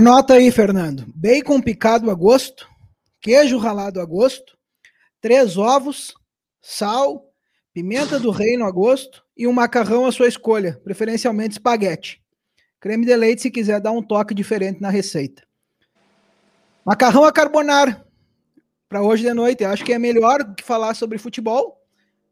Anota 0.00 0.32
aí, 0.32 0.50
Fernando. 0.50 1.04
Bacon 1.14 1.60
picado 1.60 2.10
a 2.10 2.14
gosto, 2.14 2.66
queijo 3.20 3.58
ralado 3.58 4.00
a 4.00 4.04
gosto, 4.06 4.56
três 5.20 5.58
ovos, 5.58 6.14
sal, 6.58 7.30
pimenta 7.74 8.18
do 8.18 8.30
reino 8.30 8.64
a 8.64 8.70
gosto 8.70 9.22
e 9.36 9.46
um 9.46 9.52
macarrão 9.52 10.06
à 10.06 10.10
sua 10.10 10.26
escolha, 10.26 10.80
preferencialmente 10.82 11.56
espaguete. 11.56 12.24
Creme 12.80 13.04
de 13.04 13.14
leite 13.14 13.42
se 13.42 13.50
quiser 13.50 13.78
dar 13.78 13.92
um 13.92 14.02
toque 14.02 14.32
diferente 14.32 14.80
na 14.80 14.88
receita. 14.88 15.42
Macarrão 16.82 17.26
a 17.26 17.30
carbonara 17.30 18.02
para 18.88 19.02
hoje 19.02 19.22
de 19.22 19.34
noite. 19.34 19.66
Acho 19.66 19.84
que 19.84 19.92
é 19.92 19.98
melhor 19.98 20.54
que 20.54 20.64
falar 20.64 20.94
sobre 20.94 21.18
futebol. 21.18 21.78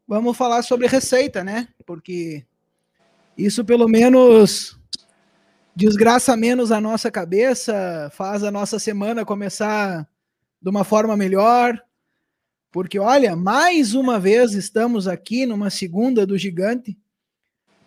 Vamos 0.07 0.35
falar 0.35 0.63
sobre 0.63 0.87
receita, 0.87 1.43
né? 1.43 1.67
Porque 1.85 2.43
isso 3.37 3.63
pelo 3.63 3.87
menos 3.87 4.78
desgraça 5.75 6.35
menos 6.35 6.71
a 6.71 6.81
nossa 6.81 7.09
cabeça, 7.09 8.09
faz 8.13 8.43
a 8.43 8.51
nossa 8.51 8.79
semana 8.79 9.25
começar 9.25 10.07
de 10.61 10.69
uma 10.69 10.83
forma 10.83 11.15
melhor. 11.15 11.81
Porque, 12.71 12.99
olha, 12.99 13.35
mais 13.35 13.95
uma 13.95 14.19
vez 14.19 14.53
estamos 14.53 15.07
aqui 15.07 15.45
numa 15.45 15.69
segunda 15.69 16.25
do 16.25 16.37
gigante, 16.37 16.97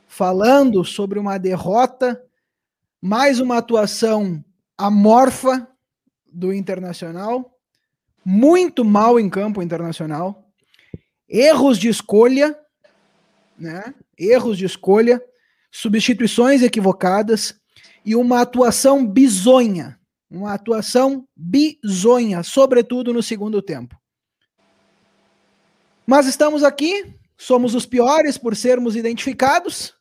falando 0.08 0.84
sobre 0.84 1.18
uma 1.18 1.38
derrota, 1.38 2.20
mais 3.00 3.38
uma 3.38 3.58
atuação 3.58 4.44
amorfa 4.76 5.68
do 6.26 6.52
Internacional, 6.52 7.56
muito 8.24 8.84
mal 8.84 9.18
em 9.20 9.28
campo 9.28 9.62
internacional, 9.62 10.48
erros 11.28 11.78
de 11.78 11.88
escolha, 11.88 12.58
né? 13.58 13.94
Erros 14.18 14.56
de 14.56 14.64
escolha, 14.64 15.22
substituições 15.70 16.62
equivocadas 16.62 17.61
e 18.04 18.16
uma 18.16 18.40
atuação 18.40 19.06
bizonha, 19.06 19.98
uma 20.30 20.54
atuação 20.54 21.26
bizonha, 21.36 22.42
sobretudo 22.42 23.12
no 23.12 23.22
segundo 23.22 23.60
tempo. 23.62 23.96
Mas 26.06 26.26
estamos 26.26 26.64
aqui, 26.64 27.14
somos 27.36 27.74
os 27.74 27.86
piores 27.86 28.36
por 28.36 28.56
sermos 28.56 28.96
identificados. 28.96 29.94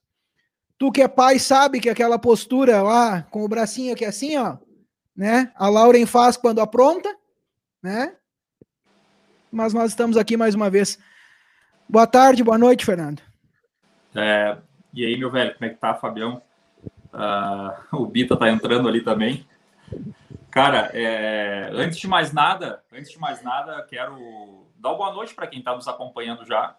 Tu 0.78 0.92
que 0.92 1.02
é 1.02 1.08
pai 1.08 1.38
sabe 1.38 1.80
que 1.80 1.90
aquela 1.90 2.18
postura 2.18 2.82
lá, 2.82 3.22
com 3.24 3.44
o 3.44 3.48
bracinho 3.48 3.94
aqui 3.94 4.04
assim, 4.04 4.36
ó, 4.38 4.58
né? 5.16 5.52
A 5.56 5.70
Lauren 5.70 6.06
faz 6.06 6.36
quando 6.36 6.60
apronta, 6.60 7.16
né? 7.84 8.16
Mas 9.52 9.74
nós 9.74 9.92
estamos 9.92 10.18
aqui 10.18 10.36
mais 10.36 10.56
uma 10.56 10.70
vez. 10.70 10.98
Boa 11.88 12.08
tarde, 12.08 12.44
boa 12.44 12.58
noite, 12.58 12.86
Fernando. 12.86 13.22
É, 14.16 14.58
e 14.94 15.06
aí, 15.06 15.18
meu 15.18 15.30
velho, 15.30 15.54
como 15.54 15.66
é 15.66 15.70
que 15.70 15.80
tá, 15.80 15.94
Fabião? 15.94 16.42
Uh, 17.14 17.98
o 17.98 18.06
Bita 18.06 18.36
tá 18.38 18.50
entrando 18.50 18.88
ali 18.88 19.02
também. 19.02 19.46
Cara, 20.50 20.92
é, 20.94 21.70
antes 21.74 21.98
de 21.98 22.08
mais 22.08 22.34
nada, 22.34 22.84
antes 22.92 23.12
de 23.12 23.20
mais 23.20 23.42
nada, 23.42 23.82
quero 23.90 24.66
dar 24.78 24.94
boa 24.94 25.14
noite 25.14 25.34
para 25.34 25.48
quem 25.48 25.60
está 25.60 25.74
nos 25.74 25.88
acompanhando 25.88 26.46
já. 26.46 26.76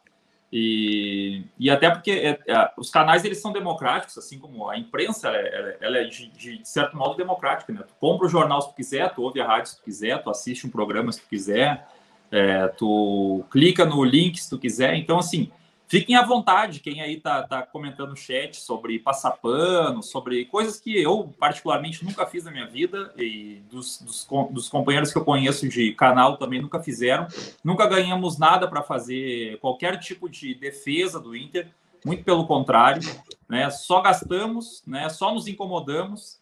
E, 0.53 1.45
e 1.59 1.71
até 1.71 1.89
porque 1.89 2.11
é, 2.11 2.39
é, 2.47 2.71
os 2.77 2.91
canais 2.91 3.25
eles 3.25 3.41
são 3.41 3.53
democráticos, 3.53 4.19
assim 4.19 4.39
como 4.39 4.69
a 4.69 4.77
imprensa 4.77 5.29
ela, 5.29 5.77
ela 5.81 5.99
é 5.99 6.05
de, 6.05 6.29
de, 6.29 6.61
certo 6.63 6.95
modo 6.95 7.17
democrática, 7.17 7.73
né? 7.73 7.81
Tu 7.89 7.95
compra 7.99 8.27
o 8.27 8.29
jornal 8.29 8.61
se 8.61 8.69
tu 8.69 8.75
quiser, 8.75 9.15
tu 9.15 9.23
ouve 9.23 9.41
a 9.41 9.47
rádio 9.47 9.71
se 9.71 9.79
tu 9.79 9.83
quiser, 9.83 10.23
tu 10.23 10.29
assiste 10.29 10.67
um 10.67 10.71
programa 10.71 11.11
se 11.11 11.23
tu 11.23 11.29
quiser, 11.29 11.89
é, 12.31 12.69
tu 12.69 13.43
clica 13.51 13.87
no 13.87 14.05
link 14.05 14.39
se 14.39 14.51
tu 14.51 14.59
quiser. 14.59 14.95
Então, 14.97 15.19
assim, 15.19 15.51
Fiquem 15.93 16.17
à 16.17 16.25
vontade, 16.25 16.81
quem 16.81 17.03
aí 17.03 17.21
tá, 17.21 17.43
tá 17.43 17.61
comentando 17.61 18.09
no 18.09 18.17
chat 18.17 18.57
sobre 18.57 18.99
passapano, 18.99 20.03
sobre 20.03 20.47
coisas 20.47 20.81
que 20.81 20.99
eu, 20.99 21.35
particularmente, 21.39 22.03
nunca 22.03 22.25
fiz 22.25 22.45
na 22.45 22.51
minha 22.51 22.67
vida 22.67 23.13
e 23.15 23.61
dos, 23.71 24.01
dos, 24.01 24.27
dos 24.51 24.71
companheiros 24.71 25.13
que 25.13 25.19
eu 25.19 25.25
conheço 25.25 25.69
de 25.69 25.93
canal 25.93 26.39
também 26.39 26.63
nunca 26.63 26.83
fizeram. 26.83 27.27
Nunca 27.63 27.87
ganhamos 27.87 28.39
nada 28.39 28.67
para 28.67 28.83
fazer 28.83 29.59
qualquer 29.59 29.99
tipo 29.99 30.31
de 30.31 30.55
defesa 30.55 31.21
do 31.21 31.37
Inter, 31.37 31.69
muito 32.07 32.25
pelo 32.25 32.47
contrário, 32.47 33.03
né? 33.47 33.69
Só 33.69 34.01
gastamos, 34.01 34.83
né? 34.87 35.11
Só 35.11 35.35
nos 35.35 35.47
incomodamos. 35.47 36.41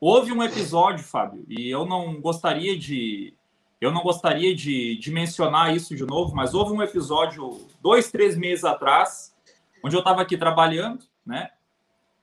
Houve 0.00 0.32
um 0.32 0.42
episódio, 0.42 1.04
Fábio, 1.04 1.44
e 1.48 1.70
eu 1.70 1.86
não 1.86 2.20
gostaria 2.20 2.76
de 2.76 3.32
eu 3.82 3.90
não 3.90 4.00
gostaria 4.00 4.54
de, 4.54 4.96
de, 4.96 5.10
mencionar 5.10 5.74
isso 5.74 5.96
de 5.96 6.06
novo, 6.06 6.36
mas 6.36 6.54
houve 6.54 6.72
um 6.72 6.80
episódio 6.80 7.66
dois, 7.80 8.12
três 8.12 8.36
meses 8.36 8.64
atrás, 8.64 9.34
onde 9.84 9.96
eu 9.96 9.98
estava 9.98 10.22
aqui 10.22 10.36
trabalhando, 10.36 11.04
né? 11.26 11.50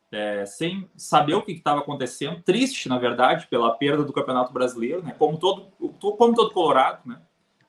É, 0.09 0.45
sem 0.45 0.89
saber 0.95 1.35
o 1.35 1.41
que 1.41 1.51
estava 1.51 1.81
acontecendo, 1.81 2.41
triste, 2.41 2.87
na 2.87 2.97
verdade, 2.97 3.45
pela 3.47 3.75
perda 3.75 4.05
do 4.05 4.13
Campeonato 4.13 4.53
Brasileiro, 4.53 5.03
né? 5.03 5.13
Como 5.19 5.37
todo, 5.37 5.67
como 5.99 6.33
todo 6.33 6.51
Colorado, 6.51 7.01
né? 7.05 7.19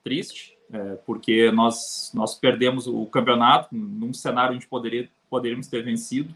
Triste, 0.01 0.57
é, 0.71 0.95
porque 1.05 1.51
nós, 1.51 2.13
nós 2.15 2.33
perdemos 2.33 2.87
o 2.87 3.05
campeonato 3.07 3.75
num 3.75 4.13
cenário 4.13 4.55
onde 4.55 4.67
poderia, 4.67 5.09
poderíamos 5.29 5.67
ter 5.67 5.83
vencido. 5.83 6.33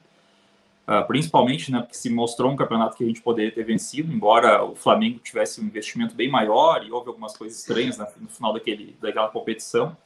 Uh, 0.88 1.06
principalmente, 1.08 1.72
né, 1.72 1.80
porque 1.80 1.96
se 1.96 2.12
mostrou 2.12 2.52
um 2.52 2.56
campeonato 2.56 2.96
que 2.96 3.04
a 3.04 3.08
gente 3.08 3.20
poderia 3.20 3.52
ter 3.52 3.64
vencido, 3.64 4.14
embora 4.14 4.64
o 4.64 4.76
Flamengo 4.76 5.18
tivesse 5.18 5.60
um 5.60 5.64
investimento 5.64 6.14
bem 6.14 6.30
maior 6.30 6.86
e 6.86 6.92
houve 6.92 7.08
algumas 7.08 7.36
coisas 7.36 7.58
estranhas 7.58 7.98
né, 7.98 8.06
no 8.22 8.30
final 8.30 8.54
daquele, 8.54 8.96
daquela 9.02 9.30
competição. 9.30 9.98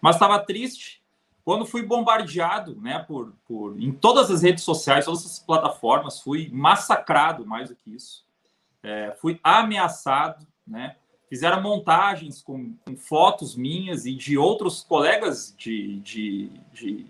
Mas 0.00 0.14
estava 0.14 0.38
triste 0.38 1.00
quando 1.44 1.66
fui 1.66 1.82
bombardeado, 1.82 2.80
né, 2.80 3.00
por, 3.00 3.32
por 3.46 3.76
em 3.80 3.90
todas 3.90 4.30
as 4.30 4.42
redes 4.42 4.62
sociais, 4.62 5.06
todas 5.06 5.24
as 5.24 5.38
plataformas, 5.38 6.20
fui 6.20 6.48
massacrado 6.52 7.44
mais 7.46 7.70
do 7.70 7.74
que 7.74 7.94
isso, 7.94 8.24
é, 8.82 9.16
fui 9.20 9.40
ameaçado, 9.42 10.46
né, 10.66 10.96
fizeram 11.28 11.62
montagens 11.62 12.42
com, 12.42 12.74
com, 12.84 12.96
fotos 12.96 13.56
minhas 13.56 14.06
e 14.06 14.14
de 14.14 14.38
outros 14.38 14.82
colegas 14.82 15.54
de, 15.56 15.98
de, 16.00 16.50
de 16.72 17.06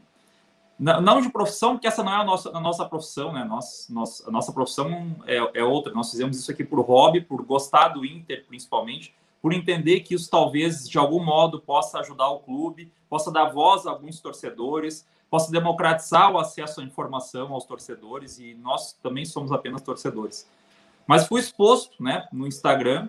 não 0.81 1.21
de 1.21 1.29
profissão, 1.29 1.75
porque 1.75 1.87
essa 1.87 2.03
não 2.03 2.11
é 2.11 2.17
a 2.17 2.25
nossa, 2.25 2.57
a 2.57 2.61
nossa 2.61 2.87
profissão, 2.87 3.33
né? 3.33 3.45
Nós, 3.45 3.87
nós, 3.91 4.27
a 4.27 4.31
nossa 4.31 4.51
profissão 4.51 5.15
é, 5.27 5.61
é 5.61 5.63
outra. 5.63 5.93
Nós 5.93 6.11
fizemos 6.11 6.39
isso 6.39 6.51
aqui 6.51 6.65
por 6.65 6.81
hobby, 6.81 7.21
por 7.21 7.45
gostar 7.45 7.89
do 7.89 8.03
Inter, 8.03 8.47
principalmente, 8.49 9.15
por 9.43 9.53
entender 9.53 10.01
que 10.01 10.15
isso 10.15 10.31
talvez, 10.31 10.89
de 10.89 10.97
algum 10.97 11.23
modo, 11.23 11.61
possa 11.61 11.99
ajudar 12.01 12.31
o 12.31 12.39
clube, 12.39 12.91
possa 13.11 13.31
dar 13.31 13.51
voz 13.51 13.87
a 13.87 13.91
alguns 13.91 14.21
torcedores, 14.21 15.07
possa 15.31 15.53
democratizar 15.53 16.33
o 16.33 16.39
acesso 16.39 16.81
à 16.81 16.85
informação 16.85 17.53
aos 17.53 17.65
torcedores, 17.65 18.39
e 18.39 18.55
nós 18.55 18.95
também 19.03 19.27
somos 19.27 19.53
apenas 19.53 19.83
torcedores. 19.83 20.49
Mas 21.07 21.27
fui 21.27 21.41
exposto 21.41 22.03
né, 22.03 22.27
no 22.33 22.47
Instagram 22.47 23.09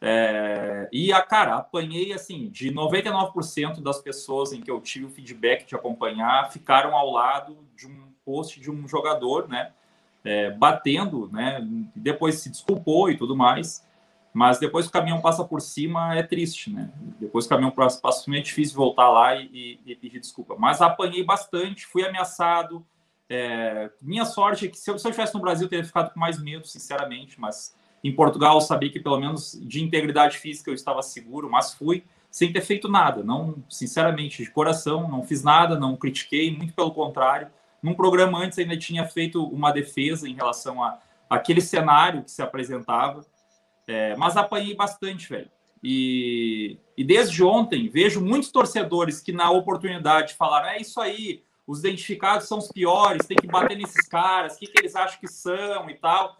é, 0.00 0.88
e 0.92 1.12
a 1.12 1.22
cara, 1.22 1.56
apanhei 1.56 2.12
assim, 2.12 2.48
de 2.48 2.70
99% 2.70 3.82
das 3.82 4.00
pessoas 4.00 4.52
em 4.52 4.60
que 4.60 4.70
eu 4.70 4.80
tive 4.80 5.06
o 5.06 5.10
feedback 5.10 5.66
de 5.66 5.74
acompanhar 5.74 6.50
ficaram 6.50 6.94
ao 6.94 7.10
lado 7.10 7.56
de 7.74 7.86
um 7.86 8.12
post 8.24 8.60
de 8.60 8.70
um 8.70 8.86
jogador, 8.86 9.48
né? 9.48 9.72
É, 10.24 10.50
batendo, 10.50 11.30
né? 11.32 11.60
Depois 11.94 12.36
se 12.36 12.50
desculpou 12.50 13.10
e 13.10 13.16
tudo 13.16 13.36
mais. 13.36 13.86
Mas 14.34 14.58
depois 14.58 14.84
que 14.84 14.90
o 14.90 14.92
caminhão 14.92 15.20
passa 15.20 15.42
por 15.44 15.62
cima 15.62 16.14
é 16.14 16.22
triste, 16.22 16.70
né? 16.70 16.90
Depois 17.18 17.46
que 17.46 17.54
o 17.54 17.56
caminhão 17.56 17.70
passa 17.70 17.98
por 17.98 18.12
cima 18.12 18.36
é 18.36 18.40
difícil 18.40 18.76
voltar 18.76 19.08
lá 19.08 19.34
e, 19.34 19.78
e, 19.86 19.92
e 19.92 19.96
pedir 19.96 20.20
desculpa. 20.20 20.56
Mas 20.58 20.82
apanhei 20.82 21.24
bastante, 21.24 21.86
fui 21.86 22.04
ameaçado. 22.04 22.84
É, 23.30 23.90
minha 24.02 24.26
sorte 24.26 24.66
é 24.66 24.68
que 24.68 24.76
se 24.76 24.90
eu, 24.90 24.98
se 24.98 25.06
eu 25.06 25.10
estivesse 25.10 25.34
no 25.34 25.40
Brasil, 25.40 25.64
eu 25.64 25.70
teria 25.70 25.84
ficado 25.84 26.12
com 26.12 26.20
mais 26.20 26.38
medo, 26.42 26.66
sinceramente, 26.66 27.40
mas 27.40 27.74
em 28.06 28.12
Portugal, 28.12 28.54
eu 28.54 28.60
sabia 28.60 28.90
que 28.90 29.00
pelo 29.00 29.18
menos 29.18 29.58
de 29.62 29.82
integridade 29.82 30.38
física 30.38 30.70
eu 30.70 30.74
estava 30.74 31.02
seguro, 31.02 31.50
mas 31.50 31.74
fui 31.74 32.04
sem 32.30 32.52
ter 32.52 32.60
feito 32.60 32.88
nada. 32.88 33.24
Não, 33.24 33.56
sinceramente, 33.68 34.42
de 34.42 34.50
coração, 34.50 35.08
não 35.08 35.24
fiz 35.24 35.42
nada, 35.42 35.78
não 35.78 35.96
critiquei, 35.96 36.54
muito 36.54 36.74
pelo 36.74 36.92
contrário. 36.92 37.48
Num 37.82 37.94
programa 37.94 38.38
antes 38.38 38.58
ainda 38.58 38.76
tinha 38.76 39.04
feito 39.06 39.42
uma 39.44 39.72
defesa 39.72 40.28
em 40.28 40.34
relação 40.34 40.82
a 40.82 40.98
aquele 41.28 41.60
cenário 41.60 42.22
que 42.22 42.30
se 42.30 42.40
apresentava, 42.40 43.26
é, 43.86 44.14
mas 44.16 44.36
apanhei 44.36 44.74
bastante, 44.74 45.28
velho. 45.28 45.50
E, 45.82 46.78
e 46.96 47.04
desde 47.04 47.42
ontem 47.42 47.88
vejo 47.88 48.20
muitos 48.20 48.50
torcedores 48.50 49.20
que 49.20 49.32
na 49.32 49.50
oportunidade 49.50 50.34
falaram: 50.34 50.68
é 50.68 50.80
isso 50.80 51.00
aí, 51.00 51.42
os 51.66 51.80
identificados 51.80 52.46
são 52.46 52.58
os 52.58 52.68
piores, 52.68 53.26
tem 53.26 53.36
que 53.36 53.46
bater 53.46 53.76
nesses 53.76 54.06
caras, 54.08 54.54
o 54.54 54.58
que, 54.58 54.66
que 54.66 54.78
eles 54.78 54.94
acham 54.94 55.18
que 55.18 55.28
são 55.28 55.90
e 55.90 55.94
tal. 55.94 56.36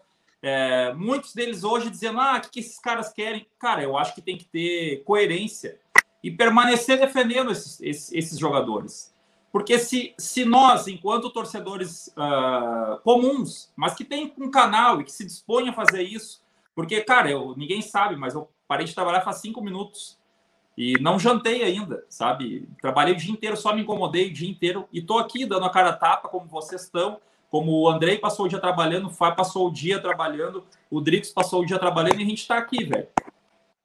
É, 0.49 0.93
muitos 0.93 1.33
deles 1.33 1.65
hoje 1.65 1.89
dizendo: 1.89 2.21
ah, 2.21 2.37
o 2.37 2.41
que, 2.41 2.49
que 2.49 2.59
esses 2.61 2.79
caras 2.79 3.11
querem? 3.11 3.45
Cara, 3.59 3.83
eu 3.83 3.97
acho 3.97 4.15
que 4.15 4.21
tem 4.21 4.37
que 4.37 4.45
ter 4.45 5.03
coerência 5.03 5.77
e 6.23 6.31
permanecer 6.31 6.97
defendendo 6.97 7.51
esses, 7.51 7.81
esses, 7.81 8.13
esses 8.13 8.39
jogadores. 8.39 9.13
Porque 9.51 9.77
se, 9.77 10.13
se 10.17 10.45
nós, 10.45 10.87
enquanto 10.87 11.29
torcedores 11.31 12.07
uh, 12.15 12.97
comuns, 13.03 13.73
mas 13.75 13.93
que 13.93 14.05
tem 14.05 14.33
um 14.37 14.49
canal 14.49 15.01
e 15.01 15.03
que 15.03 15.11
se 15.11 15.25
dispõem 15.25 15.67
a 15.67 15.73
fazer 15.73 16.03
isso, 16.03 16.41
porque, 16.73 17.01
cara, 17.01 17.29
eu, 17.29 17.53
ninguém 17.57 17.81
sabe, 17.81 18.15
mas 18.15 18.33
eu 18.33 18.49
parei 18.69 18.85
de 18.85 18.95
trabalhar 18.95 19.21
faz 19.21 19.41
cinco 19.41 19.61
minutos 19.61 20.17
e 20.77 20.93
não 21.01 21.19
jantei 21.19 21.63
ainda, 21.63 22.05
sabe? 22.07 22.69
Trabalhei 22.81 23.15
o 23.15 23.17
dia 23.17 23.33
inteiro, 23.33 23.57
só 23.57 23.75
me 23.75 23.81
incomodei 23.81 24.29
o 24.29 24.33
dia 24.33 24.49
inteiro 24.49 24.87
e 24.93 25.01
tô 25.01 25.17
aqui 25.17 25.45
dando 25.45 25.65
a 25.65 25.69
cara 25.69 25.89
a 25.89 25.97
tapa, 25.97 26.29
como 26.29 26.47
vocês 26.47 26.83
estão, 26.83 27.19
como 27.49 27.71
o 27.71 27.89
Andrei 27.89 28.17
passou 28.17 28.45
o 28.45 28.49
dia 28.49 28.59
trabalhando, 28.59 29.07
o 29.07 29.09
Fá 29.09 29.31
passou 29.31 29.67
o 29.67 29.71
dia 29.71 29.99
trabalhando, 29.99 30.63
o 30.89 30.99
Drix 30.99 31.29
passou 31.29 31.61
o 31.61 31.65
dia 31.65 31.79
trabalhando 31.79 32.19
e 32.19 32.23
a 32.23 32.27
gente 32.27 32.41
está 32.41 32.57
aqui, 32.57 32.83
velho. 32.83 33.07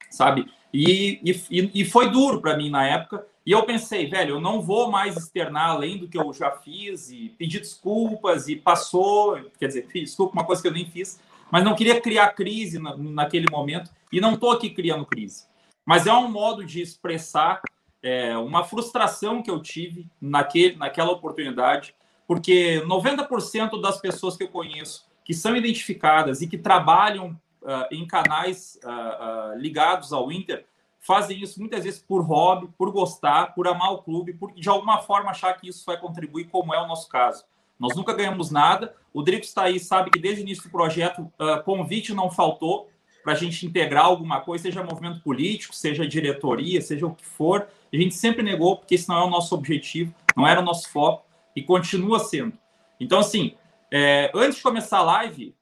Sabe? 0.09 0.51
E, 0.73 1.19
e, 1.49 1.81
e 1.81 1.85
foi 1.85 2.09
duro 2.09 2.41
para 2.41 2.57
mim 2.57 2.69
na 2.69 2.85
época. 2.85 3.25
E 3.45 3.51
eu 3.51 3.63
pensei, 3.63 4.09
velho, 4.09 4.35
eu 4.35 4.41
não 4.41 4.61
vou 4.61 4.89
mais 4.89 5.17
externar 5.17 5.71
além 5.71 5.97
do 5.97 6.07
que 6.07 6.17
eu 6.17 6.31
já 6.33 6.51
fiz 6.51 7.09
e 7.09 7.29
pedir 7.37 7.59
desculpas 7.59 8.47
e 8.47 8.55
passou, 8.55 9.39
quer 9.59 9.67
dizer, 9.67 9.87
desculpa 9.93 10.33
uma 10.33 10.45
coisa 10.45 10.61
que 10.61 10.67
eu 10.67 10.71
nem 10.71 10.85
fiz, 10.85 11.19
mas 11.51 11.63
não 11.63 11.75
queria 11.75 11.99
criar 11.99 12.29
crise 12.29 12.79
na, 12.79 12.95
naquele 12.95 13.47
momento 13.51 13.91
e 14.11 14.21
não 14.21 14.33
estou 14.33 14.51
aqui 14.51 14.69
criando 14.69 15.05
crise. 15.05 15.45
Mas 15.85 16.07
é 16.07 16.13
um 16.13 16.31
modo 16.31 16.63
de 16.65 16.81
expressar 16.81 17.61
é, 18.01 18.37
uma 18.37 18.63
frustração 18.63 19.41
que 19.41 19.51
eu 19.51 19.61
tive 19.61 20.07
naquele, 20.21 20.75
naquela 20.75 21.11
oportunidade, 21.11 21.93
porque 22.27 22.81
90% 22.85 23.81
das 23.81 23.99
pessoas 23.99 24.37
que 24.37 24.43
eu 24.43 24.49
conheço 24.49 25.05
que 25.23 25.33
são 25.33 25.55
identificadas 25.55 26.41
e 26.41 26.47
que 26.47 26.57
trabalham 26.57 27.39
uh, 27.61 27.87
em 27.91 28.05
canais 28.05 28.79
uh, 28.83 29.55
uh, 29.55 29.59
ligados 29.59 30.11
ao 30.11 30.31
Inter 30.31 30.65
fazem 30.99 31.41
isso 31.41 31.59
muitas 31.59 31.83
vezes 31.83 31.99
por 31.99 32.21
hobby, 32.21 32.69
por 32.77 32.91
gostar, 32.91 33.53
por 33.53 33.67
amar 33.67 33.91
o 33.91 33.99
clube, 33.99 34.33
por 34.33 34.53
de 34.53 34.69
alguma 34.69 34.99
forma 34.99 35.31
achar 35.31 35.53
que 35.53 35.67
isso 35.67 35.83
vai 35.85 35.97
contribuir, 35.97 36.45
como 36.45 36.73
é 36.73 36.81
o 36.81 36.87
nosso 36.87 37.09
caso. 37.09 37.43
Nós 37.77 37.95
nunca 37.95 38.13
ganhamos 38.13 38.51
nada. 38.51 38.95
O 39.13 39.21
Drico 39.21 39.43
está 39.43 39.63
aí, 39.63 39.79
sabe 39.79 40.11
que 40.11 40.19
desde 40.19 40.41
o 40.41 40.43
início 40.43 40.63
do 40.63 40.69
projeto, 40.69 41.29
convite 41.65 42.13
não 42.13 42.31
faltou 42.31 42.89
para 43.21 43.33
a 43.33 43.35
gente 43.35 43.65
integrar 43.65 44.05
alguma 44.05 44.39
coisa, 44.39 44.63
seja 44.63 44.81
movimento 44.81 45.19
político, 45.21 45.75
seja 45.75 46.07
diretoria, 46.07 46.79
seja 46.81 47.05
o 47.05 47.13
que 47.13 47.25
for. 47.25 47.67
A 47.91 47.95
gente 47.97 48.15
sempre 48.15 48.41
negou, 48.41 48.77
porque 48.77 48.95
esse 48.95 49.09
não 49.09 49.17
é 49.17 49.25
o 49.25 49.29
nosso 49.29 49.53
objetivo, 49.55 50.13
não 50.37 50.47
era 50.47 50.61
o 50.61 50.63
nosso 50.63 50.89
foco 50.89 51.25
e 51.55 51.61
continua 51.61 52.19
sendo. 52.19 52.53
Então, 52.99 53.19
assim, 53.19 53.55
é, 53.91 54.31
antes 54.33 54.57
de 54.57 54.63
começar 54.63 54.99
a 54.99 55.03
live, 55.03 55.55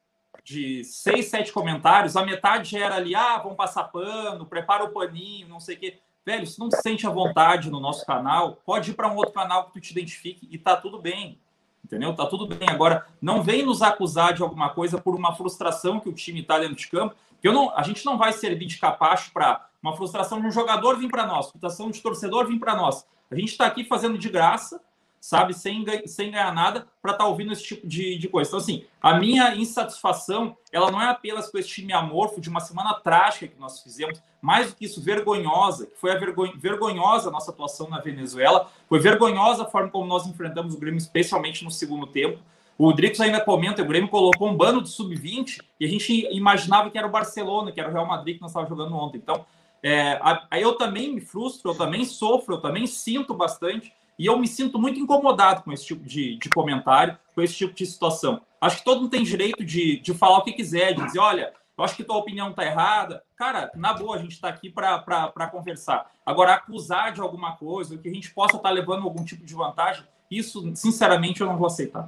de 0.43 0.83
seis, 0.83 1.27
sete 1.27 1.51
comentários, 1.51 2.15
a 2.15 2.25
metade 2.25 2.77
era 2.77 2.95
ali, 2.95 3.13
ah, 3.15 3.38
vamos 3.38 3.57
passar 3.57 3.83
pano, 3.85 4.45
prepara 4.45 4.83
o 4.83 4.89
paninho, 4.89 5.47
não 5.47 5.59
sei 5.59 5.75
o 5.75 5.79
quê. 5.79 5.99
Velho, 6.25 6.45
se 6.45 6.59
não 6.59 6.69
te 6.69 6.77
sente 6.81 7.05
à 7.07 7.09
vontade 7.09 7.69
no 7.69 7.79
nosso 7.79 8.05
canal, 8.05 8.57
pode 8.65 8.91
ir 8.91 8.93
para 8.93 9.11
um 9.11 9.15
outro 9.15 9.33
canal 9.33 9.65
que 9.65 9.73
tu 9.73 9.81
te 9.81 9.91
identifique 9.91 10.47
e 10.51 10.57
tá 10.57 10.75
tudo 10.75 10.99
bem. 10.99 11.39
Entendeu? 11.83 12.15
Tá 12.15 12.25
tudo 12.25 12.47
bem. 12.47 12.69
Agora, 12.69 13.05
não 13.21 13.41
vem 13.41 13.65
nos 13.65 13.81
acusar 13.81 14.33
de 14.33 14.41
alguma 14.41 14.69
coisa 14.69 15.01
por 15.01 15.15
uma 15.15 15.35
frustração 15.35 15.99
que 15.99 16.07
o 16.07 16.13
time 16.13 16.43
tá 16.43 16.59
dentro 16.59 16.75
de 16.75 16.88
campo, 16.88 17.15
que 17.41 17.47
eu 17.47 17.53
não, 17.53 17.75
a 17.75 17.81
gente 17.81 18.05
não 18.05 18.17
vai 18.17 18.31
servir 18.31 18.67
de 18.67 18.77
capacho 18.77 19.31
para 19.33 19.67
uma 19.81 19.95
frustração 19.97 20.39
de 20.39 20.47
um 20.47 20.51
jogador 20.51 20.97
vir 20.97 21.09
para 21.09 21.25
nós, 21.25 21.49
frustração 21.49 21.89
de 21.89 21.99
torcedor 22.01 22.47
vir 22.47 22.59
para 22.59 22.75
nós. 22.75 23.05
A 23.31 23.35
gente 23.35 23.49
está 23.49 23.65
aqui 23.65 23.83
fazendo 23.83 24.17
de 24.17 24.29
graça, 24.29 24.79
sabe, 25.21 25.53
sem, 25.53 25.85
sem 26.07 26.31
ganhar 26.31 26.51
nada, 26.51 26.88
para 27.00 27.12
estar 27.12 27.25
tá 27.25 27.29
ouvindo 27.29 27.53
esse 27.53 27.63
tipo 27.63 27.88
de, 27.88 28.18
de 28.18 28.27
coisa. 28.27 28.50
Então, 28.50 28.59
assim, 28.59 28.83
a 29.00 29.19
minha 29.19 29.56
insatisfação, 29.56 30.57
ela 30.71 30.89
não 30.89 31.00
é 31.00 31.09
apenas 31.09 31.47
com 31.50 31.59
esse 31.59 31.69
time 31.69 31.94
amorfo 31.94 32.41
de 32.41 32.50
uma 32.50 32.59
semana 32.59 32.95
trágica 32.95 33.47
que 33.47 33.59
nós 33.59 33.81
fizemos, 33.81 34.19
mais 34.41 34.71
do 34.71 34.75
que 34.75 34.85
isso, 34.85 35.00
vergonhosa, 35.00 35.85
que 35.85 35.95
foi 35.95 36.12
a 36.12 36.18
vergonhosa 36.57 37.29
a 37.29 37.31
nossa 37.31 37.51
atuação 37.51 37.88
na 37.88 38.00
Venezuela, 38.00 38.71
foi 38.89 39.00
vergonhosa 39.00 39.62
a 39.62 39.68
forma 39.68 39.91
como 39.91 40.07
nós 40.07 40.25
enfrentamos 40.25 40.73
o 40.73 40.79
Grêmio, 40.79 40.97
especialmente 40.97 41.63
no 41.63 41.69
segundo 41.69 42.07
tempo. 42.07 42.39
O 42.75 42.91
Drix 42.91 43.19
ainda 43.21 43.39
comenta, 43.39 43.83
o 43.83 43.85
Grêmio 43.85 44.09
colocou 44.09 44.50
um 44.50 44.57
bando 44.57 44.81
de 44.81 44.89
sub-20 44.89 45.59
e 45.79 45.85
a 45.85 45.88
gente 45.88 46.27
imaginava 46.35 46.89
que 46.89 46.97
era 46.97 47.06
o 47.06 47.12
Barcelona, 47.12 47.71
que 47.71 47.79
era 47.79 47.88
o 47.88 47.94
Real 47.94 48.07
Madrid 48.07 48.38
que 48.38 48.41
nós 48.41 48.50
estávamos 48.50 48.75
jogando 48.75 48.95
ontem. 48.95 49.19
Então, 49.19 49.45
é, 49.83 50.19
eu 50.59 50.74
também 50.74 51.13
me 51.13 51.21
frustro, 51.21 51.69
eu 51.69 51.75
também 51.75 52.03
sofro, 52.06 52.56
eu 52.56 52.59
também 52.59 52.88
sinto 52.88 53.35
bastante, 53.35 53.94
e 54.21 54.27
eu 54.27 54.38
me 54.38 54.47
sinto 54.47 54.77
muito 54.77 55.00
incomodado 55.00 55.63
com 55.63 55.71
esse 55.71 55.83
tipo 55.83 56.06
de, 56.06 56.38
de 56.38 56.47
comentário, 56.47 57.18
com 57.33 57.41
esse 57.41 57.56
tipo 57.56 57.73
de 57.73 57.83
situação. 57.88 58.45
Acho 58.62 58.77
que 58.77 58.83
todo 58.83 59.01
mundo 59.01 59.09
tem 59.09 59.23
direito 59.23 59.65
de, 59.65 60.00
de 60.00 60.13
falar 60.13 60.38
o 60.38 60.44
que 60.44 60.53
quiser, 60.53 60.94
de 60.94 61.03
dizer, 61.03 61.18
olha, 61.18 61.51
eu 61.75 61.83
acho 61.83 61.95
que 61.95 62.03
tua 62.03 62.18
opinião 62.18 62.51
está 62.51 62.63
errada. 62.63 63.23
Cara, 63.35 63.71
na 63.73 63.94
boa, 63.94 64.15
a 64.15 64.19
gente 64.19 64.33
está 64.33 64.47
aqui 64.47 64.69
para 64.69 65.47
conversar. 65.51 66.07
Agora, 66.23 66.53
acusar 66.53 67.12
de 67.12 67.19
alguma 67.19 67.56
coisa, 67.57 67.97
que 67.97 68.07
a 68.07 68.13
gente 68.13 68.31
possa 68.31 68.57
estar 68.57 68.69
tá 68.69 68.75
levando 68.75 69.06
algum 69.06 69.25
tipo 69.25 69.44
de 69.44 69.56
vantagem, 69.56 70.06
isso, 70.29 70.71
sinceramente, 70.75 71.41
eu 71.41 71.47
não 71.47 71.57
vou 71.57 71.65
aceitar. 71.65 72.07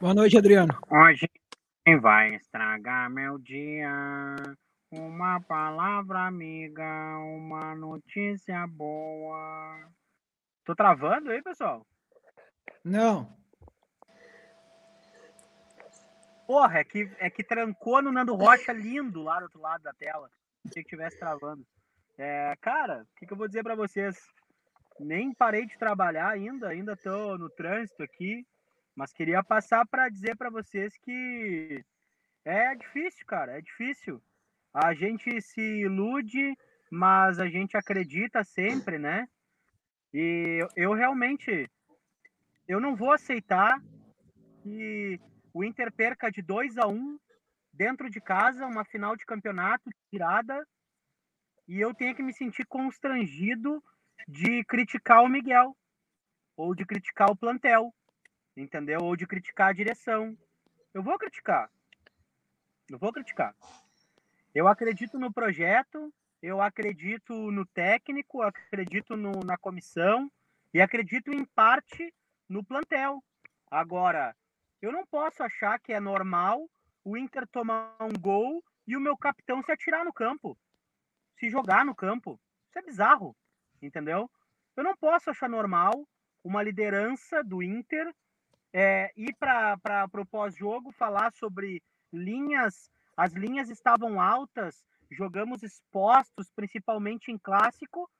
Boa 0.00 0.14
noite, 0.14 0.38
Adriano. 0.38 0.74
Hoje 0.90 1.28
vai 2.00 2.36
estragar 2.36 3.10
meu 3.10 3.36
dia. 3.36 4.34
Uma 4.90 5.42
palavra 5.42 6.20
amiga, 6.20 7.18
uma 7.18 7.74
notícia 7.74 8.66
boa. 8.66 9.94
Tô 10.66 10.74
travando 10.74 11.30
aí, 11.30 11.40
pessoal? 11.40 11.86
Não. 12.84 13.32
Porra, 16.44 16.80
é 16.80 16.84
que, 16.84 17.08
é 17.20 17.30
que 17.30 17.44
trancou 17.44 18.02
no 18.02 18.10
Nando 18.10 18.34
Rocha 18.34 18.72
lindo 18.72 19.22
lá 19.22 19.38
do 19.38 19.44
outro 19.44 19.60
lado 19.60 19.82
da 19.82 19.92
tela. 19.92 20.28
Achei 20.66 20.82
que 20.82 20.88
tivesse 20.88 21.20
travando. 21.20 21.64
É, 22.18 22.56
cara, 22.60 23.04
o 23.04 23.16
que, 23.16 23.26
que 23.26 23.32
eu 23.32 23.36
vou 23.36 23.46
dizer 23.46 23.62
para 23.62 23.76
vocês? 23.76 24.16
Nem 24.98 25.32
parei 25.32 25.66
de 25.66 25.78
trabalhar 25.78 26.30
ainda, 26.30 26.68
ainda 26.68 26.96
tô 26.96 27.38
no 27.38 27.48
trânsito 27.48 28.02
aqui, 28.02 28.44
mas 28.94 29.12
queria 29.12 29.44
passar 29.44 29.86
para 29.86 30.08
dizer 30.08 30.36
para 30.36 30.50
vocês 30.50 30.96
que 30.98 31.84
é 32.44 32.74
difícil, 32.74 33.24
cara, 33.24 33.58
é 33.58 33.60
difícil. 33.60 34.20
A 34.74 34.94
gente 34.94 35.40
se 35.42 35.60
ilude, 35.60 36.56
mas 36.90 37.38
a 37.38 37.46
gente 37.46 37.76
acredita 37.76 38.42
sempre, 38.42 38.98
né? 38.98 39.28
E 40.18 40.66
eu 40.74 40.94
realmente 40.94 41.70
eu 42.66 42.80
não 42.80 42.96
vou 42.96 43.12
aceitar 43.12 43.78
que 44.62 45.20
o 45.52 45.62
Inter 45.62 45.92
perca 45.92 46.30
de 46.30 46.40
2 46.40 46.78
a 46.78 46.86
1 46.86 46.94
um 46.94 47.18
dentro 47.70 48.08
de 48.08 48.18
casa, 48.18 48.64
uma 48.64 48.82
final 48.82 49.14
de 49.14 49.26
campeonato 49.26 49.90
tirada, 50.08 50.66
e 51.68 51.78
eu 51.78 51.92
tenha 51.92 52.14
que 52.14 52.22
me 52.22 52.32
sentir 52.32 52.64
constrangido 52.64 53.84
de 54.26 54.64
criticar 54.64 55.22
o 55.22 55.28
Miguel 55.28 55.76
ou 56.56 56.74
de 56.74 56.86
criticar 56.86 57.30
o 57.30 57.36
plantel, 57.36 57.94
entendeu? 58.56 59.00
Ou 59.02 59.16
de 59.16 59.26
criticar 59.26 59.68
a 59.68 59.74
direção. 59.74 60.34
Eu 60.94 61.02
vou 61.02 61.18
criticar. 61.18 61.70
Eu 62.88 62.98
vou 62.98 63.12
criticar. 63.12 63.54
Eu 64.54 64.66
acredito 64.66 65.18
no 65.18 65.30
projeto, 65.30 66.10
eu 66.46 66.62
acredito 66.62 67.50
no 67.50 67.66
técnico, 67.66 68.40
acredito 68.40 69.16
no, 69.16 69.40
na 69.44 69.58
comissão 69.58 70.30
e 70.72 70.80
acredito 70.80 71.32
em 71.32 71.44
parte 71.44 72.14
no 72.48 72.62
plantel. 72.62 73.20
Agora, 73.68 74.34
eu 74.80 74.92
não 74.92 75.04
posso 75.04 75.42
achar 75.42 75.76
que 75.80 75.92
é 75.92 75.98
normal 75.98 76.70
o 77.04 77.16
Inter 77.16 77.48
tomar 77.48 77.96
um 78.00 78.16
gol 78.20 78.62
e 78.86 78.96
o 78.96 79.00
meu 79.00 79.16
capitão 79.16 79.60
se 79.60 79.72
atirar 79.72 80.04
no 80.04 80.12
campo, 80.12 80.56
se 81.36 81.50
jogar 81.50 81.84
no 81.84 81.96
campo. 81.96 82.38
Isso 82.68 82.78
é 82.78 82.82
bizarro, 82.82 83.36
entendeu? 83.82 84.30
Eu 84.76 84.84
não 84.84 84.96
posso 84.96 85.30
achar 85.30 85.48
normal 85.48 86.06
uma 86.44 86.62
liderança 86.62 87.42
do 87.42 87.60
Inter 87.60 88.14
é, 88.72 89.10
ir 89.16 89.34
para 89.34 90.08
o 90.14 90.26
pós-jogo 90.26 90.92
falar 90.92 91.32
sobre 91.32 91.82
linhas, 92.12 92.88
as 93.16 93.32
linhas 93.32 93.68
estavam 93.68 94.20
altas 94.20 94.84
jogamos 95.10 95.62
expostos, 95.62 96.50
principalmente 96.54 97.30
em 97.30 97.38
clássico. 97.38 98.10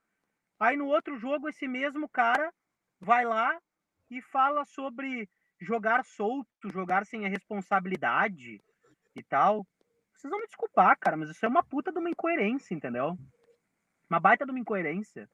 Aí 0.59 0.75
no 0.75 0.87
outro 0.87 1.17
jogo, 1.17 1.49
esse 1.49 1.67
mesmo 1.67 2.09
cara 2.09 2.51
vai 2.99 3.25
lá 3.25 3.59
e 4.09 4.21
fala 4.21 4.65
sobre 4.65 5.29
jogar 5.59 6.03
solto, 6.05 6.71
jogar 6.71 7.05
sem 7.05 7.25
a 7.25 7.29
responsabilidade 7.29 8.61
e 9.15 9.23
tal. 9.23 9.65
Vocês 10.13 10.31
vão 10.31 10.39
me 10.39 10.47
desculpar, 10.47 10.97
cara, 10.99 11.17
mas 11.17 11.29
isso 11.29 11.45
é 11.45 11.49
uma 11.49 11.63
puta 11.63 11.91
de 11.91 11.99
uma 11.99 12.09
incoerência, 12.09 12.73
entendeu? 12.73 13.17
Uma 14.09 14.19
baita 14.19 14.45
de 14.45 14.51
uma 14.51 14.59
incoerência. 14.59 15.29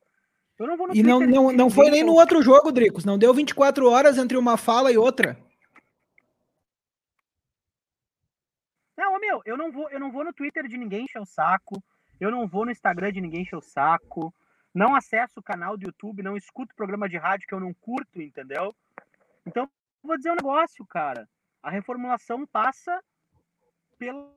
Eu 0.60 0.67
não 0.67 0.77
vou 0.77 0.88
no 0.88 0.95
E 0.95 1.01
não, 1.01 1.19
não, 1.19 1.51
não 1.51 1.69
foi 1.69 1.89
nem 1.89 2.03
no 2.03 2.13
outro 2.13 2.41
jogo, 2.41 2.72
Dricos. 2.72 3.05
Não 3.05 3.17
deu 3.17 3.33
24 3.33 3.89
horas 3.89 4.17
entre 4.17 4.38
uma 4.38 4.57
fala 4.57 4.91
e 4.91 4.98
outra. 4.98 5.38
Não, 8.98 9.12
meu, 9.25 9.42
eu 9.46 9.58
não 9.58 9.72
vou, 9.72 9.89
eu 9.89 10.00
não 10.00 10.12
vou 10.12 10.24
no 10.24 10.34
Twitter 10.34 10.68
de 10.68 10.77
ninguém 10.77 11.06
encher 11.06 11.22
o 11.22 11.25
saco. 11.25 11.82
Eu 12.20 12.30
não 12.30 12.48
vou 12.48 12.65
no 12.65 12.72
Instagram 12.72 13.12
de 13.12 13.22
ninguém 13.22 13.42
encher 13.42 13.56
o 13.56 13.62
saco. 13.62 14.34
Não 14.74 14.96
acesso 14.96 15.39
o 15.39 15.44
canal 15.44 15.77
do 15.77 15.86
YouTube, 15.86 16.24
não 16.24 16.36
escuto 16.36 16.75
programa 16.75 17.08
de 17.08 17.18
rádio 17.18 17.48
que 17.48 17.53
eu 17.53 17.60
não 17.60 17.74
curto, 17.74 18.22
entendeu? 18.22 18.75
Então, 19.46 19.70
vou 20.01 20.18
dizer 20.18 20.32
um 20.32 20.36
negócio, 20.36 20.86
cara. 20.86 21.30
A 21.62 21.70
reformulação 21.70 22.46
passa 22.48 23.01
pelo 23.98 24.34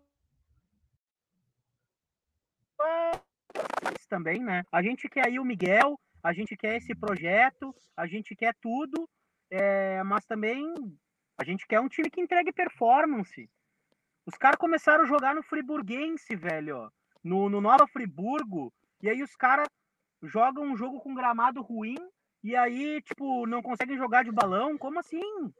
também, 4.08 4.40
né? 4.40 4.62
A 4.70 4.82
gente 4.82 5.08
quer 5.08 5.26
aí 5.26 5.38
o 5.40 5.44
Miguel, 5.44 5.98
a 6.22 6.32
gente 6.32 6.56
quer 6.56 6.76
esse 6.76 6.94
projeto, 6.94 7.74
a 7.96 8.06
gente 8.06 8.36
quer 8.36 8.54
tudo, 8.60 9.08
é, 9.50 10.00
mas 10.04 10.24
também 10.26 10.72
a 11.38 11.44
gente 11.44 11.66
quer 11.66 11.80
um 11.80 11.88
time 11.88 12.08
que 12.08 12.20
entregue 12.20 12.52
performance. 12.52 13.50
Os 14.26 14.34
caras 14.36 14.58
começaram 14.58 15.04
a 15.04 15.06
jogar 15.06 15.34
no 15.34 15.42
Friburguense, 15.42 16.34
velho. 16.36 16.92
No, 17.22 17.48
no 17.48 17.60
Nova 17.60 17.86
Friburgo. 17.86 18.72
E 19.02 19.08
aí 19.08 19.22
os 19.22 19.34
caras 19.36 19.68
jogam 20.22 20.64
um 20.64 20.76
jogo 20.76 21.00
com 21.00 21.14
gramado 21.14 21.62
ruim. 21.62 21.96
E 22.42 22.54
aí, 22.54 23.00
tipo, 23.02 23.46
não 23.46 23.62
conseguem 23.62 23.96
jogar 23.96 24.24
de 24.24 24.32
balão. 24.32 24.76
Como 24.76 24.98
assim? 24.98 25.52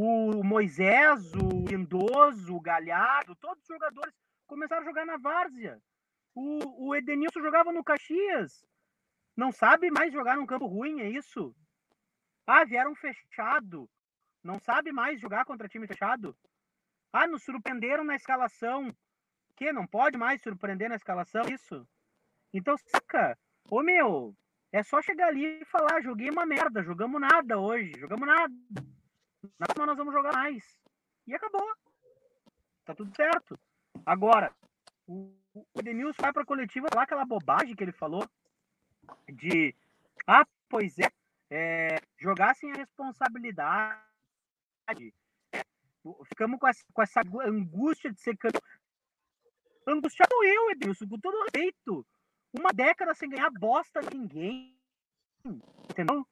o 0.00 0.44
Moisés, 0.44 1.34
o 1.34 1.66
Lindoso, 1.68 2.54
o 2.54 2.60
Galhardo, 2.60 3.34
todos 3.34 3.62
os 3.62 3.68
jogadores 3.68 4.14
começaram 4.46 4.82
a 4.82 4.84
jogar 4.84 5.04
na 5.04 5.16
várzea. 5.16 5.82
O, 6.34 6.86
o 6.86 6.94
Edenilson 6.94 7.40
jogava 7.40 7.72
no 7.72 7.82
Caxias. 7.82 8.64
Não 9.36 9.50
sabe 9.50 9.90
mais 9.90 10.12
jogar 10.12 10.36
num 10.36 10.46
campo 10.46 10.66
ruim, 10.66 11.00
é 11.00 11.10
isso? 11.10 11.54
Ah, 12.46 12.64
vieram 12.64 12.94
fechado. 12.94 13.90
Não 14.42 14.60
sabe 14.60 14.92
mais 14.92 15.20
jogar 15.20 15.44
contra 15.44 15.68
time 15.68 15.86
fechado? 15.88 16.36
Ah, 17.12 17.26
nos 17.26 17.42
surpreenderam 17.42 18.04
na 18.04 18.16
escalação. 18.16 18.94
Que 19.56 19.72
não 19.72 19.86
pode 19.86 20.16
mais 20.16 20.40
surpreender 20.42 20.88
na 20.88 20.96
escalação 20.96 21.42
isso? 21.48 21.86
Então, 22.52 22.76
saca. 22.78 23.36
Ô 23.70 23.82
meu, 23.82 24.34
é 24.72 24.82
só 24.82 25.02
chegar 25.02 25.28
ali 25.28 25.60
e 25.60 25.64
falar, 25.64 26.00
joguei 26.00 26.30
uma 26.30 26.46
merda, 26.46 26.82
jogamos 26.82 27.20
nada 27.20 27.58
hoje, 27.58 27.92
jogamos 27.98 28.26
nada. 28.26 28.54
Na 29.58 29.66
próxima 29.66 29.86
nós 29.86 29.96
vamos 29.96 30.14
jogar 30.14 30.32
mais. 30.32 30.78
E 31.26 31.34
acabou. 31.34 31.66
Tá 32.84 32.94
tudo 32.94 33.14
certo. 33.14 33.58
Agora, 34.06 34.54
o, 35.06 35.34
o 35.74 35.82
Denilson 35.82 36.22
vai 36.22 36.32
pra 36.32 36.44
coletiva 36.44 36.88
falar 36.90 37.04
aquela 37.04 37.24
bobagem 37.24 37.74
que 37.74 37.82
ele 37.82 37.92
falou 37.92 38.28
de 39.28 39.74
ah, 40.26 40.46
pois 40.68 40.98
é, 40.98 41.10
é 41.50 42.00
jogar 42.18 42.54
sem 42.54 42.70
a 42.70 42.76
responsabilidade. 42.76 43.98
Ficamos 46.24 46.58
com 46.58 46.68
essa, 46.68 46.84
com 46.92 47.02
essa 47.02 47.22
angústia 47.44 48.12
de 48.12 48.20
ser 48.20 48.36
campeão. 48.36 48.62
Angustiado 49.86 50.44
eu, 50.44 50.70
Edilson, 50.70 51.08
com 51.08 51.18
todo 51.18 51.42
respeito. 51.44 52.06
Uma 52.52 52.72
década 52.72 53.14
sem 53.14 53.28
ganhar 53.28 53.50
bosta 53.50 54.00
de 54.00 54.16
ninguém. 54.16 54.78
Entendeu? 55.44 56.26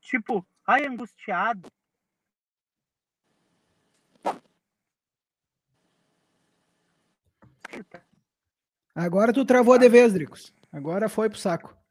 Tipo, 0.00 0.46
ai, 0.66 0.86
angustiado. 0.86 1.70
Agora 8.94 9.32
tu 9.32 9.44
travou 9.44 9.78
de 9.78 9.88
vez, 9.88 10.12
Dricos. 10.12 10.54
Agora 10.70 11.08
foi 11.08 11.30
pro 11.30 11.38
saco. 11.38 11.81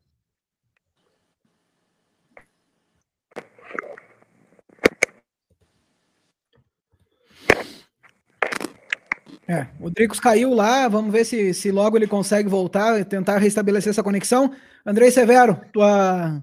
É, 9.51 9.67
o 9.81 9.89
Dricos 9.89 10.17
caiu 10.17 10.53
lá, 10.53 10.87
vamos 10.87 11.11
ver 11.11 11.25
se, 11.25 11.53
se 11.53 11.73
logo 11.73 11.97
ele 11.97 12.07
consegue 12.07 12.47
voltar 12.47 12.97
e 13.01 13.03
tentar 13.03 13.37
restabelecer 13.37 13.89
essa 13.89 14.01
conexão. 14.01 14.55
Andrei 14.85 15.11
Severo, 15.11 15.59
tua, 15.73 16.41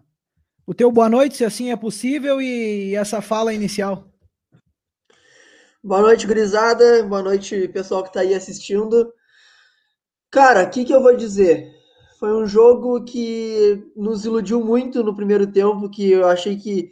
o 0.67 0.75
teu 0.75 0.93
boa 0.93 1.09
noite, 1.09 1.39
se 1.39 1.45
assim 1.47 1.71
é 1.71 1.77
possível, 1.77 2.39
e 2.39 2.95
essa 2.95 3.23
fala 3.23 3.55
inicial. 3.55 4.05
Boa 5.83 6.03
noite, 6.03 6.27
Grisada. 6.27 7.03
Boa 7.03 7.23
noite, 7.23 7.67
pessoal 7.69 8.03
que 8.03 8.11
está 8.11 8.21
aí 8.21 8.35
assistindo. 8.35 9.11
Cara, 10.31 10.65
o 10.65 10.71
que, 10.71 10.85
que 10.85 10.93
eu 10.93 11.03
vou 11.03 11.17
dizer? 11.17 11.73
Foi 12.21 12.35
um 12.35 12.47
jogo 12.47 13.05
que 13.05 13.91
nos 13.97 14.27
iludiu 14.27 14.63
muito 14.63 15.03
no 15.03 15.17
primeiro 15.17 15.47
tempo, 15.47 15.89
que 15.89 16.11
eu 16.11 16.29
achei 16.29 16.59
que 16.59 16.91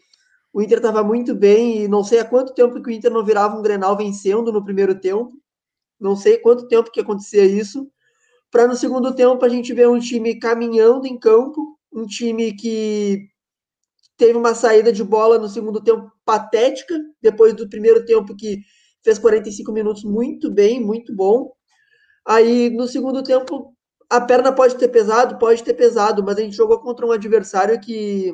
o 0.50 0.62
Inter 0.62 0.78
estava 0.78 1.04
muito 1.04 1.34
bem 1.34 1.82
e 1.82 1.88
não 1.88 2.02
sei 2.02 2.20
há 2.20 2.24
quanto 2.24 2.54
tempo 2.54 2.82
que 2.82 2.88
o 2.88 2.90
Inter 2.90 3.10
não 3.10 3.22
virava 3.22 3.54
um 3.54 3.60
Grenal 3.60 3.94
vencendo 3.98 4.50
no 4.50 4.64
primeiro 4.64 4.98
tempo. 4.98 5.34
Não 6.00 6.16
sei 6.16 6.38
quanto 6.38 6.68
tempo 6.68 6.90
que 6.90 7.00
acontecia 7.00 7.44
isso. 7.44 7.90
Para 8.50 8.66
no 8.66 8.76
segundo 8.76 9.14
tempo 9.14 9.44
a 9.44 9.48
gente 9.48 9.72
ver 9.74 9.88
um 9.88 9.98
time 9.98 10.38
caminhando 10.38 11.06
em 11.06 11.18
campo, 11.18 11.78
um 11.92 12.06
time 12.06 12.54
que 12.54 13.28
teve 14.16 14.36
uma 14.38 14.54
saída 14.54 14.92
de 14.92 15.04
bola 15.04 15.38
no 15.38 15.48
segundo 15.48 15.82
tempo 15.82 16.10
patética, 16.24 16.98
depois 17.20 17.54
do 17.54 17.68
primeiro 17.68 18.04
tempo 18.04 18.34
que 18.36 18.60
fez 19.02 19.18
45 19.18 19.72
minutos 19.72 20.04
muito 20.04 20.50
bem, 20.50 20.80
muito 20.80 21.14
bom. 21.14 21.52
Aí 22.26 22.70
no 22.70 22.88
segundo 22.88 23.22
tempo 23.22 23.74
a 24.10 24.20
perna 24.20 24.52
pode 24.52 24.76
ter 24.76 24.88
pesado, 24.88 25.38
pode 25.38 25.62
ter 25.62 25.74
pesado, 25.74 26.22
mas 26.24 26.36
a 26.38 26.40
gente 26.40 26.56
jogou 26.56 26.80
contra 26.80 27.06
um 27.06 27.12
adversário 27.12 27.80
que, 27.80 28.32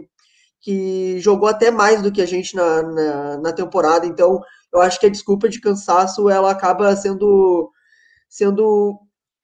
que 0.61 1.19
jogou 1.21 1.49
até 1.49 1.71
mais 1.71 2.03
do 2.03 2.13
que 2.13 2.23
a 2.23 2.27
gente 2.27 2.55
na, 2.55 2.83
na, 2.83 3.39
na 3.39 3.53
temporada, 3.53 4.07
então 4.07 4.41
eu 4.73 4.81
acho 4.81 4.99
que 4.99 5.07
a 5.07 5.11
desculpa 5.11 5.49
de 5.49 5.61
cansaço 5.61 6.29
ela 6.29 6.51
acaba 6.51 6.95
sendo 6.97 7.71
sendo 8.29 8.99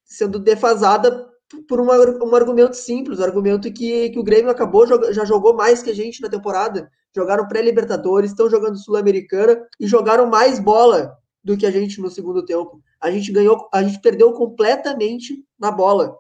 sendo 0.05 0.39
defasada 0.39 1.29
por 1.69 1.81
uma, 1.81 1.95
um 1.97 2.35
argumento 2.35 2.75
simples, 2.75 3.19
um 3.19 3.25
argumento 3.25 3.73
que, 3.73 4.11
que 4.11 4.19
o 4.19 4.23
Grêmio 4.23 4.51
acabou, 4.51 4.87
já 5.13 5.25
jogou 5.25 5.55
mais 5.55 5.83
que 5.83 5.91
a 5.91 5.95
gente 5.95 6.21
na 6.21 6.29
temporada. 6.29 6.91
Jogaram 7.15 7.49
pré-Libertadores, 7.49 8.31
estão 8.31 8.51
jogando 8.51 8.79
Sul-Americana 8.79 9.67
e 9.81 9.87
jogaram 9.87 10.27
mais 10.27 10.59
bola 10.59 11.17
do 11.43 11.57
que 11.57 11.67
a 11.67 11.71
gente 11.71 12.01
no 12.01 12.11
segundo 12.11 12.45
tempo. 12.45 12.83
A 13.01 13.11
gente 13.11 13.33
ganhou, 13.33 13.69
a 13.73 13.83
gente 13.83 14.01
perdeu 14.01 14.33
completamente 14.33 15.43
na 15.59 15.71
bola. 15.71 16.17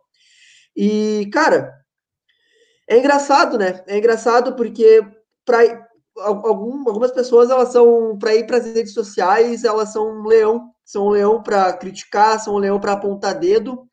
E, 0.74 1.28
cara, 1.32 1.74
é 2.88 2.98
engraçado, 2.98 3.58
né? 3.58 3.82
É 3.86 3.98
engraçado 3.98 4.56
porque 4.56 5.02
para 5.44 5.87
algum, 6.20 6.88
algumas 6.88 7.12
pessoas 7.12 7.50
elas 7.50 7.70
são 7.70 8.16
para 8.18 8.34
ir 8.34 8.46
para 8.46 8.58
as 8.58 8.66
redes 8.66 8.92
sociais, 8.92 9.64
elas 9.64 9.92
são 9.92 10.20
um 10.20 10.26
leão, 10.26 10.70
são 10.84 11.06
um 11.06 11.10
leão 11.10 11.42
para 11.42 11.72
criticar, 11.72 12.38
são 12.40 12.54
um 12.54 12.58
leão 12.58 12.80
para 12.80 12.92
apontar 12.92 13.38
dedo. 13.38 13.86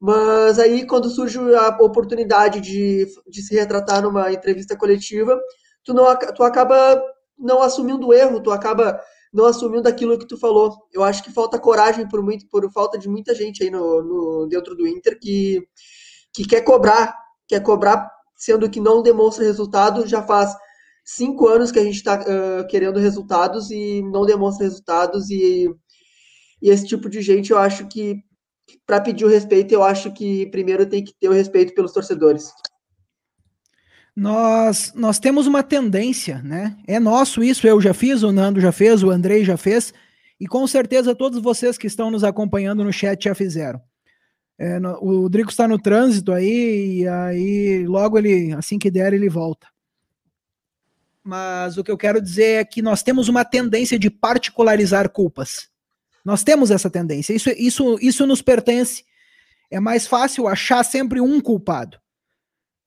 Mas 0.00 0.58
aí, 0.58 0.86
quando 0.86 1.10
surge 1.10 1.38
a 1.54 1.68
oportunidade 1.80 2.60
de, 2.60 3.06
de 3.28 3.42
se 3.42 3.54
retratar 3.54 4.02
numa 4.02 4.32
entrevista 4.32 4.76
coletiva, 4.76 5.38
tu, 5.84 5.92
não, 5.92 6.04
tu 6.34 6.42
acaba 6.42 7.02
não 7.38 7.62
assumindo 7.62 8.08
o 8.08 8.14
erro, 8.14 8.40
tu 8.40 8.50
acaba 8.50 8.98
não 9.32 9.46
assumindo 9.46 9.88
aquilo 9.88 10.18
que 10.18 10.26
tu 10.26 10.38
falou. 10.38 10.74
Eu 10.92 11.04
acho 11.04 11.22
que 11.22 11.32
falta 11.32 11.58
coragem 11.58 12.08
por 12.08 12.22
muito, 12.22 12.48
por 12.48 12.70
falta 12.72 12.98
de 12.98 13.08
muita 13.08 13.34
gente 13.34 13.62
aí 13.62 13.70
no, 13.70 14.02
no 14.02 14.46
dentro 14.48 14.74
do 14.74 14.86
Inter 14.86 15.18
que, 15.20 15.62
que 16.32 16.46
quer 16.46 16.62
cobrar, 16.62 17.14
quer 17.46 17.62
cobrar, 17.62 18.10
sendo 18.36 18.68
que 18.70 18.80
não 18.80 19.02
demonstra 19.02 19.44
resultado. 19.44 20.06
Já 20.06 20.22
faz 20.22 20.54
cinco 21.04 21.48
anos 21.48 21.70
que 21.72 21.78
a 21.78 21.84
gente 21.84 21.96
está 21.96 22.20
uh, 22.20 22.66
querendo 22.68 22.98
resultados 22.98 23.70
e 23.70 24.02
não 24.02 24.24
demonstra 24.24 24.66
resultados 24.66 25.30
e, 25.30 25.68
e 26.62 26.70
esse 26.70 26.86
tipo 26.86 27.08
de 27.08 27.20
gente 27.20 27.50
eu 27.50 27.58
acho 27.58 27.86
que 27.88 28.22
para 28.86 29.00
pedir 29.00 29.24
o 29.24 29.28
respeito, 29.28 29.72
eu 29.72 29.82
acho 29.82 30.12
que 30.12 30.46
primeiro 30.46 30.86
tem 30.86 31.02
que 31.02 31.14
ter 31.18 31.28
o 31.28 31.32
respeito 31.32 31.74
pelos 31.74 31.92
torcedores. 31.92 32.52
Nós, 34.14 34.92
nós 34.94 35.18
temos 35.18 35.46
uma 35.46 35.62
tendência, 35.62 36.42
né? 36.42 36.76
É 36.86 36.98
nosso 36.98 37.42
isso, 37.42 37.66
eu 37.66 37.80
já 37.80 37.94
fiz, 37.94 38.22
o 38.22 38.32
Nando 38.32 38.60
já 38.60 38.72
fez, 38.72 39.02
o 39.02 39.10
Andrei 39.10 39.44
já 39.44 39.56
fez, 39.56 39.94
e 40.38 40.46
com 40.46 40.66
certeza 40.66 41.14
todos 41.14 41.40
vocês 41.40 41.78
que 41.78 41.86
estão 41.86 42.10
nos 42.10 42.24
acompanhando 42.24 42.84
no 42.84 42.92
chat 42.92 43.24
já 43.24 43.34
fizeram. 43.34 43.80
É, 44.58 44.78
no, 44.78 44.98
o 45.02 45.28
Drico 45.28 45.50
está 45.50 45.66
no 45.66 45.78
trânsito 45.78 46.32
aí, 46.32 47.00
e 47.00 47.08
aí 47.08 47.86
logo 47.86 48.18
ele, 48.18 48.52
assim 48.52 48.78
que 48.78 48.90
der, 48.90 49.12
ele 49.12 49.28
volta. 49.28 49.66
Mas 51.30 51.78
o 51.78 51.84
que 51.84 51.92
eu 51.92 51.96
quero 51.96 52.20
dizer 52.20 52.60
é 52.60 52.64
que 52.64 52.82
nós 52.82 53.04
temos 53.04 53.28
uma 53.28 53.44
tendência 53.44 53.96
de 53.96 54.10
particularizar 54.10 55.08
culpas. 55.08 55.68
Nós 56.24 56.42
temos 56.42 56.72
essa 56.72 56.90
tendência. 56.90 57.32
Isso, 57.32 57.50
isso, 57.50 57.96
isso 58.02 58.26
nos 58.26 58.42
pertence. 58.42 59.04
É 59.70 59.78
mais 59.78 60.08
fácil 60.08 60.48
achar 60.48 60.82
sempre 60.82 61.20
um 61.20 61.40
culpado. 61.40 62.00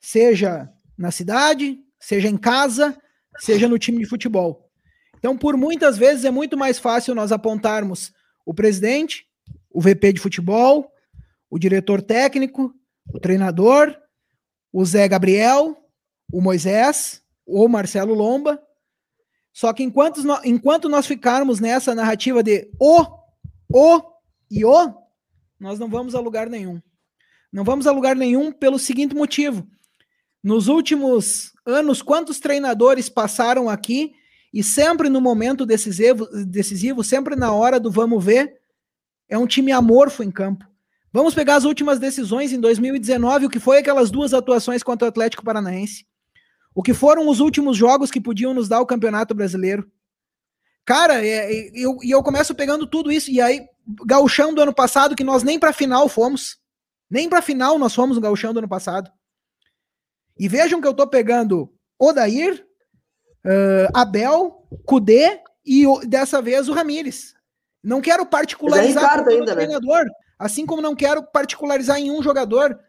Seja 0.02 0.70
na 0.98 1.10
cidade, 1.10 1.80
seja 1.98 2.28
em 2.28 2.36
casa, 2.36 2.98
seja 3.40 3.70
no 3.70 3.80
time 3.80 4.00
de 4.00 4.06
futebol. 4.06 4.70
Então, 5.18 5.38
por 5.38 5.56
muitas 5.56 5.98
vezes, 5.98 6.26
é 6.26 6.30
muito 6.30 6.58
mais 6.58 6.78
fácil 6.78 7.16
nós 7.16 7.32
apontarmos 7.32 8.12
o 8.46 8.54
presidente, 8.54 9.26
o 9.72 9.80
VP 9.80 10.12
de 10.12 10.20
futebol, 10.20 10.92
o 11.50 11.58
diretor 11.58 12.02
técnico, 12.02 12.74
o 13.10 13.22
treinador, 13.22 13.98
o 14.70 14.84
Zé 14.84 15.08
Gabriel, 15.08 15.78
o 16.30 16.42
Moisés, 16.42 17.23
ou 17.46 17.68
Marcelo 17.68 18.14
Lomba. 18.14 18.62
Só 19.52 19.72
que 19.72 19.84
enquanto, 19.84 20.22
enquanto 20.44 20.90
nós 20.90 21.06
ficarmos 21.06 21.60
nessa 21.60 21.94
narrativa 21.94 22.42
de 22.42 22.70
o 22.80 23.06
o 23.72 24.02
e 24.50 24.64
o, 24.64 24.94
nós 25.60 25.80
não 25.80 25.90
vamos 25.90 26.14
a 26.14 26.20
lugar 26.20 26.48
nenhum. 26.48 26.82
Não 27.52 27.64
vamos 27.64 27.88
a 27.88 27.92
lugar 27.92 28.16
nenhum 28.16 28.52
pelo 28.52 28.78
seguinte 28.78 29.16
motivo. 29.16 29.68
Nos 30.44 30.68
últimos 30.68 31.54
anos, 31.66 32.02
quantos 32.02 32.40
treinadores 32.40 33.10
passaram 33.10 33.70
aqui 33.70 34.14
e 34.54 34.62
sempre 34.62 35.10
no 35.10 35.22
momento 35.22 35.66
decisivo, 35.66 36.28
decisivo, 36.46 37.04
sempre 37.04 37.36
na 37.36 37.52
hora 37.52 37.80
do 37.80 37.90
vamos 37.90 38.24
ver, 38.24 38.60
é 39.28 39.38
um 39.38 39.48
time 39.48 39.72
amorfo 39.72 40.22
em 40.22 40.30
campo. 40.30 40.66
Vamos 41.12 41.34
pegar 41.34 41.56
as 41.56 41.64
últimas 41.64 42.00
decisões 42.00 42.52
em 42.52 42.60
2019, 42.60 43.46
o 43.46 43.50
que 43.50 43.60
foi 43.60 43.78
aquelas 43.78 44.12
duas 44.12 44.34
atuações 44.34 44.84
contra 44.84 45.08
o 45.08 45.10
Atlético 45.10 45.44
Paranaense. 45.44 46.06
O 46.76 46.82
que 46.82 46.94
foram 46.94 47.28
os 47.28 47.40
últimos 47.40 47.78
jogos 47.78 48.10
que 48.10 48.22
podiam 48.22 48.54
nos 48.54 48.68
dar 48.68 48.82
o 48.82 48.86
Campeonato 48.86 49.34
Brasileiro. 49.34 49.90
Cara, 50.86 51.26
é, 51.26 51.54
é, 51.54 51.72
eu, 51.74 51.98
e 52.02 52.12
eu 52.12 52.22
começo 52.24 52.54
pegando 52.56 52.88
tudo 52.88 53.12
isso, 53.12 53.32
e 53.32 53.40
aí, 53.40 53.66
gauchão 54.06 54.54
do 54.54 54.62
ano 54.62 54.74
passado, 54.74 55.16
que 55.16 55.24
nós 55.24 55.44
nem 55.44 55.60
pra 55.60 55.72
final 55.72 56.10
fomos. 56.10 56.58
Nem 57.10 57.30
pra 57.30 57.42
final 57.42 57.78
nós 57.78 57.94
fomos 57.94 58.16
no 58.16 58.22
gauchão 58.22 58.54
do 58.54 58.60
ano 58.60 58.68
passado. 58.68 59.12
E 60.38 60.48
vejam 60.48 60.82
que 60.82 60.88
eu 60.88 60.94
tô 60.94 61.08
pegando 61.08 61.72
Odair, 62.00 62.66
uh, 63.46 63.90
Abel, 63.94 64.68
Kudê 64.86 65.42
e 65.66 65.86
dessa 66.08 66.42
vez 66.42 66.68
o 66.68 66.74
Ramires. 66.74 67.36
Não 67.84 68.02
quero 68.02 68.26
particularizar 68.26 69.24
o 69.24 69.30
ainda, 69.30 69.54
né? 69.54 69.66
treinador, 69.66 70.06
assim 70.40 70.66
como 70.66 70.82
não 70.82 70.96
quero 70.96 71.24
particularizar 71.24 72.00
em 72.00 72.12
um 72.12 72.24
jogador. 72.24 72.80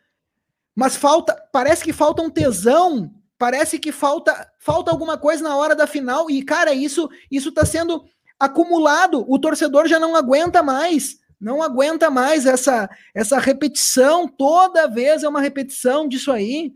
Mas 0.74 0.96
falta, 0.96 1.34
parece 1.52 1.84
que 1.84 1.92
falta 1.92 2.22
um 2.22 2.30
tesão, 2.30 3.12
parece 3.44 3.78
que 3.78 3.92
falta 3.92 4.50
falta 4.58 4.90
alguma 4.90 5.18
coisa 5.18 5.44
na 5.44 5.54
hora 5.54 5.76
da 5.76 5.86
final 5.86 6.30
e 6.30 6.42
cara, 6.42 6.72
isso 6.72 7.10
isso 7.30 7.52
tá 7.52 7.62
sendo 7.62 8.02
acumulado, 8.40 9.22
o 9.30 9.38
torcedor 9.38 9.86
já 9.86 10.00
não 10.00 10.16
aguenta 10.16 10.62
mais, 10.62 11.18
não 11.38 11.62
aguenta 11.62 12.10
mais 12.10 12.46
essa 12.46 12.88
essa 13.14 13.38
repetição, 13.38 14.26
toda 14.26 14.88
vez 14.88 15.22
é 15.22 15.28
uma 15.28 15.42
repetição 15.42 16.08
disso 16.08 16.32
aí. 16.32 16.72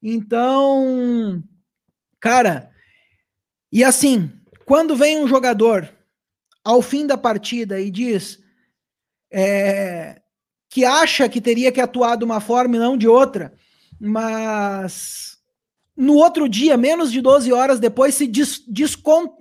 Então, 0.00 1.42
cara, 2.20 2.70
e 3.72 3.82
assim, 3.82 4.30
quando 4.64 4.94
vem 4.94 5.18
um 5.18 5.26
jogador 5.26 5.92
ao 6.62 6.80
fim 6.80 7.04
da 7.04 7.18
partida 7.18 7.80
e 7.80 7.90
diz 7.90 8.38
é, 9.28 10.22
que 10.70 10.84
acha 10.84 11.28
que 11.28 11.40
teria 11.40 11.72
que 11.72 11.80
atuar 11.80 12.14
de 12.14 12.22
uma 12.24 12.40
forma 12.40 12.76
e 12.76 12.78
não 12.78 12.96
de 12.96 13.08
outra, 13.08 13.52
mas 14.00 15.31
no 16.02 16.16
outro 16.16 16.48
dia, 16.48 16.76
menos 16.76 17.12
de 17.12 17.20
12 17.20 17.52
horas 17.52 17.78
depois, 17.78 18.16
se 18.16 18.26
des, 18.26 18.64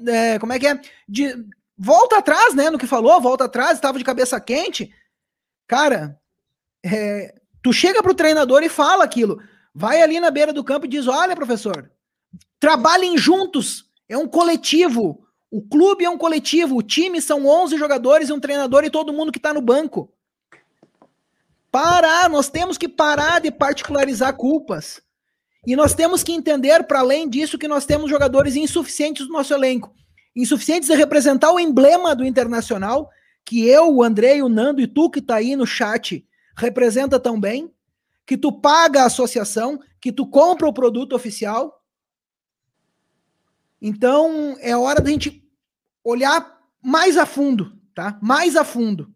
é, 0.07 0.37
como 0.37 0.53
é 0.53 0.59
que 0.59 0.67
é? 0.67 0.79
De, 1.09 1.43
volta 1.75 2.19
atrás, 2.19 2.53
né? 2.53 2.69
No 2.69 2.77
que 2.77 2.85
falou, 2.85 3.19
volta 3.19 3.45
atrás, 3.45 3.71
estava 3.71 3.97
de 3.97 4.03
cabeça 4.03 4.39
quente. 4.39 4.93
Cara, 5.65 6.21
é, 6.85 7.33
tu 7.63 7.73
chega 7.73 8.03
pro 8.03 8.13
treinador 8.13 8.61
e 8.61 8.69
fala 8.69 9.03
aquilo. 9.03 9.41
Vai 9.73 10.03
ali 10.03 10.19
na 10.19 10.29
beira 10.29 10.53
do 10.53 10.63
campo 10.63 10.85
e 10.85 10.89
diz: 10.89 11.07
Olha, 11.07 11.35
professor, 11.35 11.91
trabalhem 12.59 13.17
juntos, 13.17 13.89
é 14.07 14.15
um 14.15 14.27
coletivo. 14.27 15.25
O 15.49 15.63
clube 15.63 16.05
é 16.05 16.09
um 16.11 16.17
coletivo, 16.17 16.77
o 16.77 16.83
time 16.83 17.19
são 17.19 17.47
11 17.47 17.75
jogadores 17.75 18.29
e 18.29 18.33
um 18.33 18.39
treinador 18.39 18.83
e 18.83 18.91
todo 18.91 19.11
mundo 19.11 19.31
que 19.31 19.39
está 19.39 19.51
no 19.51 19.61
banco. 19.61 20.13
Parar, 21.71 22.29
nós 22.29 22.49
temos 22.49 22.77
que 22.77 22.87
parar 22.87 23.41
de 23.41 23.49
particularizar 23.49 24.35
culpas. 24.35 25.01
E 25.65 25.75
nós 25.75 25.93
temos 25.93 26.23
que 26.23 26.31
entender, 26.31 26.83
para 26.83 26.99
além 26.99 27.29
disso, 27.29 27.57
que 27.57 27.67
nós 27.67 27.85
temos 27.85 28.09
jogadores 28.09 28.55
insuficientes 28.55 29.27
no 29.27 29.33
nosso 29.33 29.53
elenco. 29.53 29.93
Insuficientes 30.35 30.89
de 30.89 30.95
representar 30.95 31.51
o 31.51 31.59
emblema 31.59 32.15
do 32.15 32.25
Internacional, 32.25 33.09
que 33.45 33.67
eu, 33.67 33.93
o 33.93 34.03
Andrei, 34.03 34.41
o 34.41 34.49
Nando 34.49 34.81
e 34.81 34.87
tu 34.87 35.09
que 35.09 35.19
está 35.19 35.35
aí 35.35 35.55
no 35.55 35.65
chat 35.65 36.25
representa 36.55 37.19
tão 37.19 37.39
bem, 37.39 37.71
que 38.25 38.37
tu 38.37 38.51
paga 38.51 39.03
a 39.03 39.05
associação, 39.05 39.79
que 39.99 40.11
tu 40.11 40.27
compra 40.27 40.67
o 40.67 40.73
produto 40.73 41.13
oficial 41.13 41.81
então, 43.81 44.55
é 44.59 44.77
hora 44.77 45.01
da 45.01 45.09
gente 45.09 45.43
olhar 46.03 46.59
mais 46.83 47.17
a 47.17 47.25
fundo, 47.25 47.75
tá? 47.95 48.19
Mais 48.21 48.55
a 48.55 48.63
fundo. 48.63 49.11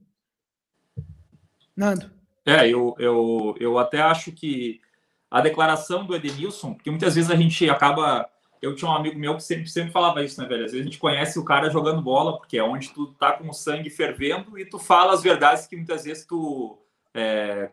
Nando. 1.75 2.11
É, 2.45 2.67
eu, 2.67 2.95
eu, 2.97 3.55
eu 3.59 3.77
até 3.77 4.01
acho 4.01 4.31
que 4.31 4.81
a 5.29 5.41
declaração 5.41 6.05
do 6.05 6.15
Edenilson, 6.15 6.73
porque 6.73 6.89
muitas 6.89 7.15
vezes 7.15 7.31
a 7.31 7.35
gente 7.35 7.69
acaba. 7.69 8.29
Eu 8.61 8.75
tinha 8.75 8.89
um 8.89 8.95
amigo 8.95 9.19
meu 9.19 9.35
que 9.35 9.43
sempre, 9.43 9.67
sempre 9.67 9.91
falava 9.91 10.23
isso, 10.23 10.41
né, 10.41 10.47
velho? 10.47 10.65
Às 10.65 10.71
vezes 10.71 10.85
a 10.85 10.89
gente 10.89 10.97
conhece 10.97 11.37
o 11.37 11.45
cara 11.45 11.69
jogando 11.69 12.01
bola, 12.01 12.37
porque 12.37 12.57
é 12.57 12.63
onde 12.63 12.89
tu 12.89 13.07
tá 13.13 13.33
com 13.33 13.49
o 13.49 13.53
sangue 13.53 13.89
fervendo 13.89 14.57
e 14.57 14.65
tu 14.65 14.79
fala 14.79 15.13
as 15.13 15.21
verdades 15.21 15.67
que 15.67 15.75
muitas 15.75 16.03
vezes 16.03 16.25
tu, 16.25 16.79
é, 17.13 17.69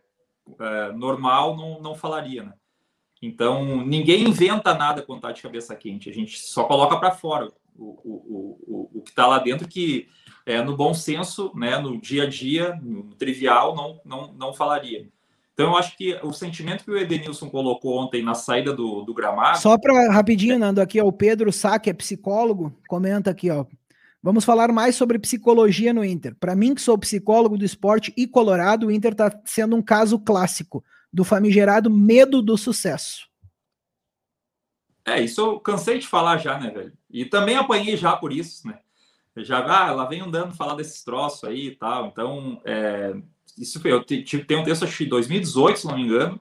é, 0.60 0.92
normal, 0.92 1.56
não, 1.56 1.80
não 1.80 1.94
falaria, 1.94 2.42
né? 2.42 2.52
Então, 3.22 3.84
ninguém 3.86 4.24
inventa 4.24 4.74
nada 4.74 5.00
quando 5.00 5.18
está 5.18 5.30
de 5.30 5.40
cabeça 5.40 5.76
quente, 5.76 6.10
a 6.10 6.12
gente 6.12 6.38
só 6.38 6.64
coloca 6.64 6.96
para 6.96 7.12
fora 7.12 7.52
o, 7.76 7.84
o, 8.04 8.58
o, 8.66 8.98
o 8.98 9.02
que 9.02 9.10
está 9.10 9.26
lá 9.26 9.38
dentro, 9.38 9.68
que 9.68 10.08
é, 10.44 10.60
no 10.60 10.76
bom 10.76 10.92
senso, 10.92 11.52
né, 11.54 11.78
no 11.78 12.00
dia 12.00 12.24
a 12.24 12.28
dia, 12.28 12.74
no 12.82 13.14
trivial, 13.14 13.74
não, 13.76 14.00
não, 14.04 14.32
não 14.32 14.52
falaria. 14.52 15.08
Então, 15.52 15.70
eu 15.70 15.76
acho 15.76 15.96
que 15.96 16.14
o 16.22 16.32
sentimento 16.32 16.84
que 16.84 16.90
o 16.90 16.96
Edenilson 16.96 17.50
colocou 17.50 17.98
ontem 17.98 18.22
na 18.22 18.34
saída 18.34 18.72
do, 18.72 19.02
do 19.02 19.12
gramado. 19.12 19.58
Só 19.58 19.76
para 19.78 20.10
rapidinho, 20.10 20.58
Nando, 20.58 20.80
aqui 20.80 21.00
ó, 21.00 21.04
o 21.04 21.12
Pedro 21.12 21.52
Sá, 21.52 21.78
que 21.78 21.90
é 21.90 21.92
psicólogo, 21.92 22.74
comenta 22.88 23.30
aqui, 23.30 23.50
ó. 23.50 23.66
Vamos 24.22 24.44
falar 24.44 24.72
mais 24.72 24.94
sobre 24.94 25.18
psicologia 25.18 25.92
no 25.92 26.04
Inter. 26.04 26.34
Para 26.38 26.54
mim, 26.54 26.74
que 26.74 26.80
sou 26.80 26.96
psicólogo 26.96 27.58
do 27.58 27.64
esporte 27.64 28.12
e 28.16 28.26
colorado, 28.26 28.86
o 28.86 28.90
Inter 28.90 29.12
está 29.12 29.40
sendo 29.44 29.74
um 29.76 29.82
caso 29.82 30.18
clássico 30.18 30.82
do 31.12 31.24
famigerado 31.24 31.90
medo 31.90 32.40
do 32.40 32.56
sucesso. 32.56 33.26
É, 35.04 35.20
isso 35.20 35.40
eu 35.40 35.60
cansei 35.60 35.98
de 35.98 36.06
falar 36.06 36.38
já, 36.38 36.58
né, 36.58 36.70
velho? 36.70 36.92
E 37.10 37.24
também 37.24 37.56
apanhei 37.56 37.96
já 37.96 38.16
por 38.16 38.32
isso, 38.32 38.66
né? 38.66 38.78
Já, 39.38 39.58
ah, 39.66 39.88
ela 39.88 40.04
vem 40.04 40.20
andando 40.20 40.54
falar 40.54 40.76
desses 40.76 41.02
troços 41.02 41.44
aí 41.44 41.68
e 41.68 41.76
tal. 41.76 42.06
Então, 42.06 42.60
é, 42.64 43.14
isso 43.58 43.80
foi, 43.80 43.92
eu 43.92 44.04
tenho 44.04 44.60
um 44.60 44.64
texto, 44.64 44.86
que 44.86 45.06
2018, 45.06 45.80
se 45.80 45.86
não 45.86 45.96
me 45.96 46.02
engano, 46.02 46.40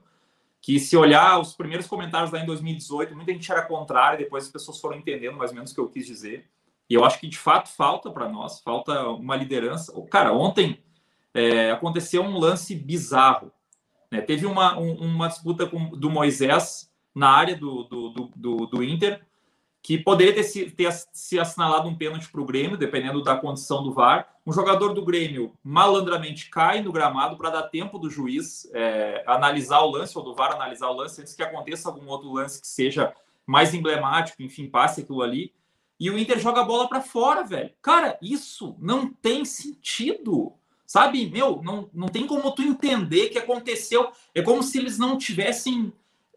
que 0.61 0.79
se 0.79 0.95
olhar 0.95 1.39
os 1.39 1.53
primeiros 1.53 1.87
comentários 1.87 2.31
lá 2.31 2.39
em 2.39 2.45
2018, 2.45 3.15
muita 3.15 3.33
gente 3.33 3.51
era 3.51 3.63
contrária, 3.63 4.19
depois 4.19 4.45
as 4.45 4.51
pessoas 4.51 4.79
foram 4.79 4.97
entendendo 4.97 5.37
mais 5.37 5.51
ou 5.51 5.55
menos 5.55 5.71
o 5.71 5.75
que 5.75 5.81
eu 5.81 5.89
quis 5.89 6.05
dizer. 6.05 6.47
E 6.89 6.93
eu 6.93 7.03
acho 7.03 7.19
que 7.19 7.27
de 7.27 7.37
fato 7.37 7.69
falta 7.69 8.11
para 8.11 8.29
nós, 8.29 8.59
falta 8.59 9.07
uma 9.09 9.35
liderança. 9.35 9.93
Cara, 10.09 10.33
ontem 10.33 10.83
é, 11.33 11.71
aconteceu 11.71 12.21
um 12.21 12.37
lance 12.37 12.75
bizarro. 12.75 13.51
Né? 14.11 14.21
Teve 14.21 14.45
uma, 14.45 14.77
um, 14.77 14.93
uma 14.95 15.27
disputa 15.27 15.65
com, 15.65 15.89
do 15.91 16.09
Moisés 16.09 16.91
na 17.15 17.29
área 17.29 17.55
do, 17.55 17.83
do, 17.83 18.31
do, 18.35 18.57
do 18.67 18.83
Inter, 18.83 19.25
que 19.81 19.97
poderia 19.97 20.33
ter 20.33 20.43
se, 20.43 20.69
ter 20.69 20.91
se 21.11 21.39
assinalado 21.39 21.89
um 21.89 21.95
pênalti 21.95 22.29
para 22.29 22.41
o 22.41 22.45
Grêmio, 22.45 22.77
dependendo 22.77 23.23
da 23.23 23.35
condição 23.35 23.83
do 23.83 23.91
VAR. 23.91 24.27
Um 24.45 24.53
jogador 24.53 24.93
do 24.93 25.03
Grêmio 25.03 25.53
malandramente 25.63 26.49
cai 26.49 26.81
no 26.81 26.91
gramado 26.91 27.35
para 27.35 27.49
dar 27.49 27.63
tempo 27.63 27.97
do 27.97 28.09
juiz 28.09 28.69
é, 28.73 29.23
analisar 29.25 29.79
o 29.79 29.91
lance, 29.91 30.17
ou 30.17 30.23
do 30.23 30.35
VAR 30.35 30.51
analisar 30.51 30.89
o 30.89 30.95
lance, 30.95 31.21
antes 31.21 31.33
que 31.33 31.43
aconteça 31.43 31.89
algum 31.89 32.07
outro 32.07 32.31
lance 32.31 32.61
que 32.61 32.67
seja 32.67 33.13
mais 33.45 33.73
emblemático, 33.73 34.43
enfim, 34.43 34.67
passe 34.67 35.01
aquilo 35.01 35.21
ali. 35.21 35.53
E 35.99 36.09
o 36.09 36.17
Inter 36.17 36.39
joga 36.39 36.61
a 36.61 36.65
bola 36.65 36.87
para 36.87 37.01
fora, 37.01 37.43
velho. 37.43 37.71
Cara, 37.81 38.17
isso 38.21 38.75
não 38.79 39.11
tem 39.11 39.45
sentido. 39.45 40.53
Sabe, 40.85 41.29
meu, 41.29 41.61
não, 41.63 41.89
não 41.93 42.07
tem 42.07 42.27
como 42.27 42.51
tu 42.51 42.61
entender 42.63 43.29
que 43.29 43.37
aconteceu. 43.37 44.11
É 44.33 44.41
como 44.41 44.61
se 44.63 44.77
eles 44.77 44.97
não 44.97 45.17
tivessem. 45.17 45.93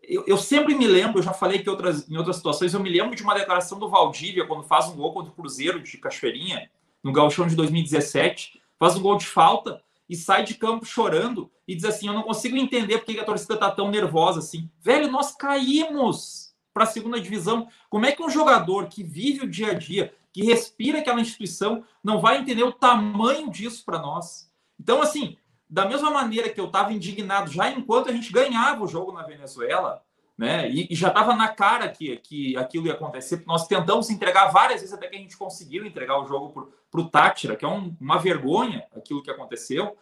Eu, 0.09 0.25
eu 0.27 0.37
sempre 0.37 0.75
me 0.75 0.87
lembro, 0.87 1.19
eu 1.19 1.23
já 1.23 1.33
falei 1.33 1.59
que 1.59 1.71
outras, 1.71 2.09
em 2.09 2.17
outras 2.17 2.37
situações, 2.37 2.75
eu 2.75 2.81
me 2.81 2.91
lembro 2.91 3.15
de 3.15 3.23
uma 3.23 3.35
declaração 3.35 3.79
do 3.79 3.89
Valdívia 3.89 4.47
quando 4.47 4.63
faz 4.65 4.87
um 4.87 4.97
gol 4.97 5.13
contra 5.13 5.31
o 5.31 5.35
Cruzeiro 5.35 5.81
de 5.83 5.99
Cachoeirinha, 5.99 6.71
no 7.03 7.13
Gauchão 7.13 7.47
de 7.47 7.55
2017, 7.55 8.61
faz 8.79 8.97
um 8.97 9.03
gol 9.03 9.17
de 9.17 9.27
falta 9.27 9.83
e 10.09 10.17
sai 10.17 10.45
de 10.45 10.55
campo 10.55 10.85
chorando 10.85 11.51
e 11.67 11.75
diz 11.75 11.85
assim: 11.85 12.09
Eu 12.09 12.15
não 12.15 12.23
consigo 12.23 12.57
entender 12.57 12.99
porque 12.99 13.19
a 13.19 13.25
torcida 13.25 13.57
tá 13.57 13.71
tão 13.71 13.91
nervosa 13.91 14.39
assim. 14.39 14.71
Velho, 14.81 15.11
nós 15.11 15.35
caímos 15.35 16.55
para 16.73 16.85
a 16.85 16.87
segunda 16.87 17.21
divisão. 17.21 17.69
Como 17.89 18.07
é 18.07 18.13
que 18.13 18.23
um 18.23 18.31
jogador 18.31 18.89
que 18.89 19.03
vive 19.03 19.45
o 19.45 19.51
dia 19.51 19.71
a 19.71 19.75
dia, 19.75 20.15
que 20.33 20.43
respira 20.43 20.99
aquela 20.99 21.21
instituição, 21.21 21.85
não 22.03 22.21
vai 22.21 22.39
entender 22.39 22.65
o 22.65 22.73
tamanho 22.73 23.51
disso 23.51 23.85
para 23.85 23.99
nós. 23.99 24.51
Então, 24.79 25.01
assim, 25.01 25.37
da 25.75 25.85
mesma 25.85 26.09
maneira 26.09 26.49
que 26.49 26.61
eu 26.61 26.67
estava 26.67 26.93
indignado 26.93 27.51
já 27.51 27.69
enquanto 27.69 28.09
a 28.09 28.13
gente 28.13 28.33
ganhava 28.33 28.85
o 28.85 28.87
jogo 28.87 29.11
na 29.11 29.25
Venezuela, 29.25 30.05
né? 30.39 30.71
E, 30.71 30.87
e 30.89 30.95
já 30.95 31.09
estava 31.09 31.35
na 31.35 31.49
cara 31.49 31.89
que, 31.89 32.17
que 32.19 32.57
aquilo 32.57 32.87
ia 32.87 32.93
acontecer. 32.93 33.43
Nós 33.45 33.67
tentamos 33.67 34.09
entregar 34.09 34.53
várias 34.53 34.83
vezes 34.83 34.95
até 34.95 35.09
que 35.09 35.17
a 35.17 35.19
gente 35.19 35.37
conseguiu 35.37 35.85
entregar 35.85 36.21
o 36.21 36.27
jogo 36.27 36.71
para 36.89 37.01
o 37.01 37.09
Tátira, 37.09 37.57
que 37.57 37.65
é 37.65 37.69
um, 37.69 37.93
uma 38.01 38.19
vergonha 38.19 38.85
aquilo 38.95 39.21
que 39.21 39.33
aconteceu. 39.33 39.97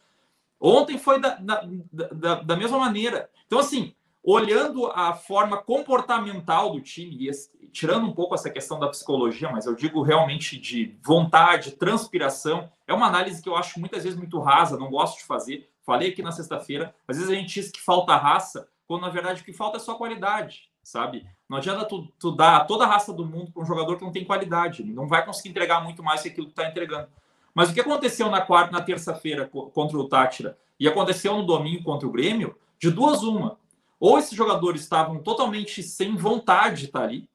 Ontem 0.61 0.99
foi 0.99 1.19
da, 1.19 1.37
da, 1.37 1.67
da, 1.91 2.35
da 2.43 2.57
mesma 2.57 2.79
maneira. 2.79 3.31
Então, 3.47 3.59
assim, 3.59 3.95
olhando 4.23 4.87
a 4.87 5.15
forma 5.15 5.57
comportamental 5.57 6.71
do 6.71 6.81
time, 6.81 7.29
e 7.29 7.67
tirando 7.69 8.07
um 8.07 8.13
pouco 8.13 8.35
essa 8.35 8.51
questão 8.51 8.79
da 8.79 8.89
psicologia, 8.89 9.51
mas 9.51 9.67
eu 9.67 9.75
digo 9.75 10.03
realmente 10.03 10.59
de 10.59 10.97
vontade, 11.03 11.73
transpiração, 11.73 12.71
é 12.87 12.95
uma 12.95 13.07
análise 13.07 13.43
que 13.43 13.49
eu 13.49 13.57
acho 13.57 13.81
muitas 13.81 14.05
vezes 14.05 14.19
muito 14.19 14.39
rasa, 14.39 14.79
não 14.79 14.91
gosto 14.91 15.19
de 15.19 15.25
fazer. 15.25 15.69
Falei 15.85 16.11
aqui 16.11 16.23
na 16.23 16.31
sexta-feira, 16.31 16.95
às 17.09 17.17
vezes 17.17 17.33
a 17.33 17.35
gente 17.35 17.53
diz 17.53 17.71
que 17.71 17.81
falta 17.81 18.15
raça, 18.15 18.69
quando 18.87 19.03
na 19.03 19.09
verdade 19.09 19.43
o 19.43 19.45
que 19.45 19.53
falta 19.53 19.79
é 19.79 19.81
só 19.81 19.95
qualidade, 19.95 20.71
sabe? 20.83 21.27
Não 21.49 21.59
adianta 21.59 21.85
tu, 21.85 22.07
tu 22.19 22.31
dar 22.31 22.67
toda 22.67 22.85
a 22.85 22.87
raça 22.87 23.13
do 23.13 23.27
mundo 23.27 23.51
para 23.51 23.63
um 23.63 23.67
jogador 23.67 23.97
que 23.97 24.05
não 24.05 24.13
tem 24.13 24.25
qualidade, 24.25 24.83
ele 24.83 24.93
não 24.93 25.09
vai 25.09 25.25
conseguir 25.25 25.49
entregar 25.49 25.83
muito 25.83 26.03
mais 26.03 26.23
que 26.23 26.29
aquilo 26.29 26.47
que 26.47 26.53
está 26.53 26.69
entregando. 26.69 27.09
Mas 27.55 27.71
o 27.71 27.75
que 27.75 27.81
aconteceu 27.81 28.31
na 28.31 28.41
quarta, 28.41 28.71
na 28.71 28.81
terça-feira 28.81 29.49
contra 29.49 29.99
o 29.99 30.09
Tátira 30.09 30.57
e 30.79 30.89
aconteceu 30.89 31.37
no 31.37 31.45
domingo 31.45 31.83
contra 31.83 32.07
o 32.07 32.13
Grêmio, 32.13 32.57
de 32.79 32.91
duas 32.91 33.23
uma, 33.23 33.59
ou 34.03 34.19
esses 34.19 34.33
jogadores 34.37 34.81
estavam 34.81 35.21
totalmente 35.21 35.81
sem 35.81 36.17
vontade 36.17 36.81
de 36.81 36.85
estar 36.87 37.05
ali, 37.05 37.31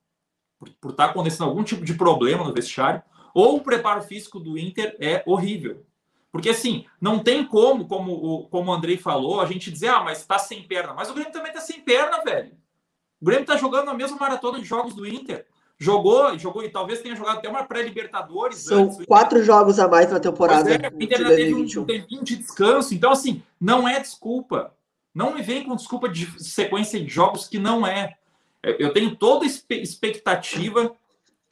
por, 0.60 0.69
por 0.82 0.91
estar 0.91 1.06
acontecendo 1.06 1.45
algum 1.45 1.63
tipo 1.63 1.86
de 1.86 1.93
problema 1.93 2.43
no 2.43 2.53
vestiário, 2.53 3.01
ou 3.34 3.56
o 3.56 3.62
preparo 3.62 4.01
físico 4.01 4.38
do 4.38 4.58
Inter 4.58 4.93
é 4.99 5.23
horrível. 5.25 5.86
Porque 6.30 6.49
assim, 6.49 6.86
não 6.99 7.19
tem 7.19 7.45
como, 7.45 7.88
como 7.88 8.12
o, 8.12 8.47
como 8.49 8.69
o 8.69 8.73
Andrei 8.73 8.97
falou, 8.97 9.39
a 9.39 9.45
gente 9.45 9.71
dizer, 9.71 9.88
ah, 9.88 10.03
mas 10.03 10.19
está 10.19 10.38
sem 10.38 10.62
perna. 10.62 10.93
Mas 10.93 11.10
o 11.10 11.13
Grêmio 11.13 11.32
também 11.32 11.51
está 11.51 11.62
sem 11.62 11.80
perna, 11.80 12.21
velho. 12.21 12.51
O 13.21 13.25
Grêmio 13.25 13.43
está 13.43 13.56
jogando 13.56 13.89
a 13.89 13.93
mesma 13.93 14.17
maratona 14.17 14.60
de 14.60 14.65
jogos 14.65 14.93
do 14.93 15.08
Inter. 15.08 15.45
jogou, 15.80 16.38
jogou 16.38 16.63
e 16.63 16.69
talvez 16.69 17.01
tenha 17.01 17.15
jogado 17.15 17.38
até 17.38 17.47
uma 17.47 17.63
pré-Libertadores. 17.63 18.58
São 18.58 18.89
quatro 19.06 19.41
jogos 19.41 19.80
a 19.80 19.88
mais 19.88 20.12
na 20.12 20.19
temporada. 20.19 20.69
É, 20.69 20.89
o 20.93 21.01
Inter 21.01 21.25
teve 21.27 21.53
um, 21.53 21.63
um 21.63 21.86
tempinho 21.86 22.25
de 22.25 22.36
descanso. 22.36 22.93
Então, 22.93 23.12
assim, 23.12 23.41
não 23.58 23.88
é 23.88 24.01
desculpa. 24.01 24.75
Não 25.17 25.34
me 25.34 25.41
vem 25.41 25.63
com 25.63 25.75
desculpa 25.75 26.08
de 26.08 26.27
sequência 26.39 26.99
de 26.99 27.10
jogos 27.10 27.47
que 27.47 27.58
não 27.58 27.88
é. 27.88 28.15
Eu 28.62 28.93
tenho 28.93 29.15
toda 29.15 29.47
expectativa 29.47 30.95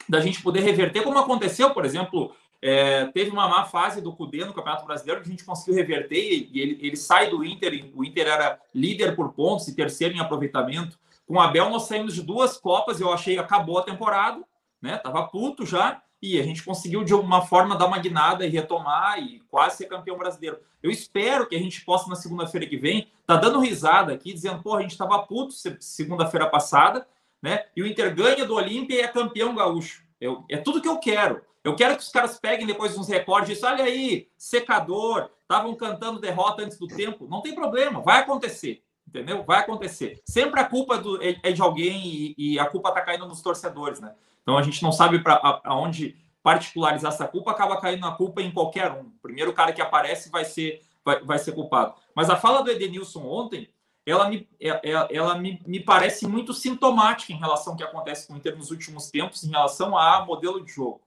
da 0.08 0.20
gente 0.20 0.40
poder 0.40 0.60
reverter, 0.60 1.02
como 1.02 1.18
aconteceu, 1.18 1.70
por 1.70 1.84
exemplo, 1.84 2.32
é, 2.62 3.06
teve 3.06 3.30
uma 3.30 3.48
má 3.48 3.64
fase 3.64 4.00
do 4.00 4.12
Cudê 4.12 4.44
no 4.44 4.54
Campeonato 4.54 4.86
Brasileiro 4.86 5.20
que 5.20 5.26
a 5.26 5.30
gente 5.32 5.44
conseguiu 5.44 5.74
reverter 5.74 6.16
e 6.16 6.60
ele, 6.60 6.78
ele 6.80 6.96
sai 6.96 7.28
do 7.28 7.44
Inter. 7.44 7.90
O 7.92 8.04
Inter 8.04 8.28
era 8.28 8.60
líder 8.72 9.16
por 9.16 9.32
pontos 9.32 9.66
e 9.66 9.74
terceiro 9.74 10.14
em 10.14 10.20
aproveitamento. 10.20 10.96
Com 11.26 11.34
o 11.34 11.40
Abel, 11.40 11.68
nós 11.68 11.88
saímos 11.88 12.14
de 12.14 12.22
duas 12.22 12.56
Copas. 12.56 13.00
Eu 13.00 13.12
achei 13.12 13.36
acabou 13.36 13.78
a 13.78 13.82
temporada, 13.82 14.44
né? 14.80 14.96
Tava 14.98 15.26
puto 15.26 15.66
já. 15.66 16.00
E 16.22 16.40
a 16.40 16.42
gente 16.42 16.62
conseguiu, 16.62 17.04
de 17.04 17.12
alguma 17.12 17.42
forma, 17.42 17.76
dar 17.76 17.86
uma 17.86 17.98
guinada 17.98 18.46
e 18.46 18.50
retomar 18.50 19.18
e 19.18 19.40
quase 19.48 19.76
ser 19.76 19.86
campeão 19.86 20.16
brasileiro. 20.16 20.58
Eu 20.82 20.90
espero 20.90 21.46
que 21.46 21.54
a 21.54 21.58
gente 21.58 21.84
possa, 21.84 22.08
na 22.08 22.16
segunda-feira 22.16 22.66
que 22.66 22.76
vem, 22.76 23.08
tá 23.26 23.36
dando 23.36 23.60
risada 23.60 24.12
aqui, 24.12 24.32
dizendo, 24.32 24.62
pô, 24.62 24.74
a 24.74 24.82
gente 24.82 24.96
tava 24.96 25.18
puto 25.26 25.52
segunda-feira 25.80 26.48
passada, 26.48 27.06
né? 27.42 27.64
E 27.76 27.82
o 27.82 27.86
Inter 27.86 28.14
ganha 28.14 28.44
do 28.44 28.54
Olímpia 28.54 28.96
e 28.96 29.00
é 29.00 29.08
campeão 29.08 29.54
gaúcho. 29.54 30.04
Eu, 30.20 30.44
é 30.50 30.56
tudo 30.56 30.80
que 30.80 30.88
eu 30.88 30.98
quero. 30.98 31.42
Eu 31.62 31.74
quero 31.74 31.96
que 31.96 32.02
os 32.02 32.08
caras 32.08 32.38
peguem 32.38 32.66
depois 32.66 32.96
uns 32.96 33.08
recordes. 33.08 33.62
Olha 33.62 33.84
aí, 33.84 34.28
secador, 34.38 35.28
estavam 35.42 35.74
cantando 35.74 36.20
derrota 36.20 36.62
antes 36.62 36.78
do 36.78 36.86
tempo. 36.86 37.26
Não 37.28 37.42
tem 37.42 37.54
problema, 37.54 38.00
vai 38.00 38.20
acontecer. 38.20 38.82
Entendeu? 39.08 39.44
Vai 39.44 39.60
acontecer. 39.60 40.20
Sempre 40.24 40.60
a 40.60 40.64
culpa 40.64 40.98
do, 40.98 41.22
é, 41.22 41.38
é 41.42 41.52
de 41.52 41.62
alguém 41.62 42.04
e, 42.04 42.34
e 42.36 42.58
a 42.58 42.66
culpa 42.66 42.88
está 42.88 43.00
caindo 43.00 43.26
nos 43.26 43.40
torcedores, 43.40 44.00
né? 44.00 44.14
Então 44.42 44.58
a 44.58 44.62
gente 44.62 44.82
não 44.82 44.92
sabe 44.92 45.18
para 45.20 45.40
aonde 45.64 46.16
particularizar 46.42 47.12
essa 47.12 47.26
culpa, 47.26 47.50
acaba 47.50 47.80
caindo 47.80 48.06
a 48.06 48.12
culpa 48.12 48.40
em 48.40 48.52
qualquer 48.52 48.92
um. 48.92 49.00
O 49.00 49.20
primeiro 49.20 49.52
cara 49.52 49.72
que 49.72 49.82
aparece 49.82 50.30
vai 50.30 50.44
ser, 50.44 50.80
vai, 51.04 51.20
vai 51.24 51.38
ser 51.38 51.50
culpado. 51.52 51.94
Mas 52.14 52.30
a 52.30 52.36
fala 52.36 52.62
do 52.62 52.70
Edenilson 52.70 53.26
ontem, 53.26 53.68
ela, 54.06 54.28
me, 54.28 54.48
ela, 54.60 54.80
é, 54.84 54.92
é, 54.92 55.16
ela 55.16 55.34
me, 55.36 55.60
me 55.66 55.80
parece 55.80 56.28
muito 56.28 56.54
sintomática 56.54 57.32
em 57.32 57.36
relação 57.36 57.72
ao 57.72 57.76
que 57.76 57.82
acontece 57.82 58.28
com 58.28 58.34
o 58.34 58.36
Inter 58.36 58.56
nos 58.56 58.70
últimos 58.70 59.10
tempos, 59.10 59.42
em 59.42 59.50
relação 59.50 59.98
a 59.98 60.24
modelo 60.24 60.64
de 60.64 60.70
jogo. 60.70 61.00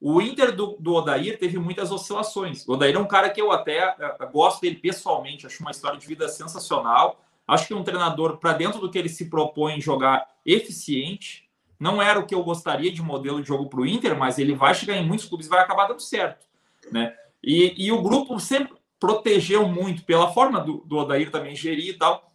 O 0.00 0.20
Inter 0.20 0.54
do, 0.54 0.76
do 0.80 0.94
Odair 0.94 1.38
teve 1.38 1.56
muitas 1.56 1.92
oscilações. 1.92 2.66
O 2.66 2.72
Odair 2.72 2.96
é 2.96 2.98
um 2.98 3.06
cara 3.06 3.30
que 3.30 3.40
eu 3.40 3.52
até 3.52 3.78
eh, 3.78 4.26
gosto 4.32 4.60
dele 4.60 4.76
pessoalmente, 4.76 5.46
acho 5.46 5.62
uma 5.62 5.70
história 5.70 5.98
de 5.98 6.06
vida 6.06 6.28
sensacional. 6.28 7.23
Acho 7.46 7.66
que 7.66 7.74
um 7.74 7.84
treinador, 7.84 8.38
para 8.38 8.54
dentro 8.54 8.80
do 8.80 8.90
que 8.90 8.98
ele 8.98 9.08
se 9.08 9.28
propõe 9.28 9.80
jogar 9.80 10.26
eficiente, 10.44 11.48
não 11.78 12.00
era 12.00 12.18
o 12.18 12.26
que 12.26 12.34
eu 12.34 12.42
gostaria 12.42 12.90
de 12.90 13.02
modelo 13.02 13.42
de 13.42 13.48
jogo 13.48 13.68
para 13.68 13.80
o 13.80 13.86
Inter, 13.86 14.16
mas 14.16 14.38
ele 14.38 14.54
vai 14.54 14.74
chegar 14.74 14.96
em 14.96 15.06
muitos 15.06 15.26
clubes 15.26 15.46
e 15.46 15.50
vai 15.50 15.60
acabar 15.60 15.86
dando 15.86 16.00
certo. 16.00 16.46
Né? 16.90 17.14
E, 17.42 17.74
e 17.76 17.92
o 17.92 18.02
grupo 18.02 18.38
sempre 18.40 18.74
protegeu 18.98 19.68
muito, 19.68 20.04
pela 20.04 20.32
forma 20.32 20.60
do, 20.60 20.78
do 20.86 20.96
Odair 20.96 21.30
também 21.30 21.54
gerir 21.54 21.90
e 21.90 21.98
tal. 21.98 22.32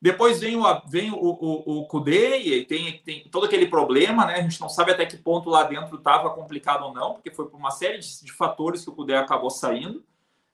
Depois 0.00 0.40
vem 0.40 0.56
o, 0.56 0.82
vem 0.86 1.10
o, 1.12 1.16
o, 1.16 1.78
o 1.80 1.86
Kudê 1.86 2.38
e 2.38 2.64
tem, 2.64 2.98
tem 2.98 3.28
todo 3.30 3.46
aquele 3.46 3.66
problema, 3.66 4.26
né? 4.26 4.34
A 4.34 4.42
gente 4.42 4.60
não 4.60 4.68
sabe 4.68 4.90
até 4.90 5.06
que 5.06 5.16
ponto 5.16 5.48
lá 5.48 5.62
dentro 5.62 5.96
estava 5.96 6.28
complicado 6.30 6.84
ou 6.84 6.92
não, 6.92 7.14
porque 7.14 7.30
foi 7.30 7.48
por 7.48 7.56
uma 7.56 7.70
série 7.70 7.98
de, 7.98 8.24
de 8.24 8.32
fatores 8.32 8.84
que 8.84 8.90
o 8.90 8.92
Kudê 8.92 9.14
acabou 9.14 9.48
saindo. 9.48 10.04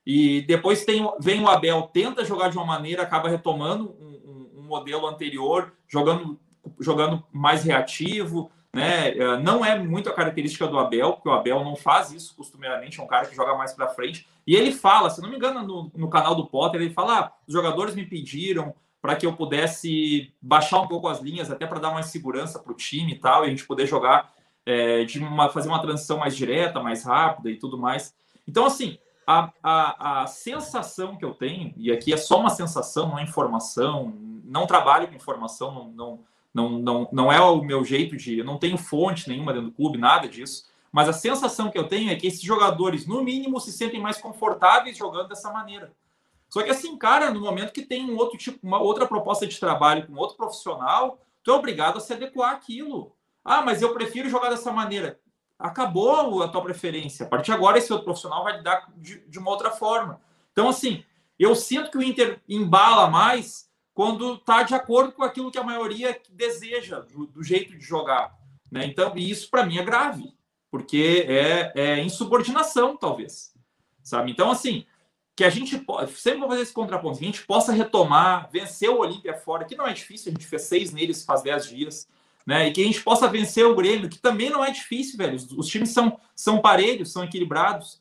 E 0.06 0.42
depois 0.42 0.84
tem, 0.84 1.08
vem 1.20 1.42
o 1.42 1.48
Abel, 1.48 1.82
tenta 1.92 2.24
jogar 2.24 2.48
de 2.48 2.56
uma 2.56 2.66
maneira, 2.66 3.02
acaba 3.02 3.28
retomando 3.28 3.94
um, 4.00 4.50
um, 4.56 4.60
um 4.60 4.62
modelo 4.62 5.06
anterior, 5.06 5.72
jogando, 5.86 6.38
jogando 6.80 7.24
mais 7.32 7.64
reativo, 7.64 8.50
né? 8.72 9.16
É, 9.16 9.36
não 9.38 9.64
é 9.64 9.78
muito 9.78 10.08
a 10.08 10.14
característica 10.14 10.66
do 10.66 10.78
Abel, 10.78 11.14
porque 11.14 11.28
o 11.28 11.32
Abel 11.32 11.64
não 11.64 11.74
faz 11.74 12.12
isso 12.12 12.34
costumeiramente, 12.36 13.00
é 13.00 13.02
um 13.02 13.06
cara 13.06 13.26
que 13.26 13.34
joga 13.34 13.54
mais 13.56 13.72
para 13.72 13.88
frente. 13.88 14.26
E 14.46 14.54
ele 14.54 14.72
fala, 14.72 15.10
se 15.10 15.20
não 15.20 15.28
me 15.28 15.36
engano, 15.36 15.62
no, 15.62 15.92
no 15.94 16.08
canal 16.08 16.34
do 16.34 16.46
Potter, 16.46 16.80
ele 16.80 16.94
fala: 16.94 17.18
ah, 17.18 17.32
os 17.46 17.52
jogadores 17.52 17.94
me 17.94 18.06
pediram 18.06 18.74
para 19.02 19.16
que 19.16 19.26
eu 19.26 19.32
pudesse 19.32 20.32
baixar 20.40 20.80
um 20.80 20.86
pouco 20.86 21.08
as 21.08 21.20
linhas, 21.20 21.50
até 21.50 21.66
para 21.66 21.80
dar 21.80 21.90
mais 21.90 22.06
segurança 22.06 22.58
para 22.58 22.72
o 22.72 22.76
time 22.76 23.12
e 23.12 23.18
tal, 23.18 23.44
e 23.44 23.46
a 23.46 23.50
gente 23.50 23.66
poder 23.66 23.86
jogar, 23.86 24.32
é, 24.66 25.04
de 25.04 25.18
uma, 25.18 25.48
fazer 25.48 25.68
uma 25.68 25.80
transição 25.80 26.18
mais 26.18 26.36
direta, 26.36 26.80
mais 26.80 27.02
rápida 27.02 27.50
e 27.50 27.56
tudo 27.56 27.78
mais. 27.78 28.14
Então, 28.46 28.66
assim, 28.66 28.98
a, 29.30 29.52
a, 29.62 30.22
a 30.22 30.26
sensação 30.26 31.16
que 31.16 31.24
eu 31.24 31.32
tenho, 31.32 31.72
e 31.76 31.92
aqui 31.92 32.12
é 32.12 32.16
só 32.16 32.40
uma 32.40 32.50
sensação, 32.50 33.08
não 33.08 33.18
é 33.18 33.22
informação, 33.22 34.12
não 34.44 34.66
trabalho 34.66 35.06
com 35.06 35.14
informação, 35.14 35.72
não, 35.72 35.90
não, 35.90 36.20
não, 36.52 36.78
não, 36.78 37.08
não 37.12 37.32
é 37.32 37.40
o 37.40 37.62
meu 37.62 37.84
jeito 37.84 38.16
de. 38.16 38.38
Eu 38.38 38.44
não 38.44 38.58
tenho 38.58 38.76
fonte 38.76 39.28
nenhuma 39.28 39.52
dentro 39.52 39.68
do 39.68 39.74
clube, 39.74 39.98
nada 39.98 40.28
disso. 40.28 40.68
Mas 40.90 41.08
a 41.08 41.12
sensação 41.12 41.70
que 41.70 41.78
eu 41.78 41.86
tenho 41.86 42.10
é 42.10 42.16
que 42.16 42.26
esses 42.26 42.42
jogadores, 42.42 43.06
no 43.06 43.22
mínimo, 43.22 43.60
se 43.60 43.72
sentem 43.72 44.00
mais 44.00 44.16
confortáveis 44.16 44.96
jogando 44.96 45.28
dessa 45.28 45.52
maneira. 45.52 45.92
Só 46.48 46.62
que 46.64 46.70
assim, 46.70 46.98
cara, 46.98 47.30
no 47.30 47.40
momento 47.40 47.72
que 47.72 47.82
tem 47.82 48.10
um 48.10 48.16
outro 48.16 48.36
tipo, 48.36 48.58
uma 48.66 48.80
outra 48.80 49.06
proposta 49.06 49.46
de 49.46 49.60
trabalho 49.60 50.04
com 50.08 50.16
outro 50.16 50.36
profissional, 50.36 51.20
tu 51.44 51.52
é 51.52 51.54
obrigado 51.54 51.98
a 51.98 52.00
se 52.00 52.12
adequar 52.12 52.54
àquilo. 52.54 53.12
Ah, 53.44 53.62
mas 53.62 53.80
eu 53.80 53.94
prefiro 53.94 54.28
jogar 54.28 54.50
dessa 54.50 54.72
maneira. 54.72 55.20
Acabou 55.60 56.42
a 56.42 56.48
tua 56.48 56.62
preferência. 56.62 57.26
A 57.26 57.28
partir 57.28 57.46
de 57.46 57.52
agora, 57.52 57.78
esse 57.78 57.92
outro 57.92 58.06
profissional 58.06 58.42
vai 58.42 58.56
lidar 58.56 58.90
de, 58.96 59.20
de 59.28 59.38
uma 59.38 59.50
outra 59.50 59.70
forma. 59.70 60.20
Então, 60.52 60.68
assim, 60.68 61.04
eu 61.38 61.54
sinto 61.54 61.90
que 61.90 61.98
o 61.98 62.02
Inter 62.02 62.40
embala 62.48 63.08
mais 63.08 63.70
quando 63.92 64.34
está 64.34 64.62
de 64.62 64.74
acordo 64.74 65.12
com 65.12 65.22
aquilo 65.22 65.50
que 65.50 65.58
a 65.58 65.62
maioria 65.62 66.18
deseja, 66.30 67.00
do, 67.00 67.26
do 67.26 67.42
jeito 67.42 67.76
de 67.76 67.84
jogar. 67.84 68.34
Né? 68.70 68.86
Então, 68.86 69.12
isso 69.16 69.50
para 69.50 69.66
mim 69.66 69.78
é 69.78 69.84
grave, 69.84 70.32
porque 70.70 71.26
é, 71.28 71.72
é 71.74 72.02
insubordinação, 72.02 72.96
talvez. 72.96 73.52
Sabe? 74.02 74.30
Então, 74.30 74.50
assim, 74.50 74.86
que 75.36 75.44
a 75.44 75.50
gente 75.50 75.82
sempre 76.14 76.40
vou 76.40 76.48
fazer 76.48 76.62
esse 76.62 76.72
contraponto, 76.72 77.18
que 77.18 77.24
a 77.24 77.26
gente 77.26 77.46
possa 77.46 77.72
retomar, 77.72 78.48
vencer 78.50 78.90
o 78.90 78.98
Olímpia 78.98 79.34
fora, 79.34 79.64
que 79.64 79.76
não 79.76 79.86
é 79.86 79.92
difícil, 79.92 80.30
a 80.30 80.32
gente 80.32 80.46
fez 80.46 80.62
seis 80.62 80.92
neles 80.92 81.24
faz 81.24 81.42
dez 81.42 81.66
dias, 81.66 82.08
né? 82.46 82.68
E 82.68 82.72
que 82.72 82.82
a 82.82 82.84
gente 82.84 83.02
possa 83.02 83.28
vencer 83.28 83.66
o 83.66 83.74
Grêmio, 83.74 84.08
que 84.08 84.18
também 84.18 84.50
não 84.50 84.64
é 84.64 84.70
difícil, 84.70 85.16
velho. 85.16 85.36
Os, 85.56 85.66
times 85.66 85.90
são, 85.90 86.18
são 86.34 86.60
parelhos, 86.60 87.12
são 87.12 87.24
equilibrados. 87.24 88.00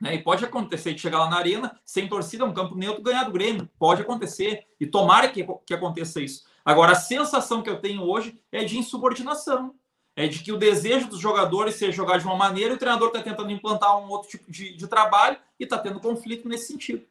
Né? 0.00 0.14
E 0.14 0.22
pode 0.22 0.44
acontecer 0.44 0.94
de 0.94 1.00
chegar 1.00 1.18
lá 1.18 1.30
na 1.30 1.36
arena, 1.36 1.78
sem 1.84 2.08
torcida, 2.08 2.44
um 2.44 2.54
campo 2.54 2.74
neutro, 2.74 3.02
ganhar 3.02 3.24
do 3.24 3.32
Grêmio. 3.32 3.68
Pode 3.78 4.02
acontecer. 4.02 4.66
E 4.80 4.86
tomara 4.86 5.28
que, 5.28 5.46
que 5.66 5.74
aconteça 5.74 6.20
isso. 6.20 6.44
Agora, 6.64 6.92
a 6.92 6.96
sensação 6.96 7.62
que 7.62 7.70
eu 7.70 7.80
tenho 7.80 8.02
hoje 8.02 8.38
é 8.50 8.64
de 8.64 8.78
insubordinação 8.78 9.74
é 10.16 10.28
de 10.28 10.42
que 10.42 10.52
o 10.52 10.56
desejo 10.56 11.08
dos 11.08 11.18
jogadores 11.18 11.74
seja 11.74 11.92
jogar 11.92 12.18
de 12.18 12.24
uma 12.24 12.36
maneira 12.36 12.72
e 12.72 12.76
o 12.76 12.78
treinador 12.78 13.08
está 13.08 13.20
tentando 13.20 13.50
implantar 13.50 13.98
um 13.98 14.08
outro 14.08 14.30
tipo 14.30 14.50
de, 14.50 14.76
de 14.76 14.86
trabalho 14.86 15.36
e 15.58 15.64
está 15.64 15.76
tendo 15.76 16.00
conflito 16.00 16.48
nesse 16.48 16.68
sentido. 16.68 17.04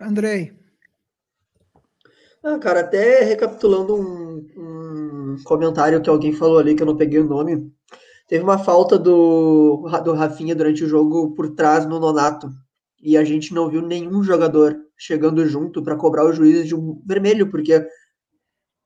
Andrei. 0.00 0.63
Ah, 2.46 2.58
cara, 2.58 2.80
até 2.80 3.24
recapitulando 3.24 3.96
um, 3.96 4.46
um, 4.54 5.36
comentário 5.44 6.02
que 6.02 6.10
alguém 6.10 6.30
falou 6.30 6.58
ali, 6.58 6.74
que 6.74 6.82
eu 6.82 6.86
não 6.86 6.96
peguei 6.96 7.18
o 7.18 7.26
nome. 7.26 7.72
Teve 8.28 8.44
uma 8.44 8.58
falta 8.58 8.98
do, 8.98 9.88
do 10.04 10.12
Rafinha 10.12 10.54
durante 10.54 10.84
o 10.84 10.88
jogo 10.88 11.34
por 11.34 11.54
trás 11.54 11.86
no 11.86 11.98
Nonato. 11.98 12.50
E 13.02 13.16
a 13.16 13.24
gente 13.24 13.54
não 13.54 13.70
viu 13.70 13.80
nenhum 13.80 14.22
jogador 14.22 14.76
chegando 14.94 15.46
junto 15.46 15.82
para 15.82 15.96
cobrar 15.96 16.26
o 16.26 16.34
juiz 16.34 16.68
de 16.68 16.74
um 16.74 17.02
vermelho, 17.06 17.50
porque 17.50 17.82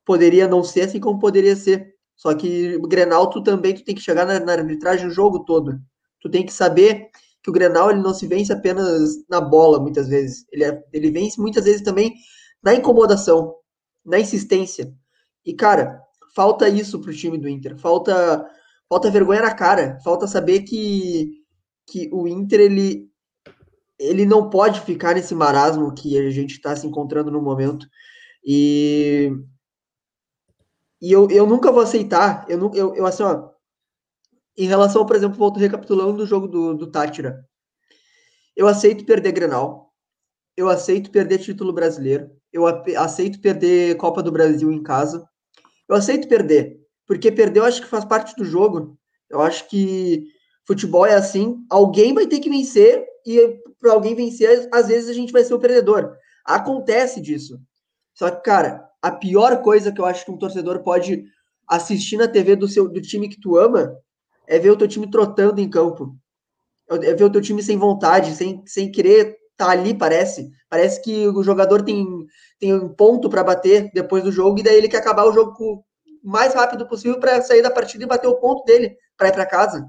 poderia 0.05 0.47
não 0.47 0.62
ser 0.62 0.83
assim 0.83 1.01
como 1.01 1.18
poderia 1.18 1.57
ser. 1.57 1.94
Só 2.14 2.33
que 2.35 2.77
o 2.77 2.87
Grenal, 2.87 3.29
tu 3.29 3.42
também 3.42 3.75
tu 3.75 3.85
tem 3.85 3.94
que 3.94 4.01
chegar 4.01 4.25
na, 4.25 4.38
na 4.38 4.53
arbitragem 4.53 5.09
o 5.09 5.11
jogo 5.11 5.44
todo. 5.44 5.81
Tu 6.21 6.31
tem 6.31 6.47
que 6.47 6.53
saber 6.53 7.09
que 7.42 7.51
o 7.51 7.53
Grenal 7.53 7.90
ele 7.90 8.03
não 8.03 8.14
se 8.14 8.27
vence 8.29 8.53
apenas 8.53 9.16
na 9.29 9.40
bola, 9.40 9.81
muitas 9.81 10.07
vezes. 10.09 10.47
Ele, 10.53 10.62
é, 10.62 10.81
ele 10.92 11.11
vence 11.11 11.40
muitas 11.40 11.64
vezes 11.64 11.83
também 11.83 12.14
na 12.62 12.75
incomodação, 12.75 13.55
na 14.05 14.18
insistência. 14.18 14.92
E, 15.44 15.55
cara, 15.55 16.01
falta 16.35 16.68
isso 16.68 17.01
pro 17.01 17.14
time 17.14 17.38
do 17.38 17.49
Inter. 17.49 17.77
Falta, 17.77 18.47
falta 18.88 19.11
vergonha 19.11 19.42
na 19.42 19.55
cara. 19.55 19.99
Falta 20.03 20.27
saber 20.27 20.62
que, 20.62 21.42
que 21.87 22.11
o 22.12 22.27
Inter, 22.29 22.61
ele, 22.61 23.11
ele 23.99 24.27
não 24.27 24.51
pode 24.51 24.81
ficar 24.81 25.14
nesse 25.14 25.35
marasmo 25.35 25.94
que 25.94 26.18
a 26.18 26.31
gente 26.31 26.53
está 26.53 26.75
se 26.77 26.87
encontrando 26.87 27.31
no 27.31 27.42
momento. 27.42 27.87
E 28.44 29.33
e 31.01 31.12
eu, 31.12 31.31
eu 31.31 31.47
nunca 31.47 31.71
vou 31.71 31.83
aceitar, 31.83 32.44
eu, 32.49 32.59
eu, 32.75 32.94
eu 32.94 33.07
assim, 33.07 33.23
ó, 33.23 33.51
em 34.57 34.66
relação, 34.66 35.07
por 35.07 35.14
exemplo, 35.14 35.38
volto 35.38 35.61
recapitulando 35.61 36.18
do 36.18 36.27
jogo 36.27 36.49
do, 36.49 36.75
do 36.75 36.90
Tátira. 36.90 37.47
Eu 38.57 38.66
aceito 38.66 39.07
perder 39.07 39.31
Grenal, 39.33 39.94
eu 40.57 40.68
aceito 40.68 41.12
perder 41.12 41.38
título 41.38 41.73
brasileiro, 41.73 42.29
eu 42.53 42.67
aceito 42.97 43.41
perder 43.41 43.97
Copa 43.97 44.23
do 44.23 44.33
Brasil 44.33 44.71
em 44.73 44.83
casa, 44.83 45.27
eu 45.89 45.97
aceito 45.97 46.29
perder, 46.29 46.79
porque 47.07 47.33
perder 47.33 47.61
eu 47.61 47.65
acho 47.65 47.83
que 47.83 47.89
faz 47.89 48.05
parte 48.05 48.35
do 48.37 48.45
jogo. 48.45 48.99
Eu 49.31 49.41
acho 49.41 49.69
que 49.69 50.27
futebol 50.67 51.07
é 51.07 51.15
assim, 51.15 51.65
alguém 51.71 52.13
vai 52.15 52.27
ter 52.27 52.41
que 52.41 52.51
vencer 52.51 53.05
e 53.27 53.61
para 53.81 53.93
alguém 53.93 54.15
vencer, 54.15 54.69
às 54.73 54.89
vezes 54.89 55.09
a 55.09 55.13
gente 55.13 55.33
vai 55.33 55.45
ser 55.45 55.55
o 55.55 55.59
perdedor. 55.59 56.17
Acontece 56.45 57.21
disso. 57.21 57.61
Só 58.15 58.31
que, 58.31 58.43
cara, 58.43 58.85
a 59.01 59.11
pior 59.11 59.63
coisa 59.63 59.93
que 59.93 60.01
eu 60.01 60.05
acho 60.05 60.25
que 60.25 60.31
um 60.31 60.39
torcedor 60.39 60.83
pode 60.83 61.25
assistir 61.69 62.17
na 62.17 62.27
TV 62.27 62.57
do, 62.57 62.67
seu, 62.67 62.89
do 62.89 63.01
time 63.01 63.29
que 63.29 63.41
tu 63.41 63.57
ama 63.57 63.97
é 64.47 64.59
ver 64.59 64.71
o 64.71 64.77
teu 64.77 64.89
time 64.89 65.11
trotando 65.11 65.61
em 65.61 65.71
campo. 65.71 66.17
É 66.91 67.15
ver 67.15 67.25
o 67.25 67.31
teu 67.31 67.41
time 67.41 67.63
sem 67.63 67.77
vontade, 67.77 68.35
sem, 68.35 68.63
sem 68.67 68.91
querer 68.91 69.38
tá 69.59 69.71
ali, 69.71 69.92
parece. 69.92 70.51
Parece 70.71 71.03
que 71.03 71.29
o 71.29 71.42
jogador 71.42 71.83
tem, 71.83 72.07
tem 72.59 72.73
um 72.73 72.88
ponto 72.88 73.29
para 73.29 73.44
bater 73.44 73.90
depois 73.92 74.23
do 74.23 74.33
jogo 74.33 74.59
e 74.59 74.62
daí 74.62 74.77
ele 74.77 74.88
quer 74.88 74.99
acabar 74.99 75.25
o 75.25 75.33
jogo 75.33 75.85
o 76.23 76.31
mais 76.31 76.55
rápido 76.55 76.87
possível 76.87 77.18
para 77.18 77.42
sair 77.42 77.61
da 77.61 77.71
partida 77.71 78.05
e 78.05 78.07
bater 78.07 78.29
o 78.29 78.37
ponto 78.37 78.64
dele 78.64 78.97
para 79.16 79.29
ir 79.29 79.33
para 79.33 79.44
casa. 79.44 79.87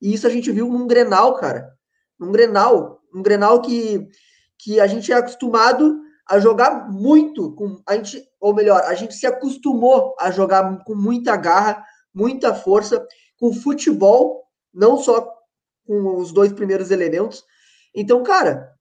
E 0.00 0.14
isso 0.14 0.26
a 0.26 0.30
gente 0.30 0.50
viu 0.50 0.68
num 0.68 0.86
Grenal, 0.86 1.34
cara. 1.34 1.72
Num 2.18 2.30
Grenal. 2.30 3.00
Um 3.12 3.22
Grenal 3.22 3.60
que, 3.60 4.06
que 4.58 4.80
a 4.80 4.86
gente 4.86 5.12
é 5.12 5.16
acostumado 5.16 6.00
a 6.28 6.38
jogar 6.38 6.90
muito 6.90 7.54
com 7.54 7.82
a 7.86 7.96
gente, 7.96 8.22
ou 8.40 8.54
melhor, 8.54 8.82
a 8.82 8.94
gente 8.94 9.14
se 9.14 9.26
acostumou 9.26 10.14
a 10.18 10.30
jogar 10.30 10.82
com 10.84 10.94
muita 10.94 11.36
garra, 11.36 11.84
muita 12.14 12.54
força, 12.54 13.06
com 13.38 13.52
futebol, 13.52 14.44
não 14.72 14.96
só 14.96 15.30
com 15.86 16.16
os 16.16 16.32
dois 16.32 16.52
primeiros 16.52 16.90
elementos. 16.90 17.44
Então, 17.94 18.22
cara, 18.22 18.73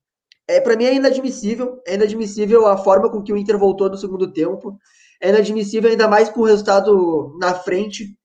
é 0.47 0.60
para 0.60 0.75
mim 0.75 0.86
é 0.86 0.93
inadmissível, 0.93 1.82
é 1.88 1.95
inadmissível 1.95 2.67
a 2.67 2.77
forma 2.77 3.10
com 3.10 3.21
que 3.23 3.34
o 3.34 3.38
Inter 3.38 3.58
voltou 3.58 3.89
no 3.89 3.97
segundo 3.97 4.32
tempo. 4.32 4.77
É 5.21 5.29
inadmissível 5.29 5.89
ainda 5.89 6.08
mais 6.08 6.29
com 6.29 6.41
o 6.41 6.45
resultado 6.45 7.38
na 7.39 7.53
frente. 7.53 8.17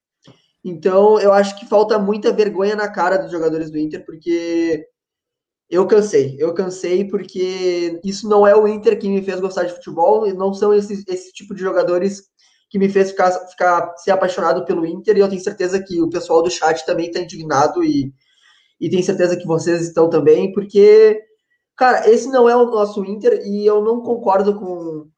Então, 0.64 1.20
eu 1.20 1.32
acho 1.32 1.58
que 1.58 1.66
falta 1.66 1.98
muita 1.98 2.32
vergonha 2.32 2.74
na 2.76 2.90
cara 2.90 3.16
dos 3.16 3.30
jogadores 3.30 3.70
do 3.70 3.78
Inter, 3.78 4.04
porque 4.04 4.84
eu 5.70 5.86
cansei, 5.86 6.36
eu 6.38 6.54
cansei 6.54 7.06
porque 7.06 8.00
isso 8.04 8.28
não 8.28 8.46
é 8.46 8.56
o 8.56 8.66
Inter 8.66 8.98
que 8.98 9.08
me 9.08 9.22
fez 9.22 9.40
gostar 9.40 9.64
de 9.64 9.74
futebol, 9.74 10.26
e 10.26 10.32
não 10.32 10.52
são 10.54 10.74
esses, 10.74 11.04
esse 11.06 11.32
tipo 11.32 11.54
de 11.54 11.60
jogadores 11.60 12.22
que 12.70 12.78
me 12.78 12.88
fez 12.88 13.10
ficar, 13.10 13.30
ficar 13.48 13.94
ser 13.98 14.10
apaixonado 14.10 14.64
pelo 14.64 14.86
Inter, 14.86 15.16
e 15.16 15.20
eu 15.20 15.28
tenho 15.28 15.40
certeza 15.42 15.82
que 15.82 16.00
o 16.02 16.10
pessoal 16.10 16.42
do 16.42 16.50
chat 16.50 16.84
também 16.84 17.06
está 17.06 17.20
indignado, 17.20 17.84
e, 17.84 18.12
e 18.80 18.90
tenho 18.90 19.02
certeza 19.02 19.36
que 19.36 19.46
vocês 19.46 19.82
estão 19.82 20.10
também, 20.10 20.52
porque, 20.52 21.20
cara, 21.78 22.10
esse 22.10 22.28
não 22.28 22.48
é 22.48 22.56
o 22.56 22.66
nosso 22.66 23.04
Inter, 23.04 23.40
e 23.46 23.64
eu 23.64 23.82
não 23.82 24.02
concordo 24.02 24.58
com, 24.58 25.08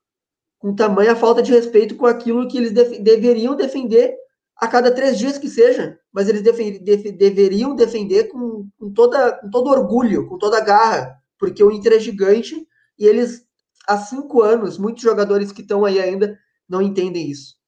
com 0.59 0.75
tamanha 0.75 1.17
falta 1.17 1.43
de 1.43 1.51
respeito 1.51 1.97
com 1.97 2.07
aquilo 2.07 2.47
que 2.47 2.59
eles 2.59 2.73
def 2.73 3.01
deveriam 3.01 3.57
defender 3.57 4.15
a 4.57 4.69
cada 4.69 4.95
três 4.95 5.19
dias 5.19 5.39
que 5.39 5.49
seja, 5.49 5.99
mas 6.13 6.29
eles 6.29 6.43
def 6.43 6.59
def 6.83 7.03
deveriam 7.17 7.75
defender 7.75 8.25
com, 8.29 8.69
com, 8.79 8.93
toda, 8.93 9.33
com 9.39 9.51
todo 9.51 9.71
orgulho, 9.71 10.29
com 10.29 10.37
toda 10.37 10.61
garra, 10.61 11.17
porque 11.39 11.65
o 11.65 11.71
Inter 11.71 11.95
é 11.95 11.99
gigante 11.99 12.55
e 12.99 13.07
eles, 13.07 13.43
há 13.89 13.97
cinco 13.97 14.43
anos, 14.43 14.77
muitos 14.77 15.03
jogadores 15.03 15.51
que 15.51 15.63
estão 15.63 15.87
aí 15.87 15.99
ainda 15.99 16.39
não 16.69 16.83
entendem 16.83 17.31
isso. 17.31 17.60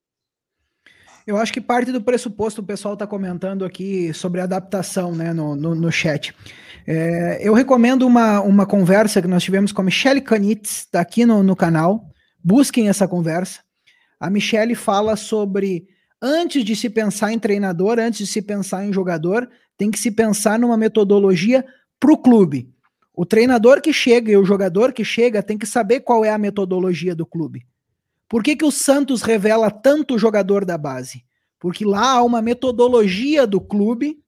Eu 1.27 1.37
acho 1.37 1.53
que 1.53 1.61
parte 1.61 1.93
do 1.93 2.03
pressuposto, 2.03 2.61
o 2.61 2.65
pessoal 2.65 2.95
está 2.95 3.07
comentando 3.07 3.65
aqui 3.65 4.13
sobre 4.13 4.41
adaptação 4.41 5.15
né, 5.15 5.33
no, 5.33 5.55
no, 5.55 5.75
no 5.75 5.93
chat. 5.93 6.35
É, 6.87 7.39
eu 7.41 7.55
recomendo 7.55 8.07
uma, 8.07 8.41
uma 8.41 8.67
conversa 8.67 9.23
que 9.23 9.29
nós 9.29 9.43
tivemos 9.43 9.71
com 9.71 9.83
a 9.83 9.85
Michelle 9.85 10.21
Canitz, 10.21 10.81
está 10.81 11.01
aqui 11.01 11.25
no, 11.25 11.43
no 11.43 11.55
canal. 11.55 12.11
Busquem 12.43 12.89
essa 12.89 13.07
conversa. 13.07 13.61
A 14.19 14.29
Michelle 14.29 14.75
fala 14.75 15.15
sobre 15.15 15.87
antes 16.21 16.65
de 16.65 16.75
se 16.75 16.91
pensar 16.91 17.33
em 17.33 17.39
treinador, 17.39 17.99
antes 18.01 18.27
de 18.27 18.27
se 18.27 18.43
pensar 18.43 18.85
em 18.85 18.93
jogador, 18.93 19.49
tem 19.79 19.91
que 19.91 19.99
se 19.99 20.11
pensar 20.11 20.59
numa 20.59 20.77
metodologia 20.77 21.65
para 22.01 22.13
o 22.13 22.19
clube. 22.19 22.69
O 23.15 23.25
treinador 23.25 23.81
que 23.81 23.93
chega 23.93 24.33
e 24.33 24.37
o 24.37 24.45
jogador 24.45 24.93
que 24.93 25.05
chega 25.05 25.43
tem 25.43 25.59
que 25.59 25.67
saber 25.67 26.01
qual 26.01 26.25
é 26.25 26.31
a 26.31 26.39
metodologia 26.39 27.15
do 27.15 27.27
clube. 27.27 27.65
Por 28.33 28.43
que, 28.43 28.57
que 28.57 28.65
o 28.65 28.71
Santos 28.71 29.21
revela 29.21 29.71
tanto 29.71 30.19
jogador 30.19 30.65
da 30.65 30.79
base? 30.79 31.23
Porque 31.61 31.85
lá 31.85 32.13
há 32.13 32.23
uma 32.23 32.41
metodologia 32.41 33.47
do 33.47 33.61
clube 33.61 34.25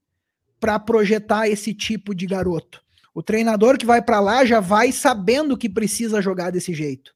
para 0.59 0.77
projetar 0.77 1.47
esse 1.47 1.73
tipo 1.73 2.13
de 2.13 2.27
garoto. 2.27 2.83
O 3.15 3.23
treinador 3.23 3.79
que 3.79 3.85
vai 3.85 4.03
para 4.03 4.19
lá 4.19 4.45
já 4.45 4.59
vai 4.59 4.91
sabendo 4.91 5.57
que 5.57 5.67
precisa 5.67 6.21
jogar 6.21 6.51
desse 6.51 6.71
jeito. 6.71 7.15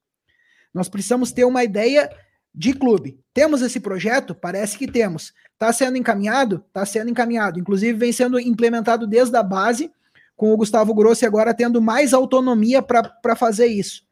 Nós 0.74 0.88
precisamos 0.88 1.30
ter 1.30 1.44
uma 1.44 1.62
ideia 1.62 2.10
de 2.52 2.74
clube. 2.74 3.20
Temos 3.32 3.62
esse 3.62 3.78
projeto? 3.78 4.34
Parece 4.34 4.76
que 4.76 4.90
temos. 4.90 5.32
Está 5.52 5.72
sendo 5.72 5.96
encaminhado? 5.96 6.64
Está 6.66 6.84
sendo 6.84 7.08
encaminhado. 7.08 7.60
Inclusive, 7.60 7.96
vem 7.96 8.12
sendo 8.12 8.40
implementado 8.40 9.06
desde 9.06 9.36
a 9.36 9.44
base, 9.44 9.92
com 10.34 10.52
o 10.52 10.56
Gustavo 10.56 10.92
Grossi 10.92 11.24
agora 11.24 11.54
tendo 11.54 11.80
mais 11.80 12.12
autonomia 12.12 12.82
para 12.82 13.36
fazer 13.36 13.66
isso. 13.66 14.02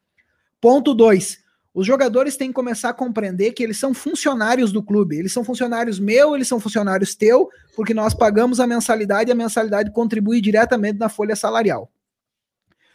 Ponto 0.61 0.95
2. 0.95 1.48
Os 1.75 1.87
jogadores 1.87 2.37
têm 2.37 2.49
que 2.49 2.55
começar 2.55 2.89
a 2.89 2.95
compreender 2.95 3.53
que 3.53 3.63
eles 3.63 3.79
são 3.79 3.93
funcionários 3.95 4.73
do 4.73 4.83
clube. 4.83 5.17
Eles 5.17 5.33
são 5.33 5.45
funcionários 5.45 5.99
meu, 6.01 6.35
eles 6.35 6.49
são 6.49 6.59
funcionários 6.59 7.15
teu, 7.15 7.49
porque 7.77 7.95
nós 7.95 8.15
pagamos 8.15 8.59
a 8.59 8.67
mensalidade 8.67 9.31
e 9.31 9.33
a 9.33 9.37
mensalidade 9.37 9.93
contribui 9.93 10.41
diretamente 10.41 10.99
na 10.99 11.09
folha 11.09 11.37
salarial. 11.37 11.91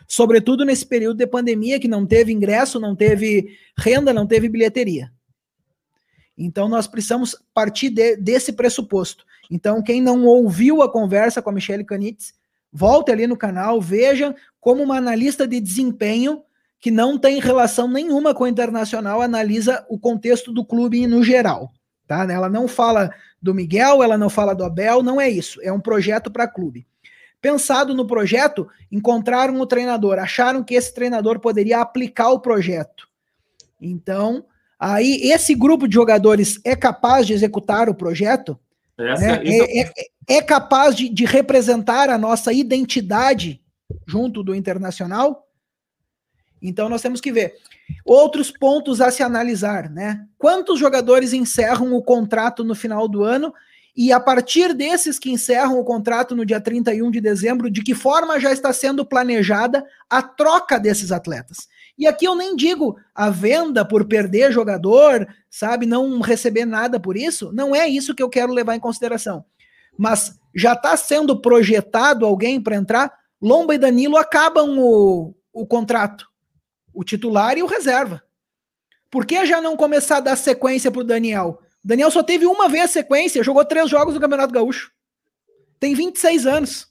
Sobretudo 0.08 0.66
nesse 0.66 0.86
período 0.86 1.18
de 1.18 1.28
pandemia 1.28 1.80
que 1.80 1.88
não 1.88 2.06
teve 2.06 2.32
ingresso, 2.32 2.80
não 2.80 2.96
teve 2.96 3.58
renda, 3.78 4.14
não 4.14 4.28
teve 4.28 4.50
bilheteria. 4.50 5.12
Então, 6.38 6.68
nós 6.68 6.88
precisamos 6.88 7.38
partir 7.54 7.90
de, 7.90 8.18
desse 8.18 8.52
pressuposto. 8.54 9.24
Então, 9.50 9.82
quem 9.82 10.02
não 10.02 10.26
ouviu 10.26 10.82
a 10.82 10.92
conversa 10.92 11.42
com 11.42 11.50
a 11.50 11.54
Michelle 11.54 11.86
Canitz, 11.86 12.34
volte 12.72 13.12
ali 13.12 13.28
no 13.28 13.38
canal, 13.38 13.80
veja 13.80 14.36
como 14.60 14.82
uma 14.82 14.98
analista 14.98 15.48
de 15.48 15.60
desempenho 15.62 16.44
que 16.84 16.92
não 16.92 17.18
tem 17.18 17.40
relação 17.40 17.88
nenhuma 17.88 18.34
com 18.34 18.44
o 18.44 18.48
internacional 18.48 19.22
analisa 19.22 19.86
o 19.88 19.98
contexto 19.98 20.52
do 20.52 20.66
clube 20.66 21.08
no 21.08 21.24
geral. 21.24 21.72
Tá? 22.06 22.28
Ela 22.30 22.50
não 22.50 22.68
fala 22.68 23.10
do 23.42 23.54
Miguel, 23.54 24.04
ela 24.04 24.18
não 24.18 24.30
fala 24.30 24.54
do 24.54 24.66
Abel, 24.66 25.02
não 25.02 25.22
é 25.22 25.30
isso. 25.30 25.62
É 25.64 25.72
um 25.72 25.80
projeto 25.80 26.30
para 26.30 26.46
clube. 26.46 26.86
Pensado 27.40 27.94
no 27.94 28.06
projeto, 28.06 28.68
encontraram 28.92 29.58
o 29.62 29.66
treinador, 29.66 30.20
acharam 30.20 30.62
que 30.62 30.76
esse 30.76 30.94
treinador 30.94 31.40
poderia 31.40 31.80
aplicar 31.80 32.32
o 32.32 32.42
projeto. 32.42 33.08
Então, 33.80 34.44
Aí 34.78 35.32
esse 35.32 35.56
grupo 35.56 35.88
de 35.88 35.94
jogadores 35.94 36.60
é 36.66 36.76
capaz 36.76 37.26
de 37.26 37.32
executar 37.32 37.88
o 37.88 37.96
projeto? 37.96 38.60
Essa, 38.98 39.22
né? 39.22 39.42
é, 39.46 39.82
é, 39.82 39.92
é, 40.28 40.42
capaz 40.42 40.94
de, 40.94 41.08
de 41.08 41.24
representar 41.24 42.10
a 42.10 42.18
nossa 42.18 42.52
identidade 42.52 43.62
junto 44.06 44.44
do 44.44 44.54
internacional? 44.54 45.43
Então 46.64 46.88
nós 46.88 47.02
temos 47.02 47.20
que 47.20 47.32
ver. 47.32 47.56
Outros 48.06 48.50
pontos 48.50 49.02
a 49.02 49.12
se 49.12 49.22
analisar, 49.22 49.90
né? 49.90 50.26
Quantos 50.38 50.80
jogadores 50.80 51.34
encerram 51.34 51.94
o 51.94 52.02
contrato 52.02 52.64
no 52.64 52.74
final 52.74 53.08
do 53.08 53.24
ano? 53.24 53.54
E 53.96 54.12
a 54.12 54.20
partir 54.20 54.74
desses 54.74 55.20
que 55.20 55.30
encerram 55.30 55.78
o 55.78 55.84
contrato 55.84 56.36
no 56.36 56.46
dia 56.46 56.60
31 56.60 57.12
de 57.12 57.22
dezembro, 57.22 57.70
de 57.70 57.84
que 57.84 57.94
forma 57.94 58.40
já 58.40 58.52
está 58.52 58.74
sendo 58.74 59.06
planejada 59.06 59.86
a 60.10 60.24
troca 60.24 60.80
desses 60.80 61.12
atletas? 61.12 61.68
E 61.96 62.08
aqui 62.08 62.26
eu 62.26 62.34
nem 62.34 62.56
digo 62.56 62.98
a 63.14 63.30
venda 63.30 63.86
por 63.86 64.06
perder 64.06 64.52
jogador, 64.52 65.28
sabe, 65.48 65.86
não 65.86 66.22
receber 66.22 66.66
nada 66.66 67.00
por 67.00 67.16
isso. 67.16 67.52
Não 67.54 67.76
é 67.76 67.88
isso 67.88 68.16
que 68.16 68.24
eu 68.24 68.30
quero 68.30 68.52
levar 68.52 68.76
em 68.76 68.80
consideração. 68.80 69.46
Mas 69.96 70.40
já 70.56 70.74
está 70.74 70.98
sendo 70.98 71.40
projetado 71.40 72.26
alguém 72.26 72.60
para 72.60 72.76
entrar. 72.76 73.14
Lomba 73.40 73.76
e 73.76 73.78
Danilo 73.78 74.18
acabam 74.18 74.80
o, 74.80 75.36
o 75.54 75.68
contrato. 75.68 76.33
O 76.94 77.04
titular 77.04 77.58
e 77.58 77.64
o 77.64 77.68
reserva. 77.68 78.24
Por 79.10 79.26
que 79.26 79.46
já 79.46 79.62
não 79.62 79.78
começar 79.78 80.18
a 80.18 80.22
dar 80.22 80.36
sequência 80.36 80.92
para 80.92 81.02
o 81.02 81.06
Daniel? 81.06 81.60
O 81.84 81.88
Daniel 81.88 82.12
só 82.12 82.24
teve 82.24 82.46
uma 82.46 82.70
vez 82.70 82.92
sequência, 82.92 83.44
jogou 83.44 83.64
três 83.66 83.90
jogos 83.90 84.14
no 84.14 84.20
Campeonato 84.22 84.54
Gaúcho. 84.54 84.92
Tem 85.80 85.94
26 85.94 86.46
anos. 86.46 86.88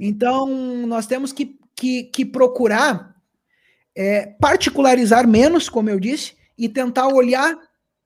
Então, 0.00 0.48
nós 0.86 1.06
temos 1.06 1.32
que 1.32 1.58
que, 1.76 2.04
que 2.04 2.24
procurar 2.24 3.14
é, 3.94 4.26
particularizar 4.40 5.28
menos, 5.28 5.68
como 5.68 5.90
eu 5.90 6.00
disse, 6.00 6.34
e 6.58 6.68
tentar 6.68 7.08
olhar 7.08 7.54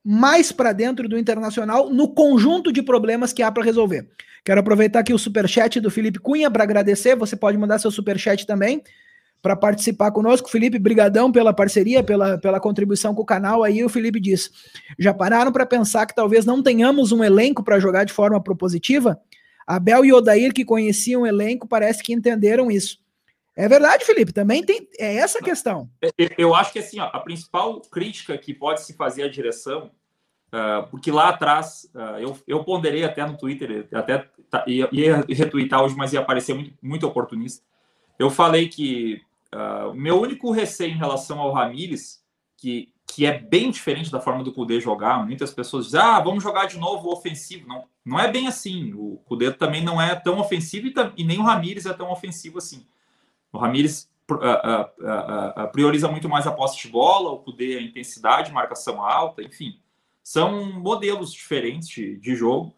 mais 0.03 0.51
para 0.51 0.73
dentro 0.73 1.07
do 1.07 1.17
internacional 1.17 1.89
no 1.89 2.09
conjunto 2.09 2.71
de 2.71 2.81
problemas 2.81 3.31
que 3.31 3.41
há 3.41 3.51
para 3.51 3.63
resolver. 3.63 4.09
Quero 4.43 4.59
aproveitar 4.59 4.99
aqui 4.99 5.13
o 5.13 5.19
superchat 5.19 5.79
do 5.79 5.91
Felipe 5.91 6.19
Cunha 6.19 6.51
para 6.51 6.63
agradecer. 6.63 7.15
Você 7.15 7.35
pode 7.35 7.57
mandar 7.57 7.79
seu 7.79 7.91
superchat 7.91 8.45
também 8.45 8.83
para 9.41 9.55
participar 9.55 10.11
conosco. 10.11 10.49
Felipe, 10.49 10.77
brigadão 10.77 11.31
pela 11.31 11.53
parceria, 11.53 12.03
pela, 12.03 12.37
pela 12.37 12.59
contribuição 12.59 13.15
com 13.15 13.23
o 13.23 13.25
canal. 13.25 13.63
Aí 13.63 13.83
o 13.83 13.89
Felipe 13.89 14.19
diz: 14.19 14.51
já 14.99 15.13
pararam 15.13 15.51
para 15.51 15.65
pensar 15.65 16.05
que 16.05 16.15
talvez 16.15 16.45
não 16.45 16.61
tenhamos 16.61 17.11
um 17.11 17.23
elenco 17.23 17.63
para 17.63 17.79
jogar 17.79 18.03
de 18.03 18.13
forma 18.13 18.41
propositiva? 18.41 19.19
Abel 19.65 20.05
e 20.05 20.13
Odair, 20.13 20.53
que 20.53 20.65
conheciam 20.65 21.21
o 21.21 21.27
elenco, 21.27 21.67
parece 21.67 22.03
que 22.03 22.13
entenderam 22.13 22.69
isso. 22.69 22.99
É 23.55 23.67
verdade, 23.67 24.05
Felipe, 24.05 24.31
também 24.31 24.63
tem 24.63 24.87
é 24.97 25.17
essa 25.17 25.39
a 25.39 25.43
questão. 25.43 25.89
Eu 26.37 26.55
acho 26.55 26.71
que 26.71 26.79
assim, 26.79 26.99
ó, 26.99 27.05
a 27.05 27.19
principal 27.19 27.81
crítica 27.81 28.37
que 28.37 28.53
pode 28.53 28.81
se 28.81 28.93
fazer 28.93 29.23
à 29.23 29.29
direção, 29.29 29.91
uh, 30.53 30.87
porque 30.89 31.11
lá 31.11 31.29
atrás, 31.29 31.89
uh, 31.93 32.17
eu, 32.17 32.37
eu 32.47 32.63
ponderei 32.63 33.03
até 33.03 33.25
no 33.25 33.37
Twitter, 33.37 33.87
até 33.93 34.25
tá, 34.49 34.63
ia, 34.67 34.87
ia 34.91 35.25
retweetar 35.27 35.83
hoje, 35.83 35.95
mas 35.95 36.13
ia 36.13 36.23
parecer 36.23 36.53
muito, 36.53 36.73
muito 36.81 37.05
oportunista. 37.05 37.63
Eu 38.17 38.29
falei 38.29 38.69
que 38.69 39.21
uh, 39.53 39.91
o 39.91 39.93
meu 39.93 40.19
único 40.21 40.51
receio 40.51 40.91
em 40.91 40.97
relação 40.97 41.39
ao 41.39 41.51
Ramires, 41.51 42.23
que, 42.57 42.93
que 43.07 43.25
é 43.25 43.37
bem 43.37 43.71
diferente 43.71 44.11
da 44.11 44.21
forma 44.21 44.43
do 44.43 44.53
Cudê 44.53 44.79
jogar. 44.79 45.25
Muitas 45.25 45.51
pessoas 45.51 45.85
dizem, 45.85 45.99
ah, 45.99 46.19
vamos 46.19 46.43
jogar 46.43 46.65
de 46.65 46.77
novo 46.77 47.11
ofensivo. 47.11 47.67
Não, 47.67 47.85
não 48.05 48.19
é 48.19 48.31
bem 48.31 48.47
assim. 48.47 48.93
O 48.93 49.21
Cudê 49.25 49.51
também 49.51 49.83
não 49.83 50.01
é 50.01 50.15
tão 50.15 50.39
ofensivo 50.39 50.87
e, 50.87 50.93
e 51.17 51.23
nem 51.23 51.39
o 51.39 51.43
Ramires 51.43 51.85
é 51.85 51.93
tão 51.93 52.11
ofensivo 52.11 52.57
assim. 52.57 52.85
O 53.51 53.57
Ramires 53.57 54.09
uh, 54.29 54.35
uh, 54.35 55.63
uh, 55.63 55.71
prioriza 55.71 56.07
muito 56.07 56.29
mais 56.29 56.47
a 56.47 56.51
posse 56.51 56.81
de 56.81 56.87
bola, 56.87 57.31
o 57.31 57.39
Cudê 57.39 57.77
a 57.77 57.81
intensidade, 57.81 58.51
marcação 58.51 59.03
alta, 59.03 59.41
enfim. 59.41 59.79
São 60.23 60.71
modelos 60.79 61.33
diferentes 61.33 61.89
de, 61.89 62.17
de 62.17 62.35
jogo 62.35 62.73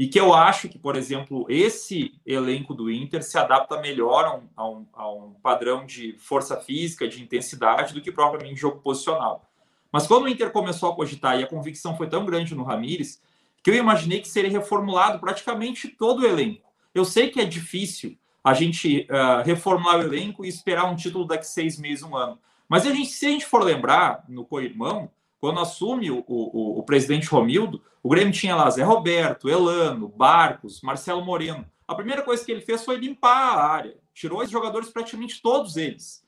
e 0.00 0.08
que 0.08 0.18
eu 0.18 0.32
acho 0.32 0.66
que, 0.66 0.78
por 0.78 0.96
exemplo, 0.96 1.44
esse 1.46 2.18
elenco 2.24 2.72
do 2.72 2.90
Inter 2.90 3.22
se 3.22 3.36
adapta 3.36 3.78
melhor 3.82 4.24
a 4.24 4.34
um, 4.34 4.48
a 4.56 4.66
um, 4.66 4.86
a 4.94 5.12
um 5.12 5.34
padrão 5.42 5.84
de 5.84 6.16
força 6.16 6.56
física, 6.56 7.06
de 7.06 7.22
intensidade, 7.22 7.92
do 7.92 8.00
que 8.00 8.10
propriamente 8.10 8.58
jogo 8.58 8.80
posicional. 8.80 9.44
Mas 9.92 10.06
quando 10.06 10.22
o 10.24 10.28
Inter 10.30 10.52
começou 10.52 10.90
a 10.90 10.96
cogitar 10.96 11.38
e 11.38 11.42
a 11.42 11.46
convicção 11.46 11.98
foi 11.98 12.08
tão 12.08 12.24
grande 12.24 12.54
no 12.54 12.64
Ramires, 12.64 13.20
que 13.62 13.68
eu 13.68 13.74
imaginei 13.74 14.22
que 14.22 14.28
seria 14.28 14.50
reformulado 14.50 15.18
praticamente 15.18 15.88
todo 15.88 16.20
o 16.20 16.26
elenco. 16.26 16.66
Eu 16.94 17.04
sei 17.04 17.28
que 17.28 17.38
é 17.38 17.44
difícil 17.44 18.16
a 18.42 18.54
gente 18.54 19.06
uh, 19.10 19.44
reformular 19.44 19.98
o 19.98 20.02
elenco 20.02 20.46
e 20.46 20.48
esperar 20.48 20.90
um 20.90 20.96
título 20.96 21.26
daqui 21.26 21.46
seis 21.46 21.78
meses, 21.78 22.02
um 22.02 22.16
ano. 22.16 22.38
Mas 22.66 22.86
a 22.86 22.94
gente, 22.94 23.10
se 23.10 23.26
a 23.26 23.28
gente 23.28 23.44
for 23.44 23.62
lembrar, 23.62 24.24
no 24.30 24.46
co-irmão, 24.46 25.10
quando 25.40 25.60
assume 25.60 26.10
o, 26.10 26.22
o, 26.26 26.78
o, 26.78 26.82
presidente 26.82 27.26
Romildo, 27.28 27.82
o 28.02 28.08
Grêmio 28.10 28.32
tinha 28.32 28.54
lá 28.54 28.68
Zé 28.68 28.82
Roberto, 28.82 29.48
Elano, 29.48 30.08
Barcos, 30.08 30.82
Marcelo 30.82 31.24
Moreno. 31.24 31.64
A 31.88 31.94
primeira 31.94 32.22
coisa 32.22 32.44
que 32.44 32.52
ele 32.52 32.60
fez 32.60 32.84
foi 32.84 32.96
limpar 32.96 33.56
a 33.56 33.66
área, 33.66 33.96
tirou 34.12 34.42
os 34.42 34.50
jogadores 34.50 34.90
praticamente 34.90 35.40
todos 35.40 35.76
eles, 35.76 36.22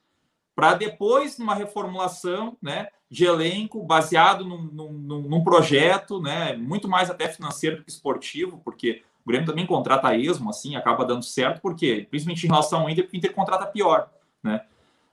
para 0.55 0.75
depois, 0.75 1.39
numa 1.39 1.55
reformulação 1.55 2.57
né, 2.61 2.89
de 3.11 3.25
elenco, 3.25 3.83
baseado 3.83 4.45
num, 4.45 4.63
num, 4.63 4.93
num, 5.23 5.45
projeto, 5.45 6.21
né, 6.21 6.57
muito 6.57 6.89
mais 6.89 7.11
até 7.11 7.29
financeiro 7.29 7.77
do 7.77 7.85
que 7.85 7.91
esportivo, 7.91 8.61
porque 8.65 9.03
o 9.25 9.29
Grêmio 9.29 9.47
também 9.47 9.67
contrata 9.67 10.09
a 10.09 10.17
esmo, 10.17 10.51
assim, 10.51 10.75
acaba 10.75 11.05
dando 11.05 11.25
certo, 11.25 11.61
porque, 11.61 12.07
principalmente 12.11 12.45
em 12.45 12.49
relação 12.49 12.81
ao 12.81 12.91
Inter, 12.91 13.05
porque 13.05 13.17
o 13.17 13.19
Inter 13.19 13.35
contrata 13.35 13.67
pior, 13.67 14.11
né? 14.43 14.65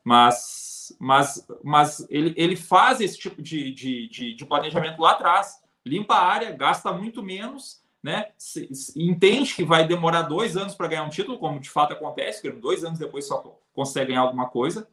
Mas 0.04 0.79
mas, 1.00 1.46
mas 1.64 2.06
ele, 2.10 2.34
ele 2.38 2.56
faz 2.56 3.02
esse 3.02 3.18
tipo 3.18 3.42
de, 3.42 3.72
de, 3.72 4.08
de, 4.08 4.34
de 4.34 4.46
planejamento 4.46 5.02
lá 5.02 5.12
atrás, 5.12 5.62
limpa 5.86 6.16
a 6.16 6.26
área, 6.26 6.52
gasta 6.52 6.92
muito 6.92 7.22
menos, 7.22 7.82
né? 8.02 8.32
Se, 8.38 8.74
se, 8.74 9.02
entende 9.02 9.54
que 9.54 9.64
vai 9.64 9.86
demorar 9.88 10.24
dois 10.24 10.56
anos 10.56 10.76
para 10.76 10.88
ganhar 10.88 11.04
um 11.04 11.10
título, 11.10 11.38
como 11.38 11.60
de 11.60 11.70
fato 11.70 11.94
acontece, 11.94 12.42
que 12.42 12.50
dois 12.52 12.84
anos 12.84 13.00
depois 13.00 13.28
só 13.28 13.60
consegue 13.74 14.08
ganhar 14.08 14.22
alguma 14.22 14.48
coisa. 14.48 14.88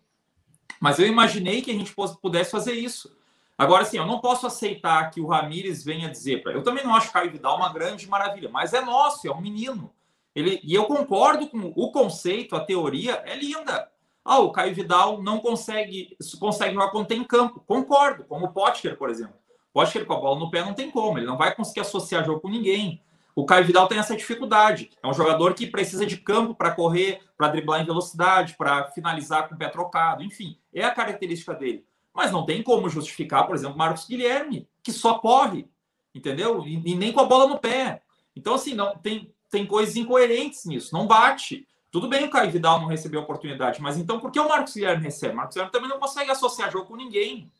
Mas 0.81 0.99
eu 0.99 1.07
imaginei 1.07 1.63
que 1.63 1.71
a 1.71 1.75
gente 1.75 1.95
pudesse 2.21 2.51
fazer 2.51 2.73
isso. 2.73 3.17
Agora, 3.57 3.85
sim, 3.85 3.97
eu 3.97 4.07
não 4.07 4.21
posso 4.21 4.47
aceitar 4.47 5.11
que 5.11 5.21
o 5.21 5.27
Ramires 5.27 5.83
venha 5.83 6.11
dizer. 6.11 6.43
Pra... 6.43 6.53
Eu 6.53 6.63
também 6.63 6.85
não 6.85 6.95
acho 6.95 7.13
Caio 7.13 7.31
Vidal 7.31 7.57
uma 7.57 7.73
grande 7.73 8.09
maravilha, 8.09 8.51
mas 8.51 8.75
é 8.75 8.81
nosso, 8.81 9.27
é 9.27 9.33
um 9.33 9.41
menino. 9.41 9.91
Ele, 10.35 10.61
e 10.63 10.75
eu 10.75 10.85
concordo 10.85 11.49
com 11.49 11.73
o 11.75 11.91
conceito, 11.91 12.55
a 12.55 12.61
teoria 12.61 13.23
é 13.25 13.35
linda. 13.35 13.91
Ah, 14.29 14.41
o 14.41 14.51
Caio 14.51 14.75
Vidal 14.75 15.23
não 15.23 15.39
consegue, 15.39 16.17
consegue 16.41 16.75
jogar 16.75 16.91
quando 16.91 17.07
tem 17.07 17.23
campo. 17.23 17.63
Concordo, 17.65 18.25
como 18.25 18.47
o 18.47 18.53
Potker, 18.53 18.99
por 18.99 19.09
exemplo. 19.09 19.37
Potker 19.73 20.05
com 20.05 20.15
a 20.15 20.21
bola 20.21 20.41
no 20.41 20.51
pé 20.51 20.65
não 20.65 20.75
tem 20.75 20.91
como, 20.91 21.17
ele 21.17 21.27
não 21.27 21.37
vai 21.37 21.55
conseguir 21.55 21.81
associar 21.81 22.25
jogo 22.25 22.41
com 22.41 22.49
ninguém. 22.49 23.01
O 23.37 23.45
Caio 23.47 23.65
Vidal 23.65 23.87
tem 23.87 23.99
essa 23.99 24.17
dificuldade. 24.17 24.91
É 25.01 25.07
um 25.07 25.15
jogador 25.15 25.55
que 25.55 25.67
precisa 25.67 26.05
de 26.05 26.17
campo 26.17 26.57
para 26.57 26.73
correr, 26.73 27.21
para 27.37 27.49
driblar 27.49 27.81
em 27.81 27.87
velocidade, 27.87 28.57
para 28.57 28.89
finalizar 28.89 29.49
com 29.49 29.55
o 29.55 29.59
pé 29.59 29.69
trocado, 29.69 30.25
enfim, 30.25 30.59
é 30.75 30.83
a 30.83 30.91
característica 30.91 31.55
dele. 31.55 31.85
Mas 32.13 32.33
não 32.33 32.45
tem 32.45 32.63
como 32.65 32.89
justificar, 32.89 33.47
por 33.47 33.55
exemplo, 33.55 33.77
Marcos 33.77 34.07
Guilherme, 34.09 34.67
que 34.83 34.91
só 34.91 35.19
corre, 35.19 35.69
entendeu? 36.13 36.67
E, 36.67 36.83
e 36.85 36.95
nem 36.97 37.13
com 37.13 37.21
a 37.21 37.27
bola 37.27 37.47
no 37.47 37.59
pé. 37.59 38.03
Então, 38.35 38.55
assim, 38.55 38.75
não 38.75 38.97
tem, 38.97 39.33
tem 39.51 39.67
coisas 39.67 39.95
incoerentes 39.95 40.65
nisso, 40.65 40.93
não 40.93 41.07
bate. 41.07 41.69
Tudo 41.97 42.11
bem 42.11 42.27
o 42.27 42.31
Caio 42.31 42.51
Vidal 42.51 42.79
não 42.79 42.89
recebeu 42.89 43.23
oportunidade, 43.23 43.81
mas 43.81 43.97
então 43.97 44.21
por 44.21 44.31
que 44.31 44.39
o 44.39 44.47
Marcos 44.47 44.75
Guilherme 44.75 45.03
recebe? 45.03 45.33
O 45.33 45.37
Marcos 45.39 45.55
Guilherme 45.55 45.73
também 45.73 45.89
não 45.89 45.99
consegue 45.99 46.31
associar 46.31 46.71
jogo 46.71 46.85
com 46.85 46.95
ninguém, 46.95 47.51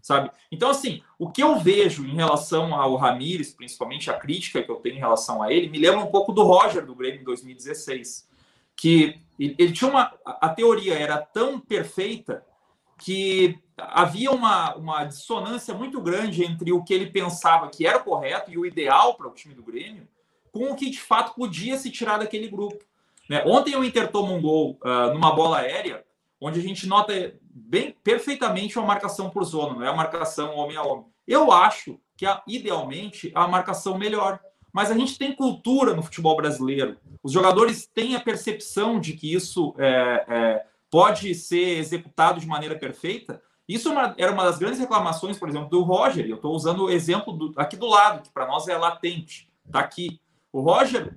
sabe? 0.00 0.30
Então, 0.48 0.70
assim, 0.70 1.02
o 1.18 1.28
que 1.28 1.42
eu 1.42 1.58
vejo 1.58 2.04
em 2.04 2.14
relação 2.14 2.72
ao 2.72 2.94
Ramires, 2.94 3.52
principalmente 3.52 4.08
a 4.08 4.16
crítica 4.16 4.62
que 4.62 4.70
eu 4.70 4.76
tenho 4.76 4.94
em 4.94 5.00
relação 5.00 5.42
a 5.42 5.52
ele, 5.52 5.68
me 5.68 5.76
lembra 5.76 5.98
um 5.98 6.06
pouco 6.06 6.30
do 6.30 6.44
Roger 6.44 6.86
do 6.86 6.94
Grêmio 6.94 7.22
em 7.22 7.24
2016, 7.24 8.28
que 8.76 9.20
ele 9.36 9.72
tinha 9.72 9.90
uma. 9.90 10.14
A 10.24 10.48
teoria 10.50 10.96
era 10.96 11.18
tão 11.18 11.58
perfeita 11.58 12.46
que 12.96 13.58
havia 13.76 14.30
uma, 14.30 14.72
uma 14.76 15.04
dissonância 15.04 15.74
muito 15.74 16.00
grande 16.00 16.44
entre 16.44 16.70
o 16.70 16.84
que 16.84 16.94
ele 16.94 17.10
pensava 17.10 17.68
que 17.68 17.84
era 17.84 17.98
correto 17.98 18.52
e 18.52 18.56
o 18.56 18.64
ideal 18.64 19.16
para 19.16 19.26
o 19.26 19.34
time 19.34 19.52
do 19.52 19.64
Grêmio, 19.64 20.06
com 20.52 20.70
o 20.70 20.76
que 20.76 20.88
de 20.90 21.00
fato 21.00 21.34
podia 21.34 21.76
se 21.76 21.90
tirar 21.90 22.18
daquele 22.18 22.46
grupo. 22.46 22.88
Né? 23.30 23.44
Ontem 23.46 23.76
o 23.76 23.84
Inter 23.84 24.10
toma 24.10 24.32
um 24.32 24.42
gol 24.42 24.76
uh, 24.84 25.14
numa 25.14 25.32
bola 25.32 25.58
aérea, 25.58 26.04
onde 26.40 26.58
a 26.58 26.62
gente 26.62 26.88
nota 26.88 27.32
bem 27.40 27.94
perfeitamente 28.02 28.76
uma 28.76 28.88
marcação 28.88 29.30
por 29.30 29.44
zona, 29.44 29.74
não 29.74 29.84
é 29.84 29.88
a 29.88 29.94
marcação 29.94 30.56
homem 30.56 30.76
a 30.76 30.82
homem. 30.82 31.06
Eu 31.28 31.52
acho 31.52 32.00
que 32.16 32.26
a, 32.26 32.42
idealmente 32.44 33.30
a 33.32 33.46
marcação 33.46 33.96
melhor. 33.96 34.40
Mas 34.72 34.90
a 34.90 34.94
gente 34.94 35.18
tem 35.18 35.34
cultura 35.34 35.94
no 35.94 36.02
futebol 36.02 36.36
brasileiro. 36.36 36.96
Os 37.22 37.32
jogadores 37.32 37.86
têm 37.86 38.14
a 38.14 38.20
percepção 38.20 39.00
de 39.00 39.14
que 39.14 39.32
isso 39.32 39.74
é, 39.78 40.24
é, 40.28 40.66
pode 40.88 41.34
ser 41.34 41.78
executado 41.78 42.40
de 42.40 42.46
maneira 42.46 42.78
perfeita. 42.78 43.42
Isso 43.68 43.92
é 43.92 44.14
era 44.16 44.32
uma 44.32 44.44
das 44.44 44.58
grandes 44.58 44.78
reclamações, 44.78 45.38
por 45.38 45.48
exemplo, 45.48 45.68
do 45.68 45.82
Roger. 45.82 46.24
Eu 46.24 46.36
estou 46.36 46.54
usando 46.54 46.84
o 46.84 46.90
exemplo 46.90 47.32
do, 47.32 47.52
aqui 47.56 47.76
do 47.76 47.86
lado, 47.86 48.22
que 48.22 48.30
para 48.30 48.46
nós 48.46 48.68
é 48.68 48.76
latente. 48.76 49.50
Está 49.66 49.80
aqui. 49.80 50.20
O 50.52 50.60
Roger 50.60 51.16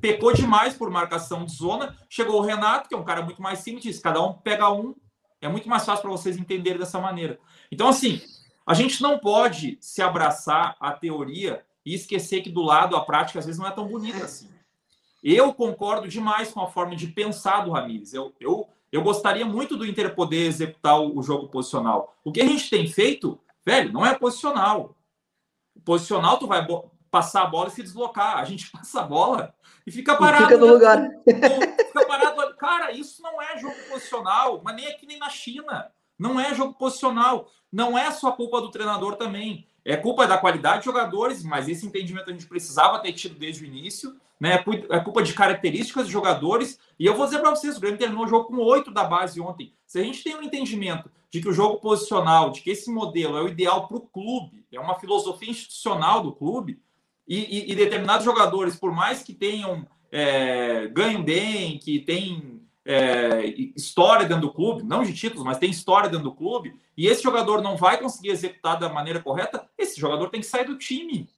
pecou 0.00 0.32
demais 0.32 0.74
por 0.74 0.90
marcação 0.90 1.44
de 1.44 1.52
zona. 1.54 1.96
Chegou 2.08 2.40
o 2.40 2.44
Renato, 2.44 2.88
que 2.88 2.94
é 2.94 2.98
um 2.98 3.04
cara 3.04 3.22
muito 3.22 3.40
mais 3.40 3.60
simples, 3.60 3.84
disse, 3.84 4.02
cada 4.02 4.22
um 4.22 4.32
pega 4.32 4.70
um. 4.72 4.94
É 5.40 5.48
muito 5.48 5.68
mais 5.68 5.84
fácil 5.84 6.02
para 6.02 6.10
vocês 6.10 6.36
entenderem 6.36 6.78
dessa 6.78 7.00
maneira. 7.00 7.38
Então, 7.72 7.88
assim, 7.88 8.20
a 8.66 8.74
gente 8.74 9.02
não 9.02 9.18
pode 9.18 9.78
se 9.80 10.02
abraçar 10.02 10.76
à 10.78 10.92
teoria 10.92 11.64
e 11.84 11.94
esquecer 11.94 12.42
que 12.42 12.50
do 12.50 12.62
lado 12.62 12.94
a 12.94 13.04
prática 13.04 13.38
às 13.38 13.46
vezes 13.46 13.58
não 13.58 13.66
é 13.66 13.70
tão 13.70 13.86
bonita 13.86 14.24
assim. 14.24 14.48
Eu 15.22 15.52
concordo 15.52 16.08
demais 16.08 16.50
com 16.50 16.60
a 16.60 16.68
forma 16.68 16.96
de 16.96 17.06
pensar 17.06 17.64
do 17.64 17.70
Ramires. 17.70 18.14
Eu, 18.14 18.34
eu, 18.40 18.68
eu 18.90 19.02
gostaria 19.02 19.44
muito 19.44 19.76
do 19.76 19.86
Inter 19.86 20.14
poder 20.14 20.46
executar 20.46 21.00
o, 21.00 21.18
o 21.18 21.22
jogo 21.22 21.48
posicional. 21.48 22.16
O 22.24 22.32
que 22.32 22.40
a 22.40 22.46
gente 22.46 22.70
tem 22.70 22.86
feito, 22.86 23.38
velho, 23.64 23.92
não 23.92 24.04
é 24.04 24.14
posicional. 24.14 24.96
Posicional, 25.84 26.38
tu 26.38 26.46
vai 26.46 26.66
passar 27.10 27.42
a 27.42 27.46
bola 27.46 27.68
e 27.68 27.72
se 27.72 27.82
deslocar. 27.82 28.38
A 28.38 28.44
gente 28.44 28.70
passa 28.72 29.00
a 29.00 29.04
bola 29.04 29.54
e 29.86 29.90
fica 29.90 30.16
parado. 30.16 30.44
E 30.44 30.46
fica 30.46 30.58
no 30.58 30.66
né? 30.66 30.72
lugar. 30.72 31.10
Fica 31.24 32.06
parado. 32.06 32.56
Cara, 32.56 32.92
isso 32.92 33.22
não 33.22 33.40
é 33.40 33.58
jogo 33.58 33.76
posicional, 33.88 34.60
mas 34.62 34.76
nem 34.76 34.86
aqui 34.86 35.06
nem 35.06 35.18
na 35.18 35.30
China. 35.30 35.90
Não 36.18 36.38
é 36.38 36.54
jogo 36.54 36.74
posicional. 36.74 37.50
Não 37.72 37.96
é 37.98 38.10
só 38.10 38.32
culpa 38.32 38.60
do 38.60 38.70
treinador 38.70 39.16
também. 39.16 39.66
É 39.84 39.96
culpa 39.96 40.26
da 40.26 40.36
qualidade 40.36 40.80
de 40.80 40.84
jogadores, 40.84 41.42
mas 41.42 41.68
esse 41.68 41.86
entendimento 41.86 42.28
a 42.28 42.32
gente 42.32 42.46
precisava 42.46 42.98
ter 42.98 43.12
tido 43.12 43.34
desde 43.34 43.64
o 43.64 43.66
início. 43.66 44.14
Né? 44.38 44.62
É 44.90 45.00
culpa 45.00 45.22
de 45.22 45.32
características 45.32 46.06
de 46.06 46.12
jogadores. 46.12 46.78
E 46.98 47.06
eu 47.06 47.14
vou 47.14 47.24
dizer 47.24 47.38
para 47.38 47.50
vocês: 47.50 47.76
o 47.76 47.80
Grêmio 47.80 47.98
terminou 47.98 48.24
o 48.24 48.28
jogo 48.28 48.44
com 48.48 48.56
oito 48.56 48.90
da 48.90 49.04
base 49.04 49.40
ontem. 49.40 49.72
Se 49.86 49.98
a 49.98 50.02
gente 50.02 50.22
tem 50.22 50.34
um 50.34 50.42
entendimento 50.42 51.10
de 51.30 51.40
que 51.40 51.48
o 51.48 51.52
jogo 51.52 51.78
posicional, 51.78 52.50
de 52.50 52.60
que 52.60 52.70
esse 52.70 52.90
modelo 52.90 53.38
é 53.38 53.42
o 53.42 53.48
ideal 53.48 53.86
para 53.86 53.96
o 53.96 54.00
clube, 54.00 54.66
é 54.72 54.80
uma 54.80 54.98
filosofia 54.98 55.50
institucional 55.50 56.22
do 56.22 56.32
clube, 56.32 56.80
e, 57.30 57.38
e, 57.38 57.72
e 57.72 57.76
determinados 57.76 58.24
jogadores, 58.24 58.74
por 58.74 58.92
mais 58.92 59.22
que 59.22 59.32
tenham 59.32 59.86
é, 60.10 60.88
ganham 60.88 61.22
bem, 61.22 61.78
que 61.78 62.00
tem 62.00 62.60
é, 62.84 63.44
história 63.76 64.26
dentro 64.26 64.48
do 64.48 64.52
clube, 64.52 64.82
não 64.82 65.04
de 65.04 65.14
títulos, 65.14 65.44
mas 65.44 65.58
tem 65.58 65.70
história 65.70 66.08
dentro 66.08 66.24
do 66.24 66.34
clube, 66.34 66.74
e 66.96 67.06
esse 67.06 67.22
jogador 67.22 67.62
não 67.62 67.76
vai 67.76 67.98
conseguir 67.98 68.30
executar 68.30 68.80
da 68.80 68.88
maneira 68.88 69.20
correta, 69.20 69.64
esse 69.78 70.00
jogador 70.00 70.28
tem 70.28 70.40
que 70.40 70.46
sair 70.46 70.64
do 70.64 70.76
time. 70.76 71.28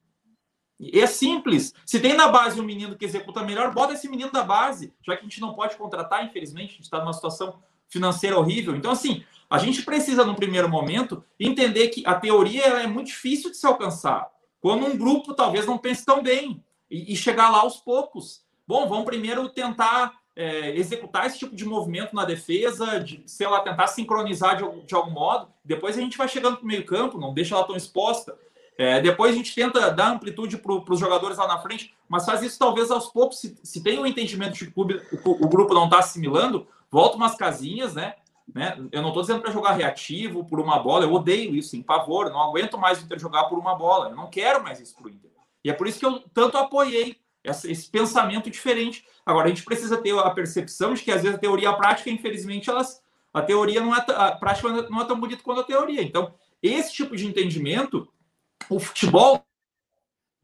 E 0.79 0.99
é 0.99 1.05
simples. 1.05 1.73
Se 1.85 1.99
tem 1.99 2.13
na 2.13 2.27
base 2.27 2.59
um 2.59 2.63
menino 2.63 2.97
que 2.97 3.05
executa 3.05 3.43
melhor, 3.43 3.71
bota 3.71 3.93
esse 3.93 4.09
menino 4.09 4.31
da 4.31 4.43
base, 4.43 4.91
já 5.05 5.15
que 5.15 5.19
a 5.19 5.23
gente 5.23 5.39
não 5.39 5.53
pode 5.53 5.77
contratar, 5.77 6.25
infelizmente, 6.25 6.71
a 6.71 6.75
gente 6.77 6.83
está 6.83 6.99
numa 6.99 7.13
situação 7.13 7.61
financeira 7.87 8.37
horrível. 8.37 8.75
Então, 8.75 8.91
assim, 8.91 9.23
a 9.47 9.59
gente 9.59 9.83
precisa, 9.83 10.25
no 10.25 10.35
primeiro 10.35 10.67
momento, 10.67 11.23
entender 11.39 11.89
que 11.89 12.03
a 12.07 12.15
teoria 12.15 12.63
é 12.63 12.87
muito 12.87 13.07
difícil 13.07 13.51
de 13.51 13.57
se 13.57 13.67
alcançar. 13.67 14.27
Quando 14.63 14.85
um 14.85 14.97
grupo 14.97 15.33
talvez 15.33 15.65
não 15.65 15.77
pense 15.77 16.05
tão 16.05 16.23
bem 16.23 16.63
e, 16.89 17.11
e 17.11 17.17
chegar 17.17 17.49
lá 17.49 17.59
aos 17.59 17.81
poucos. 17.81 18.45
Bom, 18.65 18.87
vamos 18.87 19.03
primeiro 19.03 19.49
tentar 19.49 20.13
é, 20.33 20.69
executar 20.77 21.27
esse 21.27 21.37
tipo 21.37 21.53
de 21.53 21.65
movimento 21.65 22.15
na 22.15 22.23
defesa, 22.23 22.97
de, 22.97 23.21
sei 23.25 23.45
lá, 23.45 23.59
tentar 23.59 23.87
sincronizar 23.87 24.55
de, 24.55 24.85
de 24.85 24.95
algum 24.95 25.11
modo. 25.11 25.49
Depois 25.65 25.97
a 25.97 25.99
gente 25.99 26.17
vai 26.17 26.29
chegando 26.29 26.55
para 26.55 26.63
o 26.63 26.67
meio 26.67 26.85
campo, 26.85 27.19
não 27.19 27.33
deixa 27.33 27.55
ela 27.55 27.65
tão 27.65 27.75
exposta. 27.75 28.39
É, 28.77 29.01
depois 29.01 29.33
a 29.33 29.35
gente 29.35 29.53
tenta 29.53 29.91
dar 29.91 30.13
amplitude 30.13 30.57
para 30.57 30.93
os 30.93 30.99
jogadores 30.99 31.37
lá 31.37 31.45
na 31.45 31.59
frente, 31.59 31.93
mas 32.07 32.25
faz 32.25 32.41
isso 32.41 32.57
talvez 32.57 32.89
aos 32.89 33.07
poucos. 33.07 33.41
Se, 33.41 33.57
se 33.61 33.83
tem 33.83 33.99
um 33.99 34.05
entendimento 34.05 34.53
de 34.53 34.71
que 34.71 34.79
o, 34.79 34.83
o, 35.29 35.43
o 35.43 35.49
grupo 35.49 35.73
não 35.73 35.85
está 35.85 35.99
assimilando, 35.99 36.65
volta 36.89 37.17
umas 37.17 37.35
casinhas, 37.35 37.95
né? 37.95 38.15
Né? 38.53 38.77
Eu 38.91 39.01
não 39.01 39.09
estou 39.09 39.21
dizendo 39.21 39.41
para 39.41 39.51
jogar 39.51 39.73
reativo 39.73 40.43
por 40.45 40.59
uma 40.59 40.79
bola, 40.79 41.05
eu 41.05 41.13
odeio 41.13 41.55
isso, 41.55 41.75
em 41.75 41.81
pavor, 41.81 42.29
não 42.29 42.41
aguento 42.41 42.77
mais 42.77 42.99
o 42.99 43.05
Inter 43.05 43.19
jogar 43.19 43.45
por 43.45 43.57
uma 43.57 43.75
bola, 43.75 44.09
eu 44.09 44.15
não 44.15 44.29
quero 44.29 44.63
mais 44.63 44.79
isso 44.79 44.95
para 44.95 45.11
Inter. 45.11 45.31
E 45.63 45.69
é 45.69 45.73
por 45.73 45.87
isso 45.87 45.99
que 45.99 46.05
eu 46.05 46.19
tanto 46.33 46.57
apoiei 46.57 47.17
esse, 47.43 47.71
esse, 47.71 47.89
pensamento 47.89 48.49
diferente. 48.49 49.05
Agora, 49.25 49.45
a 49.45 49.49
gente 49.49 49.63
precisa 49.63 49.97
ter 49.97 50.17
a 50.17 50.29
percepção 50.29 50.93
de 50.93 51.01
que, 51.01 51.11
às 51.11 51.21
vezes, 51.21 51.37
a 51.37 51.39
teoria 51.39 51.65
e 51.65 51.71
a 51.71 51.73
prática, 51.73 52.09
infelizmente, 52.09 52.69
elas, 52.69 53.01
a 53.33 53.41
teoria 53.41 53.81
não 53.81 53.95
é, 53.95 54.05
a 54.09 54.31
prática 54.33 54.69
não 54.89 55.01
é 55.01 55.05
tão 55.05 55.19
bonita 55.19 55.43
quanto 55.43 55.61
a 55.61 55.65
teoria. 55.65 56.01
Então, 56.01 56.33
esse 56.61 56.93
tipo 56.93 57.15
de 57.15 57.25
entendimento, 57.25 58.11
o 58.69 58.79
futebol 58.79 59.45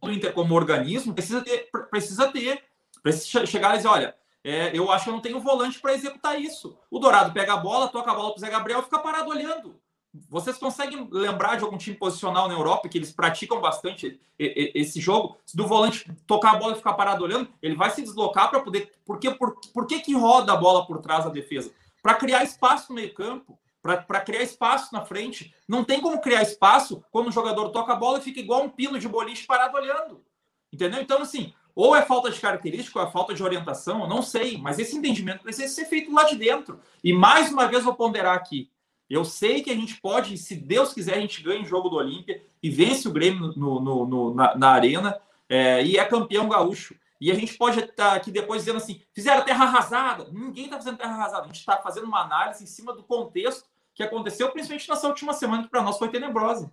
do 0.02 0.12
Inter 0.12 0.34
como 0.34 0.56
organismo 0.56 1.14
precisa 1.14 1.42
ter, 1.42 1.70
precisa 1.90 2.32
ter, 2.32 2.64
precisa 3.02 3.46
chegar 3.46 3.74
e 3.74 3.78
dizer, 3.78 3.90
olha, 3.90 4.16
é, 4.44 4.78
eu 4.78 4.92
acho 4.92 5.06
que 5.06 5.12
não 5.12 5.22
tenho 5.22 5.40
volante 5.40 5.80
para 5.80 5.94
executar 5.94 6.40
isso. 6.40 6.78
O 6.90 7.00
Dourado 7.00 7.34
pega 7.34 7.54
a 7.54 7.58
bola, 7.58 7.90
toca 7.90 8.12
a 8.12 8.16
bola 8.16 8.30
para 8.30 8.38
o 8.38 8.40
Zé 8.40 8.50
Gabriel 8.50 8.80
e 8.80 8.84
fica 8.84 9.00
parado 9.00 9.30
olhando. 9.30 9.80
Vocês 10.28 10.58
conseguem 10.58 11.08
lembrar 11.12 11.56
de 11.56 11.64
algum 11.64 11.78
time 11.78 11.96
posicional 11.96 12.48
na 12.48 12.56
Europa 12.56 12.90
que 12.90 12.98
eles 12.98 13.12
praticam 13.12 13.62
bastante 13.62 14.20
esse 14.40 15.00
jogo? 15.00 15.38
Se 15.46 15.56
do 15.56 15.68
volante 15.68 16.12
tocar 16.26 16.56
a 16.56 16.58
bola 16.58 16.74
e 16.74 16.78
ficar 16.78 16.94
parado 16.94 17.24
olhando, 17.24 17.48
ele 17.62 17.76
vai 17.76 17.92
se 17.92 18.02
deslocar 18.02 18.50
para 18.50 18.62
poder. 18.62 18.92
Por, 19.06 19.20
que, 19.20 19.30
por, 19.32 19.60
por 19.72 19.86
que, 19.86 20.00
que 20.00 20.16
roda 20.16 20.54
a 20.54 20.58
bola 20.58 20.86
por 20.88 21.00
trás 21.00 21.26
da 21.26 21.30
defesa? 21.30 21.72
Para 22.02 22.16
criar 22.16 22.44
espaço 22.44 22.90
no 22.90 22.96
meio-campo, 22.96 23.60
para 23.82 24.22
criar 24.22 24.42
espaço 24.42 24.94
na 24.94 25.06
frente. 25.06 25.54
Não 25.68 25.84
tem 25.84 26.02
como 26.02 26.20
criar 26.22 26.42
espaço 26.42 27.04
quando 27.12 27.28
o 27.28 27.32
jogador 27.32 27.70
toca 27.70 27.94
a 27.94 27.96
bola 27.96 28.18
e 28.18 28.22
fica 28.22 28.40
igual 28.40 28.64
um 28.64 28.70
pino 28.70 28.98
de 28.98 29.08
boliche 29.08 29.46
parado 29.46 29.78
olhando. 29.78 30.24
Entendeu? 30.72 31.02
Então, 31.02 31.22
assim, 31.22 31.54
ou 31.82 31.96
é 31.96 32.02
falta 32.02 32.30
de 32.30 32.38
característica, 32.38 33.00
ou 33.00 33.08
é 33.08 33.10
falta 33.10 33.34
de 33.34 33.42
orientação, 33.42 34.02
eu 34.02 34.08
não 34.10 34.22
sei, 34.22 34.58
mas 34.58 34.78
esse 34.80 34.98
entendimento 34.98 35.44
precisa 35.44 35.74
ser 35.74 35.86
feito 35.86 36.14
lá 36.14 36.26
de 36.26 36.36
dentro. 36.36 36.78
E 37.02 37.14
mais 37.14 37.54
uma 37.54 37.70
vez 37.70 37.86
vou 37.86 37.96
ponderar 37.96 38.36
aqui. 38.36 38.70
Eu 39.10 39.24
sei 39.24 39.64
que 39.64 39.72
a 39.72 39.74
gente 39.74 39.96
pode, 40.02 40.38
se 40.38 40.58
Deus 40.58 40.94
quiser, 40.94 41.14
a 41.14 41.22
gente 41.22 41.42
ganha 41.42 41.62
o 41.62 41.66
jogo 41.66 41.88
do 41.88 41.96
Olímpia 41.96 42.44
e 42.62 42.70
vence 42.70 43.08
o 43.08 43.14
Grêmio 43.14 43.54
no, 43.56 43.80
no, 43.80 44.06
no 44.06 44.34
na, 44.34 44.58
na, 44.58 44.72
arena 44.72 45.18
é, 45.48 45.82
e 45.82 45.98
é 45.98 46.04
campeão 46.04 46.50
gaúcho. 46.50 46.96
E 47.22 47.32
a 47.32 47.34
gente 47.34 47.58
pode 47.58 47.80
estar 47.80 48.14
aqui 48.14 48.30
depois 48.30 48.64
dizendo 48.64 48.76
assim: 48.76 49.02
fizeram 49.14 49.46
terra 49.46 49.64
arrasada. 49.64 50.28
Ninguém 50.34 50.66
está 50.66 50.76
fazendo 50.76 50.98
terra 50.98 51.14
arrasada. 51.14 51.44
A 51.44 51.48
gente 51.48 51.60
está 51.60 51.78
fazendo 51.78 52.08
uma 52.08 52.20
análise 52.20 52.62
em 52.62 52.68
cima 52.68 52.94
do 52.94 53.04
contexto 53.04 53.70
que 53.96 54.04
aconteceu, 54.04 54.52
principalmente 54.52 54.90
nessa 54.90 55.08
última 55.08 55.32
semana, 55.32 55.64
que 55.64 55.70
para 55.70 55.82
nós 55.82 55.98
foi 55.98 56.10
tenebrosa. 56.10 56.70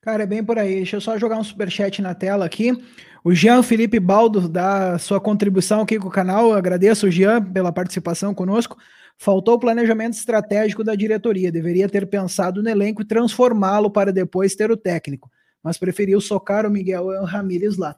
Cara, 0.00 0.22
é 0.22 0.26
bem 0.26 0.42
por 0.42 0.58
aí. 0.58 0.76
Deixa 0.76 0.96
eu 0.96 1.00
só 1.00 1.18
jogar 1.18 1.36
um 1.36 1.44
superchat 1.44 2.00
na 2.00 2.14
tela 2.14 2.46
aqui. 2.46 2.72
O 3.24 3.34
Jean 3.34 3.62
Felipe 3.62 3.98
Baldo 3.98 4.48
dá 4.48 4.98
sua 4.98 5.20
contribuição 5.20 5.80
aqui 5.80 5.98
com 5.98 6.08
o 6.08 6.10
canal. 6.10 6.50
Eu 6.50 6.56
agradeço 6.56 7.06
o 7.06 7.10
Jean 7.10 7.42
pela 7.42 7.72
participação 7.72 8.32
conosco. 8.32 8.76
Faltou 9.16 9.54
o 9.54 9.58
planejamento 9.58 10.14
estratégico 10.14 10.84
da 10.84 10.94
diretoria. 10.94 11.50
Deveria 11.50 11.88
ter 11.88 12.06
pensado 12.06 12.62
no 12.62 12.68
elenco 12.68 13.02
e 13.02 13.04
transformá-lo 13.04 13.90
para 13.90 14.12
depois 14.12 14.54
ter 14.54 14.70
o 14.70 14.76
técnico, 14.76 15.30
mas 15.62 15.76
preferiu 15.76 16.20
socar 16.20 16.64
o 16.64 16.70
Miguel 16.70 17.24
Ramírez 17.24 17.76
lá. 17.76 17.96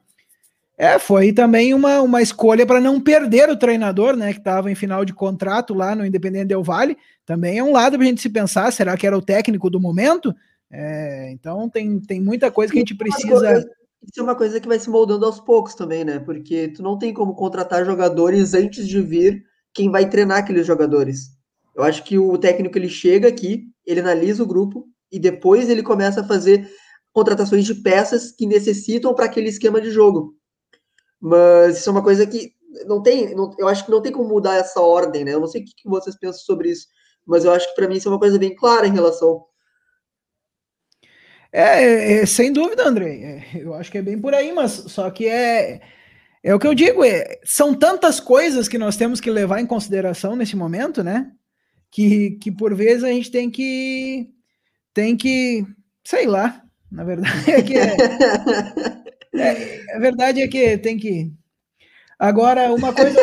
É, 0.79 0.99
foi 0.99 1.31
também 1.31 1.75
uma, 1.75 2.01
uma 2.01 2.23
escolha 2.23 2.64
para 2.64 2.81
não 2.81 2.99
perder 2.99 3.51
o 3.51 3.57
treinador, 3.57 4.16
né, 4.16 4.33
que 4.33 4.39
estava 4.39 4.71
em 4.73 4.75
final 4.75 5.05
de 5.05 5.12
contrato 5.12 5.75
lá 5.75 5.95
no 5.95 6.07
Independente 6.07 6.47
Del 6.47 6.64
Vale. 6.64 6.97
Também 7.27 7.59
é 7.59 7.62
um 7.62 7.71
lado 7.71 7.99
para 7.99 8.07
a 8.07 8.09
gente 8.09 8.23
se 8.23 8.31
pensar, 8.31 8.73
será 8.73 8.97
que 8.97 9.07
era 9.07 9.16
o 9.16 9.21
técnico 9.21 9.68
do 9.68 9.79
momento? 9.79 10.35
É, 10.73 11.31
então 11.33 11.68
tem, 11.68 12.01
tem 12.01 12.18
muita 12.18 12.51
coisa 12.51 12.73
que 12.73 12.79
a 12.79 12.81
gente 12.81 12.95
precisa. 12.95 13.62
Isso 14.03 14.20
é 14.20 14.22
uma 14.22 14.34
coisa 14.36 14.61
que 14.61 14.68
vai 14.68 14.78
se 14.78 14.88
moldando 14.88 15.26
aos 15.26 15.40
poucos 15.40 15.74
também, 15.74 16.05
né? 16.05 16.18
Porque 16.18 16.68
tu 16.68 16.82
não 16.82 16.98
tem 16.98 17.12
como 17.12 17.34
contratar 17.34 17.84
jogadores 17.84 18.55
antes 18.55 18.88
de 18.88 19.01
vir 19.01 19.44
quem 19.74 19.90
vai 19.90 20.09
treinar 20.09 20.38
aqueles 20.38 20.66
jogadores. 20.66 21.28
Eu 21.74 21.82
acho 21.82 22.03
que 22.05 22.18
o 22.18 22.36
técnico 22.38 22.78
ele 22.78 22.88
chega 22.88 23.28
aqui, 23.28 23.64
ele 23.86 24.01
analisa 24.01 24.42
o 24.42 24.46
grupo 24.46 24.88
e 25.12 25.18
depois 25.18 25.68
ele 25.68 25.82
começa 25.82 26.22
a 26.22 26.26
fazer 26.26 26.68
contratações 27.12 27.64
de 27.64 27.74
peças 27.74 28.32
que 28.32 28.46
necessitam 28.46 29.14
para 29.14 29.26
aquele 29.26 29.48
esquema 29.48 29.80
de 29.80 29.90
jogo. 29.90 30.34
Mas 31.20 31.78
isso 31.78 31.88
é 31.88 31.92
uma 31.92 32.03
coisa 32.03 32.26
que 32.26 32.53
não 32.86 33.03
tem, 33.03 33.34
não, 33.34 33.51
eu 33.59 33.68
acho 33.68 33.84
que 33.84 33.90
não 33.90 34.01
tem 34.01 34.12
como 34.12 34.28
mudar 34.28 34.57
essa 34.57 34.80
ordem, 34.80 35.24
né? 35.24 35.34
Eu 35.34 35.40
não 35.40 35.46
sei 35.48 35.62
o 35.62 35.64
que 35.64 35.88
vocês 35.88 36.16
pensam 36.18 36.40
sobre 36.40 36.70
isso, 36.70 36.86
mas 37.26 37.44
eu 37.44 37.53
acho 37.53 37.68
que 37.68 37.74
para 37.74 37.88
mim 37.88 37.96
isso 37.96 38.09
é 38.09 38.12
uma 38.12 38.18
coisa 38.18 38.38
bem 38.38 38.55
clara 38.55 38.86
em 38.86 38.92
relação. 38.92 39.44
É, 41.53 41.62
é, 41.62 42.12
é 42.22 42.26
sem 42.26 42.53
dúvida, 42.53 42.86
André. 42.86 43.16
É, 43.55 43.62
eu 43.62 43.74
acho 43.74 43.90
que 43.90 43.98
é 43.98 44.03
bem 44.03 44.18
por 44.18 44.34
aí, 44.34 44.53
mas 44.53 44.72
só 44.72 45.11
que 45.11 45.26
é 45.26 45.80
é 46.42 46.55
o 46.55 46.59
que 46.59 46.66
eu 46.66 46.74
digo, 46.74 47.05
é, 47.05 47.38
são 47.44 47.74
tantas 47.74 48.18
coisas 48.18 48.66
que 48.66 48.78
nós 48.78 48.96
temos 48.96 49.20
que 49.20 49.30
levar 49.30 49.61
em 49.61 49.66
consideração 49.66 50.34
nesse 50.34 50.57
momento, 50.57 51.05
né? 51.05 51.30
Que, 51.90 52.38
que 52.40 52.51
por 52.51 52.74
vezes 52.74 53.05
a 53.05 53.09
gente 53.09 53.30
tem 53.30 53.51
que 53.51 54.30
tem 54.94 55.16
que, 55.16 55.66
sei 56.05 56.26
lá, 56.26 56.62
na 56.90 57.05
verdade 57.05 57.51
é 57.51 57.62
que 57.62 57.76
é, 57.76 57.96
é 59.36 59.96
a 59.96 59.98
verdade 59.98 60.40
é 60.40 60.48
que 60.48 60.78
tem 60.78 60.96
que 60.96 61.30
agora 62.18 62.72
uma 62.72 62.92
coisa 62.92 63.20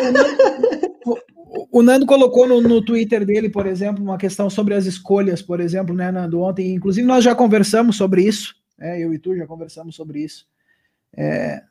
o 1.78 1.84
Nando, 1.84 2.06
colocou 2.06 2.48
no, 2.48 2.62
no, 2.62 2.84
Twitter 2.84 3.26
dele, 3.26 3.50
por 3.50 3.66
exemplo, 3.68 4.04
uma 4.04 4.18
questão 4.18 4.50
sobre 4.50 4.74
as 4.74 4.86
escolhas, 4.86 5.42
por 5.42 5.60
exemplo, 5.60 5.94
né, 5.94 6.12
Nando, 6.12 6.42
ontem, 6.42 6.74
inclusive 6.74 7.06
nós 7.08 7.24
já 7.24 7.36
conversamos 7.36 7.96
sobre 7.96 8.24
isso, 8.24 8.56
é, 8.80 9.00
eu 9.00 9.14
e 9.14 9.20
tu 9.20 9.36
já 9.36 9.46
conversamos 9.46 9.96
sobre 9.96 10.24
isso. 10.24 10.48
É, 11.16 11.64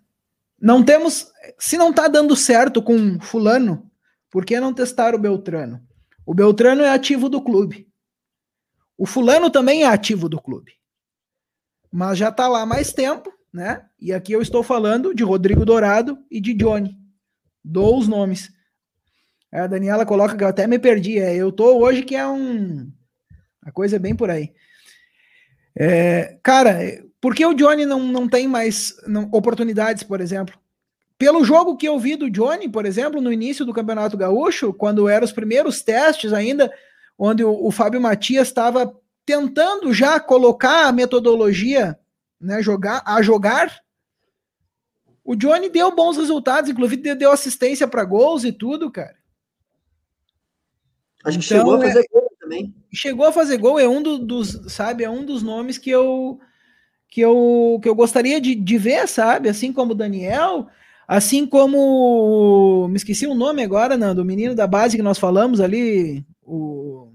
não 0.60 0.82
temos. 0.82 1.30
Se 1.58 1.76
não 1.76 1.90
está 1.90 2.08
dando 2.08 2.34
certo 2.34 2.82
com 2.82 3.20
Fulano, 3.20 3.90
por 4.30 4.44
que 4.44 4.58
não 4.58 4.72
testar 4.72 5.14
o 5.14 5.18
Beltrano? 5.18 5.80
O 6.24 6.34
Beltrano 6.34 6.82
é 6.82 6.90
ativo 6.90 7.28
do 7.28 7.42
clube. 7.42 7.88
O 8.98 9.06
Fulano 9.06 9.50
também 9.50 9.82
é 9.82 9.86
ativo 9.86 10.28
do 10.28 10.40
clube. 10.40 10.72
Mas 11.92 12.18
já 12.18 12.30
está 12.30 12.48
lá 12.48 12.64
mais 12.64 12.92
tempo, 12.92 13.32
né? 13.52 13.84
E 14.00 14.12
aqui 14.12 14.32
eu 14.32 14.42
estou 14.42 14.62
falando 14.62 15.14
de 15.14 15.22
Rodrigo 15.22 15.64
Dourado 15.64 16.18
e 16.30 16.40
de 16.40 16.54
Johnny. 16.54 16.96
Dou 17.62 17.98
os 17.98 18.08
nomes. 18.08 18.55
A 19.56 19.66
Daniela 19.66 20.04
coloca 20.04 20.36
que 20.36 20.44
eu 20.44 20.48
até 20.48 20.66
me 20.66 20.78
perdi. 20.78 21.18
É, 21.18 21.34
eu 21.34 21.50
tô 21.50 21.78
hoje 21.78 22.02
que 22.02 22.14
é 22.14 22.26
um. 22.26 22.90
A 23.62 23.72
coisa 23.72 23.96
é 23.96 23.98
bem 23.98 24.14
por 24.14 24.30
aí. 24.30 24.52
É, 25.74 26.38
cara, 26.42 26.78
por 27.20 27.34
que 27.34 27.44
o 27.44 27.54
Johnny 27.54 27.86
não, 27.86 28.00
não 28.00 28.28
tem 28.28 28.46
mais 28.46 28.94
não, 29.06 29.28
oportunidades, 29.32 30.02
por 30.02 30.20
exemplo? 30.20 30.54
Pelo 31.18 31.44
jogo 31.44 31.76
que 31.76 31.88
eu 31.88 31.98
vi 31.98 32.16
do 32.16 32.30
Johnny, 32.30 32.68
por 32.68 32.84
exemplo, 32.84 33.20
no 33.20 33.32
início 33.32 33.64
do 33.64 33.72
Campeonato 33.72 34.16
Gaúcho, 34.16 34.74
quando 34.74 35.08
eram 35.08 35.24
os 35.24 35.32
primeiros 35.32 35.80
testes 35.80 36.32
ainda, 36.32 36.70
onde 37.18 37.42
o, 37.42 37.66
o 37.66 37.70
Fábio 37.70 38.00
Matias 38.00 38.48
estava 38.48 38.94
tentando 39.24 39.92
já 39.92 40.20
colocar 40.20 40.86
a 40.86 40.92
metodologia 40.92 41.98
né, 42.40 42.62
jogar, 42.62 43.02
a 43.06 43.22
jogar, 43.22 43.80
o 45.24 45.34
Johnny 45.34 45.68
deu 45.68 45.94
bons 45.94 46.16
resultados, 46.16 46.70
inclusive 46.70 47.14
deu 47.14 47.32
assistência 47.32 47.88
para 47.88 48.04
gols 48.04 48.44
e 48.44 48.52
tudo, 48.52 48.90
cara. 48.90 49.16
Acho 51.26 51.38
que 51.38 51.44
então, 51.44 51.58
chegou 51.58 51.74
a 51.74 51.80
fazer 51.80 52.00
é, 52.00 52.04
gol 52.12 52.32
também. 52.40 52.74
Chegou 52.92 53.26
a 53.26 53.32
fazer 53.32 53.56
gol, 53.58 53.78
é 53.78 53.88
um 53.88 54.02
do, 54.02 54.18
dos, 54.18 54.72
sabe, 54.72 55.04
é 55.04 55.10
um 55.10 55.24
dos 55.24 55.42
nomes 55.42 55.76
que 55.76 55.90
eu 55.90 56.38
que 57.08 57.20
eu, 57.20 57.78
que 57.82 57.88
eu 57.88 57.94
gostaria 57.94 58.40
de, 58.40 58.54
de 58.54 58.78
ver, 58.78 59.08
sabe? 59.08 59.48
Assim 59.48 59.72
como 59.72 59.92
o 59.92 59.94
Daniel, 59.94 60.66
assim 61.08 61.46
como. 61.46 62.86
Me 62.88 62.96
esqueci 62.96 63.26
o 63.26 63.34
nome 63.34 63.62
agora, 63.62 63.96
Nando, 63.96 64.22
o 64.22 64.24
menino 64.24 64.54
da 64.54 64.66
base 64.66 64.96
que 64.96 65.02
nós 65.02 65.18
falamos 65.18 65.60
ali. 65.60 66.24
O, 66.42 67.12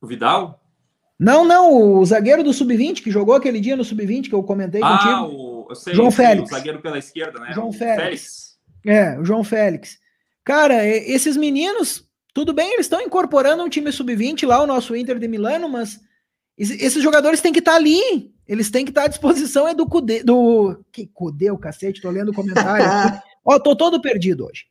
o 0.00 0.06
Vidal? 0.06 0.60
Não, 1.18 1.44
não, 1.44 1.98
o 1.98 2.04
zagueiro 2.04 2.42
do 2.42 2.52
Sub-20 2.52 3.02
que 3.02 3.10
jogou 3.10 3.34
aquele 3.34 3.60
dia 3.60 3.76
no 3.76 3.84
Sub-20 3.84 4.28
que 4.28 4.34
eu 4.34 4.42
comentei 4.42 4.82
ah, 4.82 4.98
contigo. 4.98 5.42
O, 5.42 5.66
eu 5.70 5.76
sei, 5.76 5.94
João 5.94 6.10
Félix. 6.10 6.50
O 6.50 6.54
zagueiro 6.54 6.82
pela 6.82 6.98
esquerda, 6.98 7.38
né? 7.38 7.52
João 7.52 7.72
Félix. 7.72 8.02
Félix. 8.02 8.58
É, 8.84 9.18
o 9.18 9.24
João 9.24 9.44
Félix. 9.44 9.98
Cara, 10.44 10.84
esses 10.84 11.36
meninos, 11.36 12.06
tudo 12.34 12.52
bem, 12.52 12.72
eles 12.72 12.86
estão 12.86 13.00
incorporando 13.00 13.62
um 13.62 13.68
time 13.68 13.92
Sub-20 13.92 14.44
lá, 14.44 14.60
o 14.60 14.66
nosso 14.66 14.96
Inter 14.96 15.20
de 15.20 15.28
Milano, 15.28 15.68
mas 15.68 16.00
esses 16.58 17.00
jogadores 17.00 17.40
têm 17.40 17.52
que 17.52 17.60
estar 17.60 17.76
ali. 17.76 18.34
Eles 18.46 18.70
têm 18.70 18.84
que 18.84 18.90
estar 18.90 19.04
à 19.04 19.08
disposição 19.08 19.66
é 19.68 19.72
do 19.72 19.86
Cudê, 19.86 20.22
do 20.22 20.84
que 20.92 21.06
Cudê, 21.06 21.50
o 21.52 21.56
cacete, 21.56 22.02
tô 22.02 22.10
lendo 22.10 22.30
o 22.30 22.34
comentário. 22.34 23.20
Ó, 23.46 23.58
tô 23.60 23.76
todo 23.76 24.02
perdido 24.02 24.46
hoje. 24.46 24.64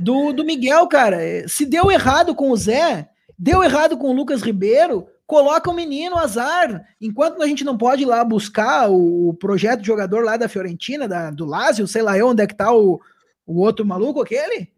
Do, 0.00 0.32
do 0.32 0.44
Miguel, 0.44 0.86
cara, 0.88 1.22
é, 1.22 1.46
se 1.46 1.64
deu 1.64 1.90
errado 1.90 2.34
com 2.34 2.50
o 2.50 2.56
Zé, 2.56 3.08
deu 3.38 3.62
errado 3.62 3.96
com 3.96 4.10
o 4.10 4.12
Lucas 4.12 4.42
Ribeiro, 4.42 5.06
coloca 5.24 5.70
o 5.70 5.74
menino 5.74 6.18
azar. 6.18 6.84
Enquanto 7.00 7.42
a 7.42 7.46
gente 7.46 7.64
não 7.64 7.78
pode 7.78 8.02
ir 8.02 8.06
lá 8.06 8.24
buscar 8.24 8.90
o, 8.90 9.32
projeto 9.34 9.80
de 9.80 9.86
jogador 9.86 10.24
lá 10.24 10.36
da 10.36 10.48
Fiorentina, 10.48 11.06
da, 11.06 11.30
do 11.30 11.44
Lazio, 11.44 11.86
sei 11.86 12.02
lá 12.02 12.14
onde 12.24 12.42
é 12.42 12.46
que 12.46 12.56
tá 12.56 12.72
o, 12.74 13.00
o 13.46 13.60
outro 13.60 13.86
maluco 13.86 14.20
aquele. 14.20 14.68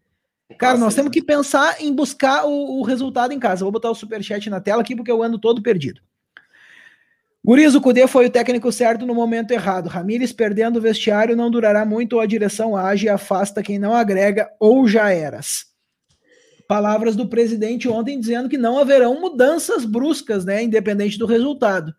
Cara, 0.59 0.77
nós 0.77 0.95
temos 0.95 1.11
que 1.11 1.23
pensar 1.23 1.81
em 1.81 1.95
buscar 1.95 2.45
o, 2.45 2.81
o 2.81 2.83
resultado 2.83 3.33
em 3.33 3.39
casa. 3.39 3.65
Vou 3.65 3.73
botar 3.73 3.91
o 3.91 3.95
superchat 3.95 4.51
na 4.51 4.61
tela 4.61 4.83
aqui 4.83 4.95
porque 4.95 5.11
eu 5.11 5.23
ando 5.23 5.39
todo 5.39 5.63
perdido. 5.63 6.01
Guriz, 7.43 7.75
o 7.75 7.81
Cudê 7.81 8.07
foi 8.07 8.27
o 8.27 8.31
técnico 8.31 8.71
certo 8.71 9.07
no 9.07 9.15
momento 9.15 9.53
errado. 9.53 9.89
Ramires 9.89 10.31
perdendo 10.31 10.77
o 10.77 10.83
vestiário 10.83 11.35
não 11.35 11.51
durará 11.51 11.87
muito 11.87 12.15
ou 12.15 12.21
a 12.21 12.27
direção 12.27 12.77
age 12.77 13.07
e 13.07 13.09
afasta 13.09 13.63
quem 13.63 13.79
não 13.79 13.95
agrega 13.95 14.51
ou 14.61 14.87
já 14.87 15.11
eras. 15.11 15.65
palavras 16.69 17.17
do 17.17 17.27
presidente 17.29 17.89
ontem 17.89 18.21
dizendo 18.21 18.49
que 18.49 18.59
não 18.59 18.79
haverão 18.79 19.21
mudanças 19.21 19.85
bruscas, 19.85 20.45
né, 20.45 20.63
independente 20.63 21.19
do 21.19 21.27
resultado. 21.27 21.93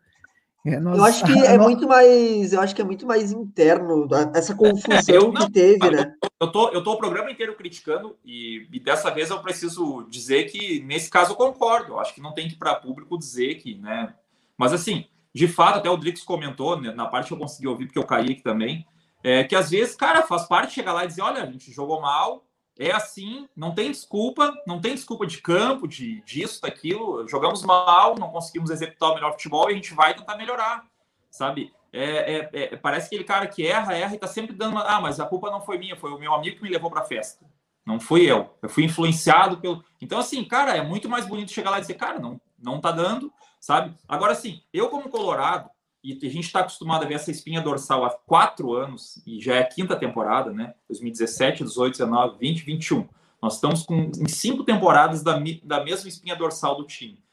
É, 0.65 0.79
nós, 0.79 0.97
eu 0.97 1.03
acho 1.03 1.25
que 1.25 1.31
é 1.31 1.57
nós... 1.57 1.67
muito 1.67 1.87
mais, 1.87 2.53
eu 2.53 2.61
acho 2.61 2.75
que 2.75 2.81
é 2.81 2.85
muito 2.85 3.05
mais 3.05 3.31
interno 3.31 4.07
essa 4.33 4.53
confusão 4.53 5.15
é, 5.15 5.17
eu, 5.17 5.33
que 5.33 5.51
teve, 5.51 5.89
né? 5.89 6.13
Eu, 6.39 6.51
tô, 6.51 6.69
eu 6.69 6.83
tô 6.83 6.93
o 6.93 6.97
programa 6.97 7.31
inteiro 7.31 7.55
criticando 7.55 8.15
e, 8.23 8.67
e, 8.71 8.79
dessa 8.79 9.09
vez 9.09 9.29
eu 9.29 9.41
preciso 9.41 10.07
dizer 10.09 10.45
que 10.45 10.81
nesse 10.81 11.09
caso 11.09 11.31
eu 11.31 11.35
concordo. 11.35 11.93
Eu 11.93 11.99
acho 11.99 12.13
que 12.13 12.21
não 12.21 12.33
tem 12.33 12.47
que 12.47 12.53
ir 12.53 12.57
para 12.57 12.75
público 12.75 13.17
dizer 13.17 13.55
que, 13.55 13.75
né? 13.75 14.13
Mas 14.55 14.71
assim, 14.71 15.05
de 15.33 15.47
fato, 15.47 15.79
até 15.79 15.89
o 15.89 15.97
Drix 15.97 16.21
comentou 16.23 16.79
né, 16.79 16.91
na 16.91 17.07
parte 17.07 17.27
que 17.27 17.33
eu 17.33 17.39
consegui 17.39 17.67
ouvir 17.67 17.85
porque 17.85 17.99
eu 17.99 18.05
caí 18.05 18.31
aqui 18.31 18.43
também, 18.43 18.85
é 19.23 19.43
que 19.43 19.55
às 19.55 19.69
vezes, 19.69 19.95
cara, 19.95 20.23
faz 20.23 20.43
parte 20.47 20.73
chegar 20.73 20.93
lá 20.93 21.05
e 21.05 21.07
dizer, 21.07 21.21
olha, 21.21 21.43
a 21.43 21.45
gente 21.45 21.71
jogou 21.71 22.01
mal, 22.01 22.45
é 22.79 22.91
assim, 22.91 23.47
não 23.55 23.73
tem 23.73 23.91
desculpa, 23.91 24.53
não 24.65 24.79
tem 24.79 24.95
desculpa 24.95 25.25
de 25.27 25.41
campo, 25.41 25.87
de 25.87 26.21
disso, 26.21 26.61
daquilo. 26.61 27.27
Jogamos 27.27 27.63
mal, 27.63 28.15
não 28.17 28.31
conseguimos 28.31 28.69
executar 28.69 29.11
o 29.11 29.15
melhor 29.15 29.33
futebol 29.33 29.69
e 29.69 29.73
a 29.73 29.75
gente 29.75 29.93
vai 29.93 30.13
tentar 30.13 30.37
melhorar, 30.37 30.85
sabe? 31.29 31.73
É, 31.93 32.35
é, 32.35 32.49
é, 32.53 32.77
parece 32.77 33.07
aquele 33.07 33.23
cara 33.23 33.47
que 33.47 33.67
erra, 33.67 33.93
erra 33.95 34.15
e 34.15 34.19
tá 34.19 34.27
sempre 34.27 34.55
dando. 34.55 34.71
Uma, 34.71 34.83
ah, 34.83 35.01
mas 35.01 35.19
a 35.19 35.25
culpa 35.25 35.51
não 35.51 35.61
foi 35.61 35.77
minha, 35.77 35.97
foi 35.97 36.11
o 36.11 36.17
meu 36.17 36.33
amigo 36.33 36.57
que 36.57 36.63
me 36.63 36.69
levou 36.69 36.89
para 36.89 37.03
festa. 37.03 37.45
Não 37.85 37.99
fui 37.99 38.29
eu. 38.29 38.55
Eu 38.61 38.69
fui 38.69 38.85
influenciado 38.85 39.57
pelo. 39.57 39.83
Então, 40.01 40.19
assim, 40.19 40.43
cara, 40.43 40.75
é 40.75 40.81
muito 40.81 41.09
mais 41.09 41.25
bonito 41.25 41.51
chegar 41.51 41.69
lá 41.69 41.77
e 41.77 41.81
dizer, 41.81 41.95
cara, 41.95 42.19
não, 42.19 42.39
não 42.57 42.79
tá 42.79 42.91
dando, 42.91 43.33
sabe? 43.59 43.93
Agora, 44.07 44.31
assim, 44.31 44.61
eu, 44.71 44.89
como 44.89 45.09
Colorado, 45.09 45.69
e 46.03 46.13
a 46.13 46.29
gente 46.29 46.45
está 46.45 46.61
acostumado 46.61 47.03
a 47.03 47.07
ver 47.07 47.15
essa 47.15 47.31
espinha 47.31 47.61
dorsal 47.61 48.03
há 48.03 48.09
quatro 48.09 48.73
anos, 48.73 49.21
e 49.25 49.39
já 49.39 49.55
é 49.55 49.59
a 49.59 49.67
quinta 49.67 49.95
temporada, 49.95 50.51
né? 50.51 50.73
2017, 50.89 51.63
18, 51.63 51.91
19, 51.93 52.37
20, 52.39 52.63
21. 52.63 53.07
Nós 53.41 53.55
estamos 53.55 53.83
com, 53.83 54.11
em 54.19 54.27
cinco 54.27 54.63
temporadas 54.63 55.23
da, 55.23 55.39
da 55.63 55.83
mesma 55.83 56.09
espinha 56.09 56.35
dorsal 56.35 56.75
do 56.75 56.85
time. 56.85 57.23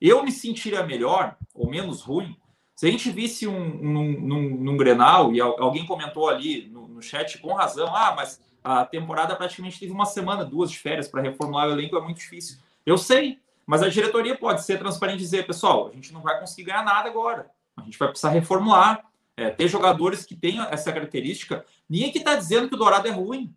Eu 0.00 0.22
me 0.24 0.32
sentiria 0.32 0.82
melhor, 0.82 1.36
ou 1.54 1.68
menos 1.68 2.02
ruim, 2.02 2.36
se 2.74 2.88
a 2.88 2.90
gente 2.90 3.10
visse 3.10 3.46
um, 3.46 3.68
num, 3.76 4.20
num, 4.20 4.56
num 4.56 4.76
Grenal, 4.76 5.32
e 5.32 5.40
alguém 5.40 5.86
comentou 5.86 6.28
ali 6.28 6.68
no, 6.68 6.88
no 6.88 7.00
chat 7.00 7.38
com 7.38 7.52
razão, 7.52 7.94
ah, 7.94 8.14
mas 8.16 8.42
a 8.62 8.84
temporada 8.84 9.36
praticamente 9.36 9.78
teve 9.78 9.92
uma 9.92 10.06
semana, 10.06 10.44
duas 10.44 10.70
de 10.70 10.78
férias 10.78 11.06
para 11.06 11.22
reformular 11.22 11.68
o 11.68 11.72
elenco, 11.72 11.96
é 11.96 12.00
muito 12.00 12.18
difícil. 12.18 12.58
Eu 12.84 12.98
sei, 12.98 13.38
mas 13.64 13.82
a 13.82 13.88
diretoria 13.88 14.36
pode 14.36 14.64
ser 14.64 14.78
transparente 14.78 15.20
e 15.20 15.22
dizer, 15.22 15.46
pessoal, 15.46 15.88
a 15.88 15.92
gente 15.92 16.12
não 16.12 16.20
vai 16.20 16.38
conseguir 16.40 16.64
ganhar 16.64 16.84
nada 16.84 17.08
agora. 17.08 17.50
A 17.76 17.82
gente 17.82 17.98
vai 17.98 18.08
precisar 18.08 18.30
reformular, 18.30 19.04
é, 19.36 19.50
ter 19.50 19.68
jogadores 19.68 20.24
que 20.24 20.36
tenham 20.36 20.64
essa 20.66 20.92
característica. 20.92 21.64
Ninguém 21.88 22.12
que 22.12 22.18
está 22.18 22.36
dizendo 22.36 22.68
que 22.68 22.74
o 22.74 22.78
Dourado 22.78 23.08
é 23.08 23.10
ruim. 23.10 23.54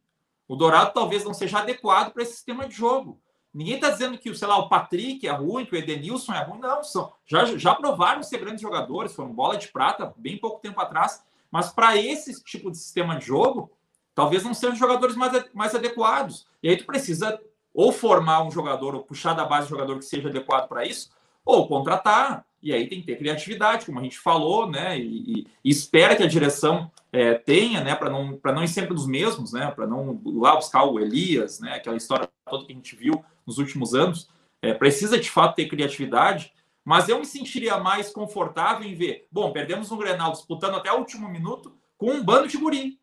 O 0.47 0.55
Dourado 0.55 0.91
talvez 0.93 1.23
não 1.23 1.33
seja 1.33 1.59
adequado 1.59 2.13
para 2.13 2.23
esse 2.23 2.33
sistema 2.33 2.67
de 2.67 2.75
jogo. 2.75 3.19
Ninguém 3.53 3.75
está 3.75 3.89
dizendo 3.89 4.17
que, 4.17 4.33
sei 4.35 4.47
lá, 4.47 4.57
o 4.57 4.69
Patrick 4.69 5.27
é 5.27 5.31
ruim, 5.31 5.65
que 5.65 5.75
o 5.75 5.77
Edenilson 5.77 6.33
é 6.33 6.43
ruim. 6.43 6.59
Não, 6.59 6.83
são, 6.83 7.11
já, 7.25 7.45
já 7.57 7.73
provaram 7.73 8.21
ser 8.21 8.39
grandes 8.39 8.61
jogadores, 8.61 9.15
foram 9.15 9.33
bola 9.33 9.57
de 9.57 9.67
prata 9.69 10.13
bem 10.17 10.37
pouco 10.37 10.59
tempo 10.61 10.79
atrás. 10.79 11.23
Mas 11.51 11.69
para 11.71 11.97
esse 11.97 12.43
tipo 12.43 12.69
de 12.69 12.77
sistema 12.77 13.17
de 13.17 13.25
jogo, 13.25 13.71
talvez 14.13 14.43
não 14.43 14.53
sejam 14.53 14.75
jogadores 14.75 15.15
mais, 15.15 15.45
mais 15.53 15.73
adequados. 15.73 16.47
E 16.61 16.69
aí 16.69 16.77
tu 16.77 16.85
precisa 16.85 17.39
ou 17.73 17.91
formar 17.91 18.43
um 18.43 18.51
jogador, 18.51 18.95
ou 18.95 19.03
puxar 19.03 19.33
da 19.33 19.45
base 19.45 19.67
um 19.67 19.69
jogador 19.69 19.99
que 19.99 20.05
seja 20.05 20.29
adequado 20.29 20.67
para 20.67 20.85
isso, 20.85 21.11
ou 21.45 21.67
contratar. 21.67 22.45
E 22.61 22.73
aí 22.73 22.87
tem 22.87 22.99
que 22.99 23.07
ter 23.07 23.17
criatividade, 23.17 23.85
como 23.85 23.99
a 23.99 24.03
gente 24.03 24.17
falou, 24.17 24.69
né? 24.69 24.99
E, 24.99 25.45
e, 25.63 25.69
espera 25.69 26.15
que 26.15 26.23
a 26.23 26.27
direção 26.27 26.91
é, 27.11 27.35
tenha, 27.35 27.83
né? 27.83 27.95
Para 27.95 28.09
não, 28.09 28.39
não 28.43 28.63
ir 28.63 28.67
sempre 28.67 28.93
dos 28.93 29.07
mesmos, 29.07 29.53
né? 29.53 29.71
Para 29.71 29.85
não 29.85 30.21
lá 30.25 30.55
buscar 30.55 30.83
o 30.83 30.99
Elias, 30.99 31.59
né? 31.59 31.73
Aquela 31.73 31.95
história 31.95 32.27
toda 32.49 32.65
que 32.65 32.71
a 32.71 32.75
gente 32.75 32.95
viu 32.95 33.23
nos 33.45 33.57
últimos 33.57 33.93
anos. 33.93 34.29
É, 34.61 34.73
precisa 34.73 35.19
de 35.19 35.29
fato 35.29 35.55
ter 35.55 35.67
criatividade, 35.67 36.51
mas 36.83 37.07
eu 37.07 37.19
me 37.19 37.25
sentiria 37.25 37.77
mais 37.77 38.09
confortável 38.09 38.87
em 38.87 38.95
ver, 38.95 39.27
bom, 39.31 39.51
perdemos 39.51 39.91
um 39.91 39.97
Grenal 39.97 40.31
disputando 40.31 40.75
até 40.75 40.91
o 40.91 40.97
último 40.97 41.29
minuto 41.29 41.77
com 41.95 42.11
um 42.11 42.23
bando 42.23 42.47
de 42.47 42.57
guri. 42.57 42.99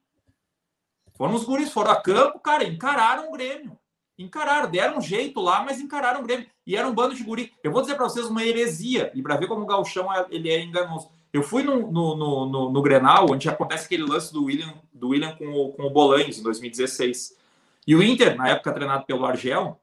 Foram 1.16 1.34
os 1.34 1.44
guris, 1.44 1.72
foram 1.72 1.92
a 1.92 1.96
campo, 2.00 2.40
cara, 2.40 2.64
encararam 2.64 3.28
o 3.28 3.32
Grêmio 3.32 3.78
encararam, 4.18 4.70
deram 4.70 4.98
um 4.98 5.02
jeito 5.02 5.40
lá, 5.40 5.62
mas 5.62 5.80
encararam 5.80 6.20
o 6.20 6.22
Grêmio. 6.22 6.46
E 6.66 6.76
era 6.76 6.88
um 6.88 6.94
bando 6.94 7.14
de 7.14 7.22
guri. 7.22 7.52
Eu 7.62 7.70
vou 7.70 7.82
dizer 7.82 7.94
para 7.94 8.08
vocês 8.08 8.26
uma 8.26 8.44
heresia, 8.44 9.10
e 9.14 9.22
para 9.22 9.36
ver 9.36 9.46
como 9.46 9.62
o 9.62 9.66
Galchão 9.66 10.12
é, 10.12 10.26
ele 10.30 10.48
é 10.48 10.62
enganoso. 10.62 11.10
Eu 11.32 11.42
fui 11.42 11.62
no, 11.62 11.90
no, 11.90 12.16
no, 12.16 12.46
no, 12.46 12.70
no 12.70 12.82
Grenal, 12.82 13.26
onde 13.30 13.48
acontece 13.48 13.86
aquele 13.86 14.04
lance 14.04 14.32
do 14.32 14.44
William, 14.44 14.72
do 14.92 15.08
William 15.08 15.34
com, 15.36 15.46
o, 15.52 15.72
com 15.72 15.82
o 15.82 15.90
Bolanes, 15.90 16.38
em 16.38 16.42
2016. 16.42 17.36
E 17.86 17.94
o 17.94 18.02
Inter, 18.02 18.36
na 18.36 18.48
época 18.48 18.72
treinado 18.72 19.04
pelo 19.04 19.26
Argel, 19.26 19.78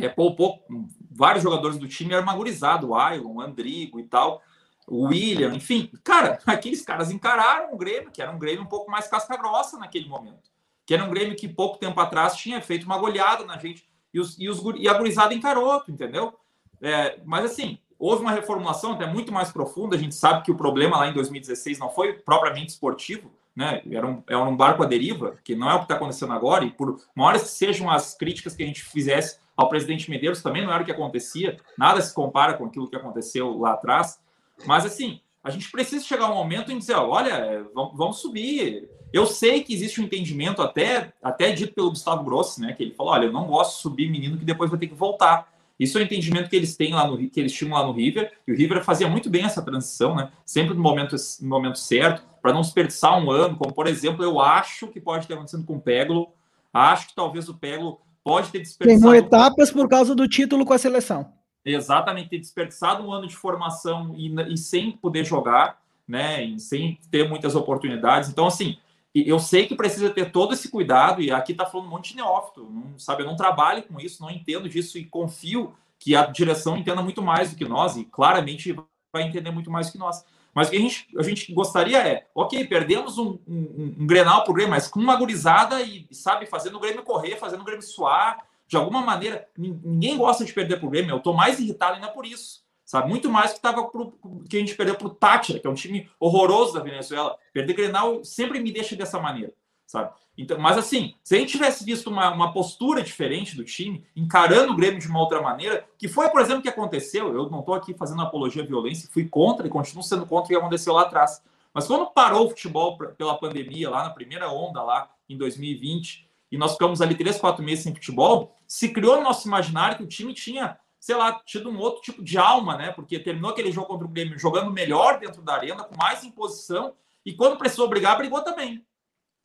é, 0.00 0.08
poupou 0.08 0.64
vários 1.10 1.42
jogadores 1.42 1.78
do 1.78 1.86
time 1.86 2.14
armagurizado, 2.14 2.88
o 2.88 2.94
Ailon, 2.96 3.34
o 3.34 3.40
Andrigo 3.40 4.00
e 4.00 4.04
tal, 4.04 4.42
o 4.88 5.08
William, 5.08 5.54
enfim. 5.54 5.90
Cara, 6.02 6.38
aqueles 6.46 6.82
caras 6.82 7.10
encararam 7.10 7.74
o 7.74 7.76
Grêmio, 7.76 8.10
que 8.10 8.22
era 8.22 8.30
um 8.32 8.38
Grêmio 8.38 8.62
um 8.62 8.68
pouco 8.68 8.90
mais 8.90 9.06
casca-grossa 9.06 9.78
naquele 9.78 10.08
momento 10.08 10.50
que 10.90 10.94
era 10.94 11.04
um 11.04 11.10
Grêmio 11.10 11.36
que 11.36 11.46
pouco 11.46 11.78
tempo 11.78 12.00
atrás 12.00 12.34
tinha 12.34 12.60
feito 12.60 12.84
uma 12.84 12.98
goleada 12.98 13.44
na 13.44 13.56
gente 13.56 13.84
e, 14.12 14.20
os, 14.20 14.38
e, 14.38 14.48
os, 14.48 14.62
e 14.76 14.88
a 14.88 14.94
gurizada 14.94 15.34
encarou, 15.34 15.82
entendeu? 15.88 16.34
É, 16.80 17.18
mas 17.24 17.44
assim, 17.44 17.78
houve 17.98 18.22
uma 18.22 18.32
reformulação 18.32 18.92
até 18.92 19.06
muito 19.06 19.30
mais 19.30 19.52
profunda. 19.52 19.94
A 19.94 19.98
gente 19.98 20.14
sabe 20.14 20.42
que 20.42 20.50
o 20.50 20.56
problema 20.56 20.96
lá 20.96 21.08
em 21.08 21.12
2016 21.12 21.78
não 21.78 21.90
foi 21.90 22.14
propriamente 22.14 22.70
esportivo, 22.70 23.30
né? 23.54 23.82
Era 23.90 24.06
um, 24.06 24.22
era 24.26 24.42
um 24.42 24.56
barco 24.56 24.82
à 24.82 24.86
deriva, 24.86 25.36
que 25.44 25.54
não 25.54 25.70
é 25.70 25.74
o 25.74 25.78
que 25.78 25.84
está 25.84 25.96
acontecendo 25.96 26.32
agora. 26.32 26.64
E 26.64 26.70
por 26.70 26.98
maiores 27.14 27.42
que 27.42 27.48
sejam 27.48 27.90
as 27.90 28.14
críticas 28.14 28.54
que 28.54 28.62
a 28.62 28.66
gente 28.66 28.82
fizesse 28.82 29.38
ao 29.56 29.68
presidente 29.68 30.10
Medeiros, 30.10 30.42
também 30.42 30.64
não 30.64 30.72
era 30.72 30.82
o 30.82 30.86
que 30.86 30.92
acontecia. 30.92 31.58
Nada 31.76 32.00
se 32.00 32.14
compara 32.14 32.54
com 32.54 32.64
aquilo 32.64 32.88
que 32.88 32.96
aconteceu 32.96 33.58
lá 33.58 33.72
atrás. 33.72 34.18
Mas 34.66 34.86
assim, 34.86 35.20
a 35.44 35.50
gente 35.50 35.70
precisa 35.70 36.04
chegar 36.04 36.26
a 36.26 36.32
um 36.32 36.36
momento 36.36 36.72
em 36.72 36.78
dizer, 36.78 36.94
olha, 36.94 37.32
é, 37.32 37.62
vamos, 37.74 37.96
vamos 37.96 38.16
subir. 38.20 38.88
Eu 39.12 39.26
sei 39.26 39.62
que 39.62 39.74
existe 39.74 40.00
um 40.00 40.04
entendimento 40.04 40.62
até, 40.62 41.12
até 41.22 41.52
dito 41.52 41.74
pelo 41.74 41.90
Gustavo 41.90 42.24
Grossi, 42.24 42.60
né? 42.60 42.72
Que 42.72 42.84
ele 42.84 42.94
falou: 42.94 43.12
olha, 43.12 43.26
eu 43.26 43.32
não 43.32 43.46
gosto 43.46 43.76
de 43.76 43.82
subir 43.82 44.10
menino 44.10 44.38
que 44.38 44.44
depois 44.44 44.70
vai 44.70 44.78
ter 44.78 44.86
que 44.86 44.94
voltar. 44.94 45.48
Isso 45.78 45.96
é 45.96 46.02
o 46.02 46.04
entendimento 46.04 46.50
que 46.50 46.56
eles 46.56 46.76
têm 46.76 46.92
lá 46.92 47.08
no 47.08 47.16
que 47.16 47.40
eles 47.40 47.52
tinham 47.52 47.72
lá 47.72 47.86
no 47.86 47.92
River, 47.92 48.30
e 48.46 48.52
o 48.52 48.56
River 48.56 48.84
fazia 48.84 49.08
muito 49.08 49.30
bem 49.30 49.44
essa 49.44 49.62
transição, 49.62 50.14
né? 50.14 50.30
Sempre 50.44 50.74
no 50.74 50.82
momento, 50.82 51.16
no 51.40 51.48
momento 51.48 51.78
certo, 51.78 52.22
para 52.42 52.52
não 52.52 52.60
desperdiçar 52.60 53.18
um 53.18 53.30
ano, 53.30 53.56
como 53.56 53.72
por 53.72 53.86
exemplo, 53.86 54.22
eu 54.22 54.38
acho 54.38 54.88
que 54.88 55.00
pode 55.00 55.26
ter 55.26 55.34
acontecido 55.34 55.64
com 55.64 55.76
o 55.76 55.80
Peglo. 55.80 56.28
Acho 56.72 57.08
que 57.08 57.14
talvez 57.14 57.48
o 57.48 57.54
Peglo 57.54 57.98
pode 58.22 58.50
ter 58.50 58.58
desperdiçado. 58.58 59.10
Queimou 59.10 59.14
etapas 59.14 59.70
por 59.70 59.88
causa 59.88 60.14
do 60.14 60.28
título 60.28 60.66
com 60.66 60.74
a 60.74 60.78
seleção. 60.78 61.32
Exatamente, 61.64 62.28
ter 62.28 62.38
desperdiçado 62.38 63.02
um 63.02 63.10
ano 63.10 63.26
de 63.26 63.34
formação 63.34 64.14
e, 64.16 64.32
e 64.52 64.58
sem 64.58 64.92
poder 64.92 65.24
jogar, 65.24 65.80
né? 66.06 66.44
E 66.44 66.60
sem 66.60 66.98
ter 67.10 67.26
muitas 67.26 67.54
oportunidades. 67.54 68.28
Então, 68.28 68.46
assim, 68.46 68.76
eu 69.14 69.38
sei 69.38 69.66
que 69.66 69.74
precisa 69.74 70.10
ter 70.10 70.30
todo 70.30 70.54
esse 70.54 70.68
cuidado, 70.68 71.20
e 71.20 71.32
aqui 71.32 71.52
está 71.52 71.66
falando 71.66 71.86
um 71.86 71.90
monte 71.90 72.10
de 72.10 72.16
neófito, 72.16 72.68
não, 72.70 72.98
sabe? 72.98 73.22
Eu 73.22 73.26
não 73.26 73.36
trabalho 73.36 73.82
com 73.82 73.98
isso, 74.00 74.22
não 74.22 74.30
entendo 74.30 74.68
disso 74.68 74.98
e 74.98 75.04
confio 75.04 75.74
que 75.98 76.14
a 76.14 76.26
direção 76.26 76.76
entenda 76.76 77.02
muito 77.02 77.20
mais 77.20 77.50
do 77.50 77.56
que 77.56 77.64
nós, 77.64 77.96
e 77.96 78.04
claramente 78.04 78.74
vai 79.12 79.22
entender 79.22 79.50
muito 79.50 79.70
mais 79.70 79.86
do 79.86 79.92
que 79.92 79.98
nós. 79.98 80.24
Mas 80.54 80.68
o 80.68 80.70
que 80.70 80.76
a 80.76 80.80
gente, 80.80 81.08
a 81.18 81.22
gente 81.22 81.52
gostaria 81.52 81.98
é, 81.98 82.26
ok, 82.34 82.64
perdemos 82.66 83.18
um, 83.18 83.38
um, 83.46 83.96
um 83.98 84.06
Grenal 84.06 84.44
pro 84.44 84.54
Grêmio, 84.54 84.70
mas 84.70 84.88
com 84.88 85.00
uma 85.00 85.16
gurizada 85.16 85.80
e, 85.82 86.06
sabe, 86.12 86.46
fazendo 86.46 86.76
o 86.76 86.80
Grêmio 86.80 87.02
correr, 87.02 87.36
fazendo 87.36 87.60
o 87.60 87.64
Grêmio 87.64 87.82
suar, 87.82 88.44
de 88.66 88.76
alguma 88.76 89.02
maneira, 89.02 89.48
ninguém 89.56 90.16
gosta 90.16 90.44
de 90.44 90.52
perder 90.52 90.78
pro 90.78 90.90
Grêmio, 90.90 91.10
eu 91.10 91.18
estou 91.18 91.34
mais 91.34 91.58
irritado 91.58 91.94
ainda 91.94 92.08
por 92.08 92.24
isso 92.24 92.59
sabe? 92.90 93.08
Muito 93.08 93.30
mais 93.30 93.52
que 93.52 93.60
tava 93.60 93.84
pro, 93.84 94.12
que 94.48 94.56
a 94.56 94.58
gente 94.58 94.74
perdeu 94.74 94.96
para 94.96 95.06
o 95.06 95.14
Tátira, 95.14 95.60
que 95.60 95.66
é 95.68 95.70
um 95.70 95.74
time 95.74 96.10
horroroso 96.18 96.74
da 96.74 96.80
Venezuela. 96.80 97.38
Perder 97.52 97.72
Grenal 97.72 98.24
sempre 98.24 98.58
me 98.58 98.72
deixa 98.72 98.96
dessa 98.96 99.20
maneira, 99.20 99.52
sabe? 99.86 100.10
Então, 100.36 100.58
mas 100.58 100.76
assim, 100.76 101.14
se 101.22 101.36
a 101.36 101.38
gente 101.38 101.52
tivesse 101.52 101.84
visto 101.84 102.10
uma, 102.10 102.32
uma 102.32 102.52
postura 102.52 103.00
diferente 103.00 103.54
do 103.56 103.62
time, 103.62 104.04
encarando 104.16 104.72
o 104.72 104.76
Grêmio 104.76 104.98
de 104.98 105.06
uma 105.06 105.20
outra 105.20 105.40
maneira, 105.40 105.86
que 105.96 106.08
foi, 106.08 106.30
por 106.30 106.40
exemplo, 106.40 106.58
o 106.58 106.62
que 106.62 106.68
aconteceu, 106.68 107.32
eu 107.32 107.48
não 107.48 107.60
estou 107.60 107.76
aqui 107.76 107.94
fazendo 107.94 108.22
apologia 108.22 108.64
à 108.64 108.66
violência, 108.66 109.08
fui 109.12 109.24
contra 109.28 109.68
e 109.68 109.70
continuo 109.70 110.02
sendo 110.02 110.26
contra 110.26 110.46
o 110.46 110.48
que 110.48 110.56
aconteceu 110.56 110.92
lá 110.92 111.02
atrás. 111.02 111.40
Mas 111.72 111.86
quando 111.86 112.10
parou 112.10 112.46
o 112.46 112.48
futebol 112.48 112.98
pela 113.16 113.38
pandemia, 113.38 113.88
lá 113.88 114.02
na 114.02 114.10
primeira 114.10 114.50
onda, 114.50 114.82
lá 114.82 115.08
em 115.28 115.36
2020, 115.36 116.28
e 116.50 116.58
nós 116.58 116.72
ficamos 116.72 117.00
ali 117.00 117.14
três, 117.14 117.38
quatro 117.38 117.62
meses 117.62 117.84
sem 117.84 117.94
futebol, 117.94 118.52
se 118.66 118.88
criou 118.88 119.18
no 119.18 119.22
nosso 119.22 119.46
imaginário 119.46 119.96
que 119.96 120.02
o 120.02 120.08
time 120.08 120.34
tinha 120.34 120.76
sei 121.00 121.16
lá, 121.16 121.40
tido 121.46 121.70
um 121.70 121.78
outro 121.78 122.02
tipo 122.02 122.22
de 122.22 122.36
alma, 122.36 122.76
né? 122.76 122.92
Porque 122.92 123.18
terminou 123.18 123.50
aquele 123.50 123.72
jogo 123.72 123.88
contra 123.88 124.06
o 124.06 124.10
Grêmio 124.10 124.38
jogando 124.38 124.70
melhor 124.70 125.18
dentro 125.18 125.40
da 125.40 125.54
arena, 125.54 125.82
com 125.82 125.96
mais 125.96 126.22
imposição, 126.22 126.94
e 127.24 127.32
quando 127.32 127.56
precisou 127.56 127.88
brigar, 127.88 128.18
brigou 128.18 128.42
também. 128.42 128.84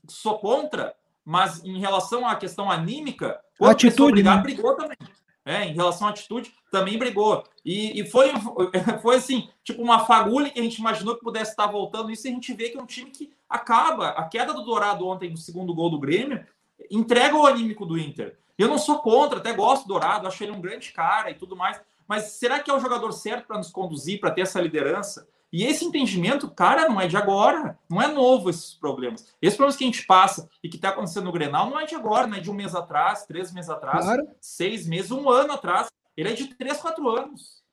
Sou 0.07 0.37
contra, 0.37 0.93
mas 1.23 1.63
em 1.63 1.79
relação 1.79 2.27
à 2.27 2.35
questão 2.35 2.69
anímica, 2.69 3.41
quando 3.57 3.71
atitude, 3.71 3.93
precisou 3.93 4.11
brigar, 4.11 4.35
né? 4.35 4.43
brigou 4.43 4.75
também. 4.75 4.97
É, 5.47 5.63
em 5.63 5.73
relação 5.73 6.07
à 6.07 6.09
atitude, 6.09 6.51
também 6.71 6.97
brigou. 6.97 7.43
E, 7.63 8.01
e 8.01 8.09
foi, 8.09 8.31
foi 9.01 9.15
assim, 9.15 9.47
tipo 9.63 9.81
uma 9.81 10.05
fagulha 10.05 10.49
que 10.49 10.59
a 10.59 10.63
gente 10.63 10.79
imaginou 10.79 11.15
que 11.15 11.23
pudesse 11.23 11.51
estar 11.51 11.67
voltando. 11.67 12.11
Isso 12.11 12.27
a 12.27 12.31
gente 12.31 12.51
vê 12.53 12.69
que 12.69 12.77
é 12.77 12.81
um 12.81 12.87
time 12.87 13.11
que 13.11 13.31
acaba. 13.47 14.09
A 14.09 14.27
queda 14.27 14.53
do 14.53 14.63
Dourado 14.63 15.07
ontem 15.07 15.29
no 15.29 15.37
segundo 15.37 15.73
gol 15.73 15.89
do 15.89 15.99
Grêmio 15.99 16.45
entrega 16.89 17.37
o 17.37 17.45
anímico 17.45 17.85
do 17.85 17.97
Inter. 17.97 18.37
Eu 18.57 18.67
não 18.67 18.77
sou 18.77 18.99
contra, 18.99 19.39
até 19.39 19.53
gosto 19.53 19.83
do 19.83 19.89
Dourado, 19.89 20.27
acho 20.27 20.43
ele 20.43 20.51
um 20.51 20.61
grande 20.61 20.91
cara 20.91 21.29
e 21.29 21.35
tudo 21.35 21.55
mais. 21.55 21.79
Mas 22.07 22.23
será 22.33 22.59
que 22.59 22.69
é 22.69 22.73
o 22.73 22.79
jogador 22.79 23.11
certo 23.11 23.47
para 23.47 23.57
nos 23.57 23.71
conduzir, 23.71 24.19
para 24.19 24.31
ter 24.31 24.41
essa 24.41 24.61
liderança? 24.61 25.27
E 25.51 25.63
esse 25.63 25.85
entendimento, 25.85 26.49
cara, 26.49 26.89
não 26.89 26.99
é 26.99 27.07
de 27.07 27.15
agora, 27.15 27.77
não 27.89 28.01
é 28.01 28.07
novo 28.07 28.49
esses 28.49 28.73
problemas. 28.73 29.33
Esses 29.41 29.55
problemas 29.55 29.77
que 29.77 29.83
a 29.83 29.87
gente 29.87 30.05
passa 30.05 30.49
e 30.61 30.67
que 30.67 30.75
está 30.75 30.89
acontecendo 30.89 31.25
no 31.25 31.31
Grenal 31.31 31.69
não 31.69 31.79
é 31.79 31.85
de 31.85 31.95
agora, 31.95 32.27
não 32.27 32.37
é 32.37 32.41
de 32.41 32.51
um 32.51 32.53
mês 32.53 32.75
atrás, 32.75 33.25
três 33.25 33.53
meses 33.53 33.69
atrás, 33.69 34.03
claro. 34.03 34.27
seis 34.41 34.85
meses, 34.87 35.11
um 35.11 35.29
ano 35.29 35.53
atrás. 35.53 35.87
Ele 36.17 36.29
é 36.29 36.33
de 36.33 36.53
três, 36.55 36.77
quatro 36.77 37.07
anos. 37.09 37.63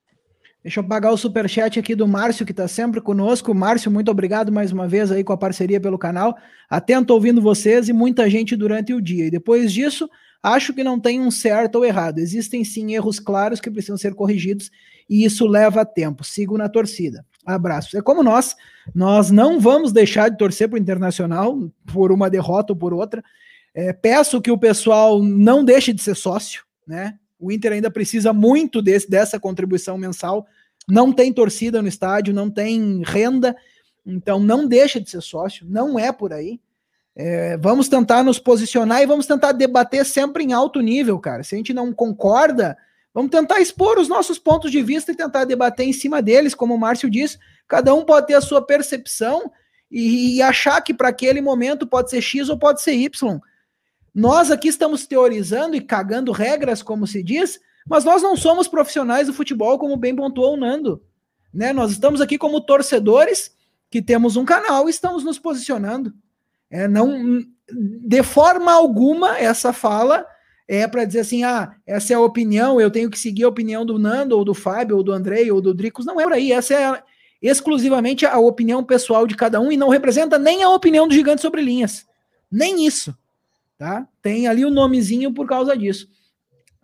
Deixa 0.62 0.78
eu 0.78 0.84
pagar 0.84 1.10
o 1.10 1.16
superchat 1.16 1.76
aqui 1.76 1.96
do 1.96 2.06
Márcio, 2.06 2.46
que 2.46 2.52
está 2.52 2.68
sempre 2.68 3.00
conosco. 3.00 3.52
Márcio, 3.52 3.90
muito 3.90 4.12
obrigado 4.12 4.52
mais 4.52 4.70
uma 4.70 4.86
vez 4.86 5.10
aí 5.10 5.24
com 5.24 5.32
a 5.32 5.36
parceria 5.36 5.80
pelo 5.80 5.98
canal. 5.98 6.36
Atento 6.70 7.12
ouvindo 7.12 7.42
vocês 7.42 7.88
e 7.88 7.92
muita 7.92 8.30
gente 8.30 8.54
durante 8.54 8.94
o 8.94 9.02
dia. 9.02 9.26
E 9.26 9.30
depois 9.30 9.72
disso, 9.72 10.08
acho 10.42 10.74
que 10.74 10.82
não 10.82 10.98
tem 10.98 11.20
um 11.20 11.30
certo 11.30 11.76
ou 11.76 11.84
errado. 11.84 12.18
Existem 12.18 12.64
sim 12.64 12.94
erros 12.94 13.20
claros 13.20 13.60
que 13.60 13.70
precisam 13.70 13.96
ser 13.96 14.14
corrigidos 14.14 14.70
e 15.08 15.24
isso 15.24 15.46
leva 15.46 15.84
tempo. 15.84 16.24
Sigo 16.24 16.58
na 16.58 16.68
torcida. 16.68 17.24
Abraços. 17.44 17.94
É 17.94 18.02
como 18.02 18.22
nós, 18.22 18.56
nós 18.94 19.30
não 19.30 19.60
vamos 19.60 19.92
deixar 19.92 20.28
de 20.28 20.38
torcer 20.38 20.68
para 20.68 20.76
o 20.76 20.80
Internacional 20.80 21.58
por 21.92 22.12
uma 22.12 22.30
derrota 22.30 22.72
ou 22.72 22.76
por 22.76 22.94
outra. 22.94 23.22
É, 23.74 23.92
peço 23.92 24.40
que 24.40 24.50
o 24.50 24.58
pessoal 24.58 25.22
não 25.22 25.64
deixe 25.64 25.92
de 25.92 26.02
ser 26.02 26.14
sócio, 26.14 26.64
né? 26.86 27.18
O 27.38 27.50
Inter 27.50 27.72
ainda 27.72 27.90
precisa 27.90 28.32
muito 28.32 28.80
desse, 28.80 29.10
dessa 29.10 29.40
contribuição 29.40 29.98
mensal. 29.98 30.46
Não 30.88 31.12
tem 31.12 31.32
torcida 31.32 31.82
no 31.82 31.88
estádio, 31.88 32.32
não 32.32 32.48
tem 32.48 33.02
renda, 33.04 33.56
então 34.06 34.38
não 34.38 34.66
deixa 34.66 35.00
de 35.00 35.10
ser 35.10 35.20
sócio, 35.22 35.66
não 35.68 35.98
é 35.98 36.12
por 36.12 36.32
aí. 36.32 36.60
É, 37.14 37.58
vamos 37.58 37.88
tentar 37.88 38.22
nos 38.22 38.38
posicionar 38.38 39.02
e 39.02 39.06
vamos 39.06 39.26
tentar 39.26 39.52
debater 39.52 40.04
sempre 40.04 40.44
em 40.44 40.52
alto 40.52 40.80
nível, 40.80 41.18
cara. 41.18 41.42
Se 41.42 41.54
a 41.54 41.58
gente 41.58 41.74
não 41.74 41.92
concorda, 41.92 42.76
vamos 43.12 43.30
tentar 43.30 43.60
expor 43.60 43.98
os 43.98 44.08
nossos 44.08 44.38
pontos 44.38 44.70
de 44.70 44.82
vista 44.82 45.12
e 45.12 45.16
tentar 45.16 45.44
debater 45.44 45.86
em 45.86 45.92
cima 45.92 46.22
deles, 46.22 46.54
como 46.54 46.74
o 46.74 46.78
Márcio 46.78 47.10
disse. 47.10 47.38
Cada 47.68 47.94
um 47.94 48.04
pode 48.04 48.28
ter 48.28 48.34
a 48.34 48.40
sua 48.40 48.64
percepção 48.64 49.50
e, 49.90 50.36
e 50.36 50.42
achar 50.42 50.80
que 50.80 50.94
para 50.94 51.08
aquele 51.08 51.40
momento 51.40 51.86
pode 51.86 52.10
ser 52.10 52.22
X 52.22 52.48
ou 52.48 52.58
pode 52.58 52.80
ser 52.80 52.94
Y. 52.94 53.40
Nós 54.14 54.50
aqui 54.50 54.68
estamos 54.68 55.06
teorizando 55.06 55.76
e 55.76 55.80
cagando 55.80 56.32
regras, 56.32 56.82
como 56.82 57.06
se 57.06 57.22
diz, 57.22 57.60
mas 57.86 58.04
nós 58.04 58.22
não 58.22 58.36
somos 58.36 58.68
profissionais 58.68 59.26
do 59.26 59.34
futebol, 59.34 59.78
como 59.78 59.96
bem 59.96 60.14
pontuou 60.14 60.54
o 60.54 60.56
Nando. 60.56 61.02
Né? 61.52 61.72
Nós 61.72 61.92
estamos 61.92 62.20
aqui 62.20 62.38
como 62.38 62.60
torcedores 62.60 63.54
que 63.90 64.00
temos 64.00 64.36
um 64.36 64.44
canal 64.44 64.86
e 64.86 64.90
estamos 64.90 65.24
nos 65.24 65.38
posicionando. 65.38 66.14
É, 66.72 66.88
não, 66.88 67.44
de 67.70 68.22
forma 68.24 68.72
alguma, 68.72 69.38
essa 69.38 69.72
fala 69.72 70.26
é 70.66 70.88
para 70.88 71.04
dizer 71.04 71.20
assim: 71.20 71.44
ah, 71.44 71.74
essa 71.86 72.12
é 72.12 72.16
a 72.16 72.20
opinião, 72.20 72.80
eu 72.80 72.90
tenho 72.90 73.08
que 73.08 73.18
seguir 73.18 73.44
a 73.44 73.48
opinião 73.48 73.86
do 73.86 73.98
Nando, 73.98 74.36
ou 74.36 74.44
do 74.44 74.54
Fábio, 74.54 74.96
ou 74.96 75.02
do 75.04 75.12
Andrei, 75.12 75.52
ou 75.52 75.60
do 75.60 75.72
Dricos. 75.72 76.04
Não 76.04 76.20
é 76.20 76.24
por 76.24 76.32
aí. 76.32 76.50
Essa 76.50 76.74
é 76.74 77.02
exclusivamente 77.40 78.26
a 78.26 78.38
opinião 78.38 78.82
pessoal 78.82 79.26
de 79.26 79.36
cada 79.36 79.60
um 79.60 79.70
e 79.70 79.76
não 79.76 79.88
representa 79.88 80.38
nem 80.38 80.62
a 80.62 80.70
opinião 80.70 81.06
do 81.06 81.14
Gigante 81.14 81.42
sobre 81.42 81.60
Linhas. 81.60 82.06
Nem 82.50 82.86
isso 82.86 83.14
tá? 83.82 84.06
Tem 84.22 84.46
ali 84.46 84.64
o 84.64 84.70
nomezinho 84.70 85.34
por 85.34 85.44
causa 85.44 85.76
disso. 85.76 86.06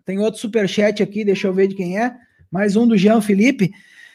Tem 0.05 0.18
outro 0.18 0.41
super 0.41 0.68
chat 0.68 1.01
aqui, 1.01 1.24
deixa 1.24 1.47
eu 1.47 1.55
ver 1.55 1.68
de 1.68 1.76
quem 1.76 1.97
é. 1.97 2.12
Mais 2.51 2.74
um 2.74 2.89
do 2.89 2.99
Jean 2.99 3.20
Felipe. 3.20 3.70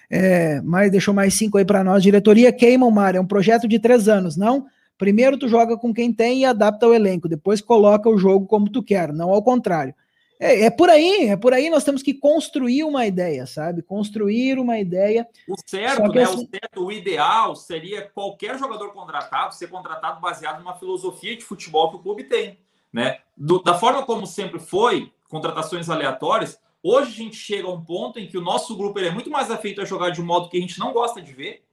É, 0.10 0.60
mas 0.62 0.92
deixou 0.92 1.14
mais 1.14 1.34
cinco 1.34 1.58
aí 1.58 1.64
para 1.64 1.82
nós. 1.82 2.04
Diretoria 2.04 2.52
queima 2.52 2.86
o 2.86 2.92
mar. 2.92 3.16
É 3.16 3.22
um 3.22 3.26
projeto 3.26 3.70
de 3.70 3.80
três 3.80 4.10
anos, 4.10 4.36
não? 4.36 4.66
Primeiro 4.98 5.38
tu 5.38 5.48
joga 5.48 5.78
com 5.78 5.94
quem 5.94 6.14
tem 6.14 6.42
e 6.42 6.46
adapta 6.46 6.88
o 6.88 6.94
elenco. 6.94 7.28
Depois 7.28 7.62
coloca 7.62 8.10
o 8.10 8.18
jogo 8.18 8.46
como 8.46 8.70
tu 8.70 8.84
quer, 8.84 9.12
não 9.12 9.32
ao 9.32 9.44
contrário. 9.44 9.94
É, 10.40 10.66
é, 10.66 10.70
por 10.70 10.90
aí, 10.90 11.30
é 11.30 11.38
por 11.38 11.54
aí 11.54 11.70
nós 11.70 11.86
temos 11.86 12.04
que 12.04 12.14
construir 12.14 12.84
uma 12.84 13.06
ideia, 13.06 13.46
sabe? 13.46 13.82
Construir 13.82 14.60
uma 14.60 14.78
ideia. 14.78 15.26
O 15.48 15.56
certo, 15.66 16.12
né? 16.12 16.24
Assim... 16.24 16.44
O 16.44 16.50
certo, 16.50 16.86
o 16.86 16.92
ideal 16.92 17.56
seria 17.56 18.02
qualquer 18.02 18.60
jogador 18.60 18.92
contratado 18.92 19.56
ser 19.56 19.68
contratado 19.68 20.20
baseado 20.20 20.60
numa 20.60 20.76
filosofia 20.76 21.38
de 21.38 21.46
futebol 21.46 21.92
que 21.92 21.96
o 21.96 22.00
clube 22.00 22.26
tem. 22.26 22.60
Né? 22.92 23.20
Do, 23.38 23.64
da 23.64 23.74
forma 23.74 24.06
como 24.06 24.28
sempre 24.28 24.60
foi, 24.60 25.12
contratações 25.30 25.90
aleatórias, 25.90 26.60
hoje 26.84 27.12
a 27.12 27.16
gente 27.16 27.38
chega 27.38 27.68
a 27.68 27.74
um 27.74 27.82
ponto 27.82 28.20
em 28.20 28.28
que 28.28 28.38
o 28.38 28.42
nosso 28.42 28.76
grupo 28.76 29.00
ele 29.00 29.08
é 29.08 29.12
muito 29.12 29.30
mais 29.30 29.50
afeito 29.50 29.82
a 29.82 29.86
jogar 29.86 30.10
de 30.10 30.22
um 30.22 30.26
modo 30.26 30.50
que 30.50 30.58
a 30.58 30.62
gente 30.62 30.78
não 30.78 30.92
gosta 30.92 31.22
de 31.22 31.32
ver, 31.32 31.64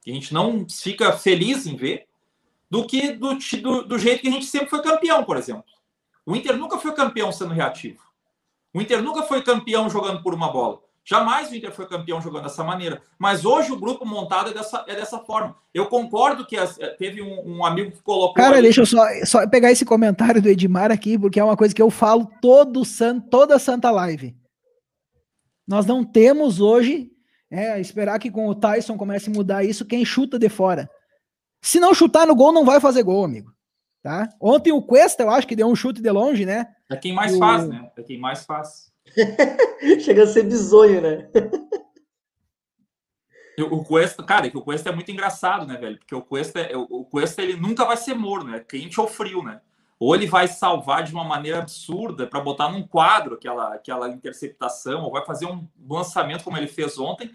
que 0.00 0.10
a 0.12 0.14
gente 0.14 0.32
não 0.32 0.66
fica 0.68 1.12
feliz 1.12 1.66
em 1.66 1.74
ver, 1.74 2.06
do 2.74 2.84
que 2.84 3.12
do, 3.12 3.38
do, 3.62 3.84
do 3.84 3.98
jeito 4.00 4.22
que 4.22 4.26
a 4.26 4.32
gente 4.32 4.46
sempre 4.46 4.68
foi 4.68 4.82
campeão, 4.82 5.22
por 5.22 5.36
exemplo. 5.36 5.62
O 6.26 6.34
Inter 6.34 6.56
nunca 6.56 6.76
foi 6.76 6.92
campeão 6.92 7.30
sendo 7.30 7.54
reativo. 7.54 8.02
O 8.74 8.82
Inter 8.82 9.00
nunca 9.00 9.22
foi 9.22 9.42
campeão 9.42 9.88
jogando 9.88 10.20
por 10.24 10.34
uma 10.34 10.50
bola. 10.50 10.80
Jamais 11.04 11.52
o 11.52 11.54
Inter 11.54 11.70
foi 11.70 11.86
campeão 11.86 12.20
jogando 12.20 12.42
dessa 12.42 12.64
maneira. 12.64 13.00
Mas 13.16 13.44
hoje 13.44 13.70
o 13.70 13.78
grupo 13.78 14.04
montado 14.04 14.50
é 14.50 14.52
dessa, 14.52 14.84
é 14.88 14.96
dessa 14.96 15.20
forma. 15.20 15.54
Eu 15.72 15.86
concordo 15.86 16.44
que 16.44 16.56
as, 16.56 16.76
teve 16.98 17.22
um, 17.22 17.58
um, 17.58 17.64
amigo 17.64 17.92
que 17.92 18.02
colocou. 18.02 18.34
Cara, 18.34 18.56
ali... 18.56 18.62
deixa 18.62 18.80
eu 18.80 18.86
só, 18.86 19.04
só 19.24 19.48
pegar 19.48 19.70
esse 19.70 19.84
comentário 19.84 20.42
do 20.42 20.48
Edmar 20.48 20.90
aqui, 20.90 21.16
porque 21.16 21.38
é 21.38 21.44
uma 21.44 21.56
coisa 21.56 21.72
que 21.72 21.82
eu 21.82 21.90
falo 21.90 22.28
todo 22.42 22.84
san, 22.84 23.20
toda 23.20 23.56
Santa 23.56 23.92
Live. 23.92 24.34
Nós 25.64 25.86
não 25.86 26.04
temos 26.04 26.60
hoje. 26.60 27.08
É, 27.48 27.80
esperar 27.80 28.18
que 28.18 28.32
com 28.32 28.48
o 28.48 28.54
Tyson 28.54 28.96
comece 28.96 29.30
a 29.30 29.32
mudar 29.32 29.62
isso, 29.62 29.84
quem 29.84 30.04
chuta 30.04 30.40
de 30.40 30.48
fora. 30.48 30.90
Se 31.64 31.80
não 31.80 31.94
chutar 31.94 32.26
no 32.26 32.36
gol, 32.36 32.52
não 32.52 32.62
vai 32.62 32.78
fazer 32.78 33.02
gol, 33.02 33.24
amigo. 33.24 33.50
Tá? 34.02 34.28
Ontem 34.38 34.70
o 34.70 34.82
Cuesta, 34.82 35.22
eu 35.22 35.30
acho 35.30 35.46
que 35.46 35.56
deu 35.56 35.66
um 35.66 35.74
chute 35.74 36.02
de 36.02 36.10
longe, 36.10 36.44
né? 36.44 36.74
É 36.90 36.94
quem 36.94 37.14
mais 37.14 37.34
o... 37.34 37.38
faz, 37.38 37.66
né? 37.66 37.90
É 37.96 38.02
quem 38.02 38.20
mais 38.20 38.44
faz. 38.44 38.92
Chega 40.04 40.24
a 40.24 40.26
ser 40.26 40.42
bizonho, 40.42 41.00
né? 41.00 41.26
O 43.70 43.82
Cuesta, 43.82 44.22
cara, 44.22 44.50
que 44.50 44.58
o 44.58 44.60
Cuesta 44.60 44.90
é 44.90 44.92
muito 44.92 45.10
engraçado, 45.10 45.66
né, 45.66 45.78
velho? 45.78 45.96
Porque 45.98 46.14
o 46.14 46.20
Cuesta, 46.20 46.60
é, 46.60 46.76
o 46.76 47.02
Cuesta 47.06 47.40
ele 47.40 47.56
nunca 47.56 47.86
vai 47.86 47.96
ser 47.96 48.12
morno, 48.12 48.50
né? 48.50 48.60
Quente 48.60 49.00
ou 49.00 49.08
frio, 49.08 49.42
né? 49.42 49.62
Ou 49.98 50.14
ele 50.14 50.26
vai 50.26 50.46
salvar 50.46 51.02
de 51.02 51.14
uma 51.14 51.24
maneira 51.24 51.60
absurda 51.60 52.26
para 52.26 52.40
botar 52.40 52.68
num 52.68 52.86
quadro 52.86 53.36
aquela, 53.36 53.72
aquela 53.72 54.10
interceptação, 54.10 55.04
ou 55.04 55.12
vai 55.12 55.24
fazer 55.24 55.46
um 55.46 55.66
lançamento 55.88 56.44
como 56.44 56.58
ele 56.58 56.66
fez 56.66 56.98
ontem, 56.98 57.34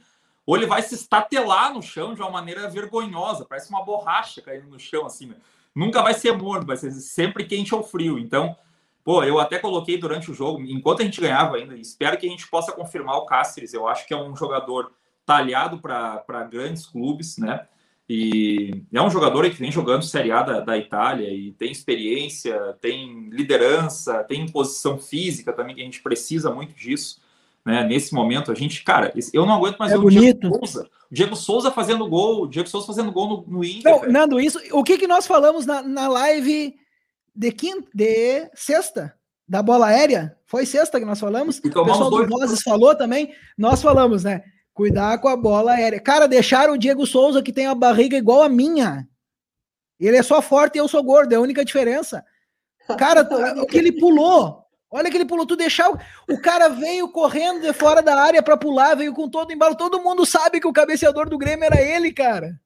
ou 0.50 0.58
ele 0.58 0.66
vai 0.66 0.82
se 0.82 0.96
estatelar 0.96 1.74
no 1.74 1.82
chão 1.82 2.16
de 2.16 2.22
uma 2.22 2.32
maneira 2.32 2.68
vergonhosa, 2.68 3.46
parece 3.46 3.70
uma 3.70 3.86
borracha 3.86 4.42
caindo 4.42 4.68
no 4.68 4.80
chão, 4.80 5.06
assim, 5.06 5.28
né? 5.28 5.36
Nunca 5.76 6.02
vai 6.02 6.16
ser 6.16 6.36
morno, 6.36 6.66
vai 6.66 6.76
ser 6.76 6.90
sempre 6.92 7.46
quente 7.46 7.76
ou 7.76 7.84
frio. 7.84 8.18
Então, 8.18 8.56
Pô, 9.04 9.24
eu 9.24 9.40
até 9.40 9.58
coloquei 9.58 9.98
durante 9.98 10.30
o 10.30 10.34
jogo, 10.34 10.62
enquanto 10.62 11.02
a 11.02 11.06
gente 11.06 11.22
ganhava 11.22 11.56
ainda, 11.56 11.76
espero 11.76 12.18
que 12.18 12.28
a 12.28 12.30
gente 12.30 12.48
possa 12.48 12.72
confirmar 12.72 13.18
o 13.18 13.26
Cáceres. 13.26 13.74
Eu 13.74 13.88
acho 13.88 14.06
que 14.06 14.14
é 14.14 14.18
um 14.18 14.36
jogador 14.36 14.92
talhado 15.26 15.80
para 15.80 16.48
grandes 16.52 16.86
clubes, 16.86 17.38
né? 17.38 17.68
E 18.08 18.84
é 18.92 19.02
um 19.02 19.10
jogador 19.10 19.50
que 19.50 19.56
vem 19.56 19.72
jogando 19.72 20.04
Série 20.04 20.32
A 20.32 20.42
da, 20.42 20.60
da, 20.62 20.78
Itália 20.78 21.32
e 21.32 21.52
tem 21.54 21.72
experiência, 21.72 22.78
tem 22.82 23.30
liderança, 23.30 24.24
tem 24.24 24.48
posição 24.48 24.98
física 24.98 25.54
também, 25.54 25.76
que 25.76 25.82
a 25.82 25.86
gente 25.86 26.02
precisa 26.02 26.52
muito 26.52 26.74
disso. 26.74 27.22
Né? 27.66 27.84
Nesse 27.84 28.14
momento, 28.14 28.52
a 28.52 28.56
gente, 28.56 28.84
cara, 28.84 29.14
eu 29.34 29.46
não 29.46 29.56
aguento 29.56 29.78
mais 29.78 29.92
é 29.92 29.96
ver 29.96 30.02
bonito. 30.02 30.48
o 30.48 30.50
Diego 30.50 30.68
Souza. 30.68 30.90
O 31.12 31.14
Diego 31.14 31.36
Souza 31.36 31.72
fazendo 31.72 32.08
gol, 32.08 32.44
o 32.44 32.48
Diego 32.48 32.70
Souza 32.70 32.88
fazendo 32.88 33.12
gol 33.12 33.46
no, 33.48 33.58
no 33.58 33.66
Inter. 33.66 33.92
Não, 33.92 34.12
Nando, 34.12 34.40
isso, 34.40 34.60
o 34.72 34.84
que, 34.84 34.98
que 34.98 35.08
nós 35.08 35.26
falamos 35.26 35.66
na, 35.66 35.82
na 35.82 36.08
live 36.08 36.76
de 37.36 37.52
quinta, 37.52 37.88
de 37.94 38.50
sexta, 38.54 39.16
da 39.48 39.64
bola 39.64 39.88
aérea. 39.88 40.38
Foi 40.46 40.66
sexta 40.66 41.00
que 41.00 41.06
nós 41.06 41.20
falamos. 41.20 41.58
O 41.58 41.62
pessoal 41.62 42.10
do 42.10 42.28
Vozes 42.28 42.62
falou 42.62 42.96
também. 42.96 43.34
Nós 43.58 43.82
falamos, 43.82 44.24
né? 44.24 44.44
Cuidar 44.74 45.18
com 45.20 45.28
a 45.28 45.36
bola 45.36 45.74
aérea. 45.74 46.00
Cara, 46.00 46.28
deixaram 46.28 46.74
o 46.74 46.78
Diego 46.78 47.06
Souza, 47.06 47.42
que 47.42 47.52
tem 47.52 47.66
a 47.66 47.76
barriga 47.76 48.18
igual 48.18 48.44
a 48.44 48.50
minha. 48.50 49.08
Ele 50.00 50.18
é 50.18 50.24
só 50.24 50.42
forte 50.42 50.76
e 50.76 50.80
eu 50.80 50.88
sou 50.88 51.04
gordo, 51.04 51.34
é 51.34 51.36
a 51.36 51.42
única 51.42 51.66
diferença. 51.66 52.24
Cara, 52.98 53.22
o 53.62 53.66
que 53.66 53.78
ele 53.78 53.92
pulou. 53.92 54.64
Olha 54.92 55.10
que 55.10 55.18
ele 55.18 55.26
pulou, 55.26 55.46
tu 55.46 55.56
deixar. 55.56 55.90
O 56.28 56.42
cara 56.42 56.68
veio 56.70 57.10
correndo 57.10 57.62
de 57.62 57.72
fora 57.74 58.02
da 58.02 58.20
área 58.20 58.42
para 58.42 58.58
pular, 58.58 58.96
veio 58.96 59.14
com 59.14 59.30
todo 59.30 59.50
o 59.50 59.54
embalo. 59.54 59.76
Todo 59.76 60.02
mundo 60.02 60.26
sabe 60.26 60.60
que 60.60 60.68
o 60.68 60.74
cabeceador 60.74 61.30
do 61.30 61.38
Grêmio 61.38 61.66
era 61.66 61.80
ele, 61.80 62.12
cara. 62.12 62.60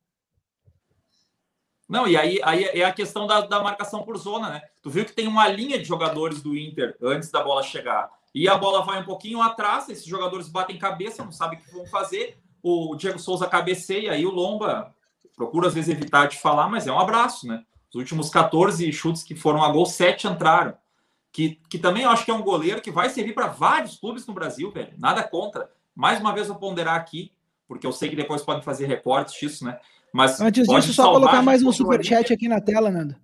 Não, 1.87 2.07
e 2.07 2.15
aí, 2.15 2.39
aí 2.43 2.63
é 2.63 2.85
a 2.85 2.93
questão 2.93 3.27
da, 3.27 3.41
da 3.41 3.61
marcação 3.61 4.03
por 4.03 4.17
zona, 4.17 4.49
né? 4.49 4.61
Tu 4.81 4.89
viu 4.89 5.05
que 5.05 5.11
tem 5.11 5.27
uma 5.27 5.47
linha 5.47 5.77
de 5.77 5.83
jogadores 5.83 6.41
do 6.41 6.57
Inter 6.57 6.95
antes 7.01 7.29
da 7.29 7.43
bola 7.43 7.61
chegar. 7.61 8.09
E 8.33 8.47
a 8.47 8.57
bola 8.57 8.83
vai 8.83 9.01
um 9.01 9.05
pouquinho 9.05 9.41
atrás, 9.41 9.89
esses 9.89 10.05
jogadores 10.05 10.47
batem 10.47 10.79
cabeça, 10.79 11.23
não 11.23 11.31
sabem 11.31 11.59
o 11.59 11.61
que 11.61 11.71
vão 11.71 11.85
fazer. 11.85 12.37
O 12.63 12.95
Diego 12.95 13.19
Souza 13.19 13.45
cabeceia, 13.47 14.13
aí 14.13 14.25
o 14.25 14.31
Lomba 14.31 14.95
procura 15.35 15.67
às 15.67 15.73
vezes 15.73 15.93
evitar 15.93 16.27
de 16.27 16.39
falar, 16.39 16.67
mas 16.69 16.87
é 16.87 16.91
um 16.91 16.99
abraço, 16.99 17.45
né? 17.45 17.63
Os 17.89 17.95
últimos 17.95 18.29
14 18.29 18.91
chutes 18.91 19.21
que 19.21 19.35
foram 19.35 19.61
a 19.61 19.69
gol, 19.69 19.85
7 19.85 20.25
entraram. 20.25 20.75
Que, 21.33 21.59
que 21.67 21.79
também 21.79 22.03
eu 22.03 22.11
acho 22.11 22.23
que 22.23 22.29
é 22.29 22.33
um 22.33 22.43
goleiro 22.43 22.79
que 22.79 22.91
vai 22.91 23.09
servir 23.09 23.33
para 23.33 23.47
vários 23.47 23.97
clubes 23.97 24.25
no 24.27 24.35
Brasil, 24.35 24.71
velho. 24.71 24.93
Nada 24.99 25.23
contra. 25.23 25.67
Mais 25.95 26.19
uma 26.19 26.31
vez, 26.31 26.47
vou 26.47 26.57
ponderar 26.57 26.95
aqui, 26.95 27.31
porque 27.67 27.87
eu 27.87 27.91
sei 27.91 28.07
que 28.07 28.15
depois 28.15 28.43
podem 28.43 28.61
fazer 28.61 28.85
recortes 28.85 29.33
disso, 29.33 29.65
né? 29.65 29.79
Mas 30.13 30.39
Antes 30.39 30.67
disso, 30.67 30.93
só 30.93 31.11
colocar 31.11 31.41
mais 31.41 31.63
um 31.63 31.71
superchat 31.71 32.31
aqui 32.31 32.47
na 32.47 32.61
tela, 32.61 32.91
Nando. 32.91 33.15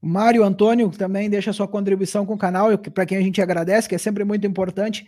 Mário 0.00 0.44
Antônio 0.44 0.88
também 0.90 1.28
deixa 1.28 1.52
sua 1.52 1.68
contribuição 1.68 2.24
com 2.24 2.34
o 2.34 2.38
canal, 2.38 2.76
para 2.78 3.04
quem 3.04 3.18
a 3.18 3.20
gente 3.20 3.42
agradece, 3.42 3.88
que 3.88 3.94
é 3.94 3.98
sempre 3.98 4.24
muito 4.24 4.46
importante. 4.46 5.06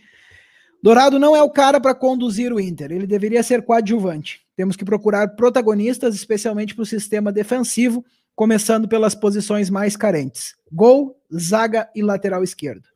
Dourado 0.83 1.17
não 1.17 1.35
é 1.35 1.41
o 1.41 1.49
cara 1.49 1.79
para 1.79 1.95
conduzir 1.95 2.53
o 2.53 2.59
Inter, 2.59 2.91
ele 2.91 3.07
deveria 3.07 3.41
ser 3.41 3.63
coadjuvante. 3.63 4.41
Temos 4.55 4.75
que 4.75 4.85
procurar 4.85 5.29
protagonistas, 5.29 6.13
especialmente 6.13 6.75
para 6.75 6.83
o 6.83 6.85
sistema 6.85 7.31
defensivo, 7.31 8.05
começando 8.35 8.87
pelas 8.87 9.15
posições 9.15 9.69
mais 9.69 9.95
carentes: 9.95 10.55
gol, 10.71 11.15
zaga 11.35 11.89
e 11.95 12.01
lateral 12.01 12.43
esquerdo. 12.43 12.87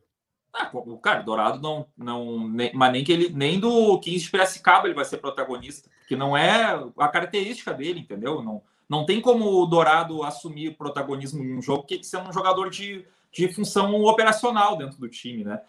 Ah, 0.52 0.70
cara, 1.02 1.22
Dourado 1.22 1.60
não, 1.60 1.86
não 1.96 2.48
nem, 2.48 2.72
mas 2.74 2.92
nem 2.92 3.04
que 3.04 3.12
ele 3.12 3.28
nem 3.28 3.60
do 3.60 3.98
15 3.98 4.24
de 4.24 4.30
Piracicaba 4.30 4.86
ele 4.86 4.94
vai 4.94 5.04
ser 5.04 5.18
protagonista, 5.18 5.90
que 6.08 6.16
não 6.16 6.36
é 6.36 6.82
a 6.98 7.08
característica 7.08 7.74
dele, 7.74 8.00
entendeu? 8.00 8.42
Não, 8.42 8.62
não 8.88 9.04
tem 9.04 9.20
como 9.20 9.62
o 9.62 9.66
Dourado 9.66 10.22
assumir 10.22 10.76
protagonismo 10.76 11.44
em 11.44 11.58
um 11.58 11.62
jogo 11.62 11.82
que 11.82 12.02
sendo 12.02 12.30
um 12.30 12.32
jogador 12.32 12.70
de, 12.70 13.04
de 13.30 13.48
função 13.48 13.94
operacional 14.04 14.76
dentro 14.76 14.98
do 14.98 15.08
time, 15.08 15.44
né? 15.44 15.60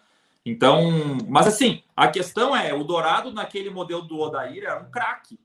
Então, 0.44 1.18
mas 1.28 1.46
assim, 1.46 1.82
a 1.94 2.08
questão 2.08 2.56
é, 2.56 2.72
o 2.72 2.82
Dourado 2.82 3.30
naquele 3.30 3.68
modelo 3.68 4.02
do 4.02 4.18
Odair 4.18 4.64
era 4.64 4.80
um 4.80 4.90
craque, 4.90 5.38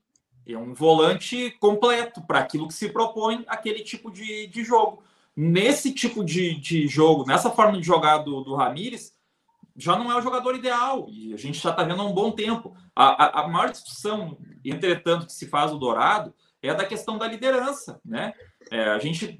é 0.46 0.56
um 0.56 0.72
volante 0.72 1.50
completo 1.60 2.22
para 2.22 2.38
aquilo 2.38 2.68
que 2.68 2.74
se 2.74 2.88
propõe 2.88 3.44
aquele 3.46 3.82
tipo 3.82 4.10
de, 4.10 4.46
de 4.46 4.64
jogo. 4.64 5.02
Nesse 5.36 5.92
tipo 5.92 6.24
de, 6.24 6.54
de 6.60 6.86
jogo, 6.86 7.24
nessa 7.26 7.50
forma 7.50 7.78
de 7.80 7.86
jogar 7.86 8.18
do, 8.18 8.42
do 8.42 8.54
Ramires, 8.54 9.12
já 9.76 9.96
não 9.96 10.10
é 10.10 10.16
o 10.16 10.22
jogador 10.22 10.54
ideal, 10.54 11.06
e 11.08 11.34
a 11.34 11.36
gente 11.36 11.58
já 11.58 11.70
está 11.70 11.82
vendo 11.82 12.00
há 12.00 12.04
um 12.04 12.12
bom 12.12 12.30
tempo. 12.30 12.76
A, 12.94 13.24
a, 13.24 13.44
a 13.44 13.48
maior 13.48 13.70
discussão, 13.70 14.38
entretanto, 14.64 15.26
que 15.26 15.32
se 15.32 15.48
faz 15.48 15.72
o 15.72 15.78
Dourado 15.78 16.32
é 16.62 16.72
da 16.72 16.84
questão 16.84 17.18
da 17.18 17.26
liderança, 17.26 18.00
né? 18.04 18.32
É, 18.70 18.90
a 18.90 18.98
gente 18.98 19.38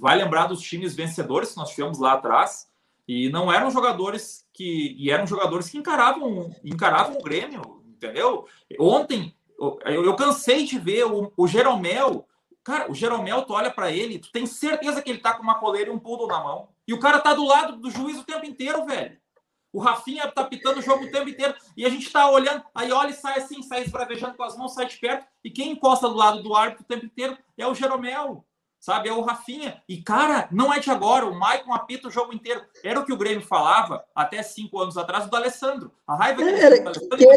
vai 0.00 0.16
lembrar 0.16 0.46
dos 0.46 0.60
times 0.60 0.94
vencedores 0.94 1.50
que 1.50 1.56
nós 1.56 1.70
tivemos 1.70 1.98
lá 1.98 2.12
atrás, 2.12 2.68
e 3.08 3.28
não 3.28 3.52
eram 3.52 3.72
jogadores 3.72 4.46
que 4.52 4.94
e 4.96 5.10
eram 5.10 5.26
jogadores 5.26 5.68
que 5.68 5.78
encaravam 5.78 6.54
encaravam 6.64 7.16
o 7.18 7.22
Grêmio, 7.22 7.82
entendeu? 7.88 8.46
Ontem 8.78 9.34
eu, 9.58 10.04
eu 10.04 10.14
cansei 10.14 10.64
de 10.64 10.78
ver 10.78 11.06
o, 11.06 11.32
o 11.36 11.48
Jeromel, 11.48 12.24
cara, 12.70 12.90
o 12.90 12.94
Jeromel, 12.94 13.42
tu 13.42 13.52
olha 13.52 13.70
para 13.70 13.90
ele, 13.90 14.18
tu 14.18 14.30
tem 14.30 14.46
certeza 14.46 15.02
que 15.02 15.10
ele 15.10 15.18
tá 15.18 15.34
com 15.34 15.42
uma 15.42 15.58
coleira 15.58 15.90
e 15.90 15.92
um 15.92 15.98
pulo 15.98 16.26
na 16.26 16.40
mão, 16.40 16.68
e 16.86 16.94
o 16.94 17.00
cara 17.00 17.18
tá 17.18 17.34
do 17.34 17.44
lado 17.44 17.76
do 17.76 17.90
juiz 17.90 18.18
o 18.18 18.24
tempo 18.24 18.46
inteiro, 18.46 18.84
velho. 18.84 19.18
O 19.72 19.78
Rafinha 19.78 20.30
tá 20.30 20.44
pitando 20.44 20.78
o 20.78 20.82
jogo 20.82 21.04
o 21.04 21.10
tempo 21.10 21.28
inteiro 21.28 21.54
e 21.76 21.86
a 21.86 21.88
gente 21.88 22.10
tá 22.10 22.28
olhando, 22.28 22.64
aí 22.74 22.90
olha 22.90 23.10
e 23.10 23.14
sai 23.14 23.38
assim, 23.38 23.62
sai 23.62 23.82
esbravejando 23.82 24.36
com 24.36 24.42
as 24.42 24.56
mãos, 24.56 24.74
sai 24.74 24.86
de 24.86 24.96
perto, 24.98 25.26
e 25.44 25.50
quem 25.50 25.72
encosta 25.72 26.08
do 26.08 26.14
lado 26.14 26.42
do 26.42 26.54
árbitro 26.54 26.84
o 26.84 26.86
tempo 26.86 27.06
inteiro 27.06 27.36
é 27.56 27.66
o 27.66 27.74
Jeromel 27.74 28.44
sabe? 28.80 29.10
É 29.10 29.12
o 29.12 29.20
Rafinha. 29.20 29.82
E, 29.86 29.98
cara, 29.98 30.48
não 30.50 30.72
é 30.72 30.80
de 30.80 30.90
agora. 30.90 31.26
O 31.26 31.38
Maicon 31.38 31.74
apita 31.74 32.08
o 32.08 32.10
jogo 32.10 32.32
inteiro. 32.32 32.62
Era 32.82 32.98
o 32.98 33.04
que 33.04 33.12
o 33.12 33.16
Grêmio 33.16 33.42
falava 33.42 34.02
até 34.14 34.42
cinco 34.42 34.80
anos 34.80 34.96
atrás 34.96 35.28
do 35.28 35.36
Alessandro. 35.36 35.92
A 36.06 36.16
raiva 36.16 36.42
que 36.42 36.48
é, 36.48 36.52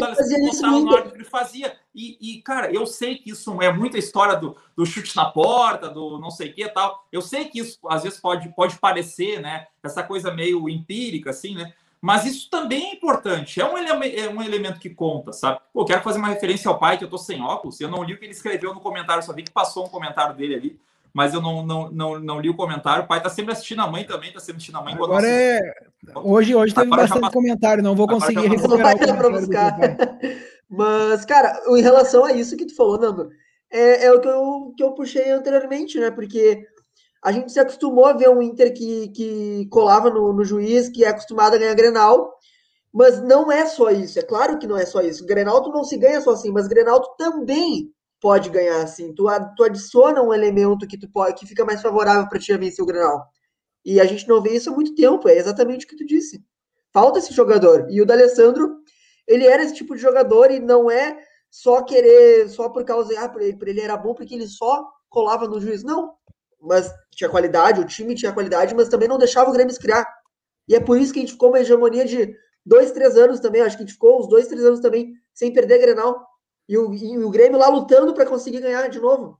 o 0.00 0.04
Alessandro 0.04 0.80
no 0.80 0.96
árbitro 0.96 1.18
ele 1.18 1.24
fazia. 1.24 1.76
E, 1.94 2.16
e, 2.20 2.42
cara, 2.42 2.72
eu 2.72 2.86
sei 2.86 3.16
que 3.16 3.30
isso 3.30 3.60
é 3.60 3.70
muita 3.70 3.98
história 3.98 4.34
do, 4.34 4.56
do 4.74 4.86
chute 4.86 5.14
na 5.14 5.26
porta, 5.26 5.90
do 5.90 6.18
não 6.18 6.30
sei 6.30 6.48
o 6.48 6.54
que 6.54 6.64
e 6.64 6.68
tal. 6.68 7.06
Eu 7.12 7.20
sei 7.20 7.44
que 7.44 7.60
isso 7.60 7.78
às 7.88 8.02
vezes 8.02 8.18
pode, 8.18 8.48
pode 8.54 8.78
parecer, 8.78 9.40
né? 9.40 9.66
Essa 9.82 10.02
coisa 10.02 10.32
meio 10.32 10.66
empírica, 10.66 11.28
assim, 11.28 11.54
né? 11.54 11.74
Mas 12.00 12.26
isso 12.26 12.50
também 12.50 12.90
é 12.90 12.94
importante, 12.94 13.62
é 13.62 13.64
um, 13.64 13.78
ele 13.78 13.88
é 13.88 14.28
um 14.28 14.42
elemento 14.42 14.78
que 14.78 14.90
conta, 14.90 15.32
sabe? 15.32 15.58
Pô, 15.72 15.86
quero 15.86 16.02
fazer 16.02 16.18
uma 16.18 16.28
referência 16.28 16.68
ao 16.68 16.78
pai, 16.78 16.98
que 16.98 17.04
eu 17.04 17.08
tô 17.08 17.16
sem 17.16 17.40
óculos, 17.40 17.80
eu 17.80 17.88
não 17.88 18.04
li 18.04 18.12
o 18.12 18.18
que 18.18 18.26
ele 18.26 18.32
escreveu 18.32 18.74
no 18.74 18.80
comentário, 18.80 19.22
só 19.22 19.32
vi 19.32 19.42
que 19.42 19.50
passou 19.50 19.86
um 19.86 19.88
comentário 19.88 20.36
dele 20.36 20.54
ali 20.54 20.80
mas 21.14 21.32
eu 21.32 21.40
não, 21.40 21.64
não, 21.64 21.90
não, 21.92 22.18
não 22.18 22.40
li 22.40 22.50
o 22.50 22.56
comentário. 22.56 23.04
O 23.04 23.06
pai 23.06 23.18
está 23.18 23.30
sempre 23.30 23.52
assistindo 23.52 23.80
a 23.80 23.86
mãe 23.86 24.04
também, 24.04 24.30
está 24.30 24.40
sempre 24.40 24.56
assistindo 24.56 24.78
a 24.78 24.82
mãe. 24.82 24.94
Agora 24.94 25.24
é... 25.24 25.60
Hoje, 26.16 26.56
hoje 26.56 26.74
teve 26.74 26.88
Agora 26.88 27.02
bastante 27.02 27.26
já... 27.26 27.30
comentário, 27.30 27.84
não 27.84 27.94
vou 27.94 28.08
conseguir 28.08 28.48
recuperar. 28.48 28.96
Não 28.98 29.16
vai 29.16 29.30
buscar. 29.30 29.78
Mas, 30.68 31.24
cara, 31.24 31.62
em 31.68 31.80
relação 31.80 32.24
a 32.24 32.32
isso 32.32 32.56
que 32.56 32.66
tu 32.66 32.74
falou, 32.74 32.98
Nando, 32.98 33.30
é, 33.70 34.06
é 34.06 34.12
o 34.12 34.20
que 34.20 34.26
eu, 34.26 34.74
que 34.76 34.82
eu 34.82 34.92
puxei 34.92 35.30
anteriormente, 35.30 36.00
né? 36.00 36.10
Porque 36.10 36.66
a 37.22 37.30
gente 37.30 37.52
se 37.52 37.60
acostumou 37.60 38.06
a 38.06 38.12
ver 38.12 38.28
um 38.28 38.42
Inter 38.42 38.74
que, 38.74 39.08
que 39.10 39.68
colava 39.70 40.10
no, 40.10 40.32
no 40.32 40.44
juiz, 40.44 40.88
que 40.88 41.04
é 41.04 41.08
acostumado 41.10 41.54
a 41.54 41.58
ganhar 41.58 41.74
Grenal, 41.74 42.34
mas 42.92 43.22
não 43.22 43.52
é 43.52 43.66
só 43.66 43.90
isso. 43.90 44.18
É 44.18 44.22
claro 44.22 44.58
que 44.58 44.66
não 44.66 44.76
é 44.76 44.84
só 44.84 45.00
isso. 45.00 45.24
Grenal 45.24 45.62
tu 45.62 45.70
não 45.70 45.84
se 45.84 45.96
ganha 45.96 46.20
só 46.20 46.32
assim, 46.32 46.50
mas 46.50 46.66
Grenal 46.66 47.00
tu 47.00 47.14
também 47.16 47.93
pode 48.24 48.48
ganhar 48.48 48.82
assim. 48.82 49.14
Tu, 49.14 49.26
tu 49.54 49.64
adiciona 49.64 50.22
um 50.22 50.32
elemento 50.32 50.86
que 50.86 50.96
tu 50.96 51.06
pode, 51.10 51.34
que 51.34 51.46
fica 51.46 51.62
mais 51.62 51.82
favorável 51.82 52.26
para 52.26 52.38
ti 52.38 52.56
vencer 52.56 52.82
o 52.82 52.86
Grenal. 52.86 53.22
E 53.84 54.00
a 54.00 54.06
gente 54.06 54.26
não 54.26 54.40
vê 54.40 54.56
isso 54.56 54.70
há 54.70 54.72
muito 54.72 54.94
tempo, 54.94 55.28
é 55.28 55.36
exatamente 55.36 55.84
o 55.84 55.88
que 55.90 55.94
tu 55.94 56.06
disse. 56.06 56.42
Falta 56.90 57.18
esse 57.18 57.34
jogador. 57.34 57.86
E 57.90 58.00
o 58.00 58.06
D'Alessandro, 58.06 58.78
ele 59.28 59.46
era 59.46 59.62
esse 59.62 59.74
tipo 59.74 59.94
de 59.94 60.00
jogador 60.00 60.50
e 60.50 60.58
não 60.58 60.90
é 60.90 61.18
só 61.50 61.82
querer, 61.82 62.48
só 62.48 62.70
por 62.70 62.82
causa, 62.82 63.12
ah, 63.18 63.30
ele 63.66 63.80
era 63.82 63.94
bom 63.94 64.14
porque 64.14 64.34
ele 64.34 64.48
só 64.48 64.88
colava 65.10 65.46
no 65.46 65.60
juiz. 65.60 65.84
Não. 65.84 66.14
Mas 66.58 66.90
tinha 67.10 67.28
qualidade, 67.28 67.82
o 67.82 67.86
time 67.86 68.14
tinha 68.14 68.32
qualidade, 68.32 68.74
mas 68.74 68.88
também 68.88 69.06
não 69.06 69.18
deixava 69.18 69.50
o 69.50 69.52
Grêmio 69.52 69.78
criar. 69.78 70.10
E 70.66 70.74
é 70.74 70.80
por 70.80 70.98
isso 70.98 71.12
que 71.12 71.18
a 71.18 71.22
gente 71.22 71.32
ficou 71.32 71.50
uma 71.50 71.60
hegemonia 71.60 72.06
de 72.06 72.34
dois, 72.64 72.90
três 72.90 73.18
anos 73.18 73.38
também. 73.38 73.60
Acho 73.60 73.76
que 73.76 73.82
a 73.82 73.86
gente 73.86 73.92
ficou 73.92 74.18
uns 74.18 74.28
dois, 74.28 74.48
três 74.48 74.64
anos 74.64 74.80
também 74.80 75.12
sem 75.34 75.52
perder 75.52 75.78
Grenal. 75.78 76.26
E 76.68 76.78
o, 76.78 76.94
e 76.94 77.18
o 77.18 77.30
Grêmio 77.30 77.58
lá 77.58 77.68
lutando 77.68 78.14
para 78.14 78.26
conseguir 78.26 78.60
ganhar 78.60 78.88
de 78.88 79.00
novo. 79.00 79.38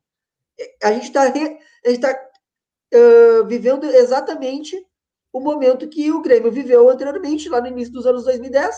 A 0.83 0.93
gente 0.93 1.05
está 1.05 1.31
tá, 1.31 2.21
uh, 2.95 3.47
vivendo 3.47 3.85
exatamente 3.85 4.77
o 5.33 5.41
momento 5.41 5.89
que 5.89 6.13
o 6.13 6.23
Grêmio 6.23 6.53
viveu 6.53 6.89
anteriormente, 6.89 7.49
lá 7.49 7.61
no 7.61 7.67
início 7.67 7.93
dos 7.93 8.07
anos 8.07 8.25
2010. 8.25 8.77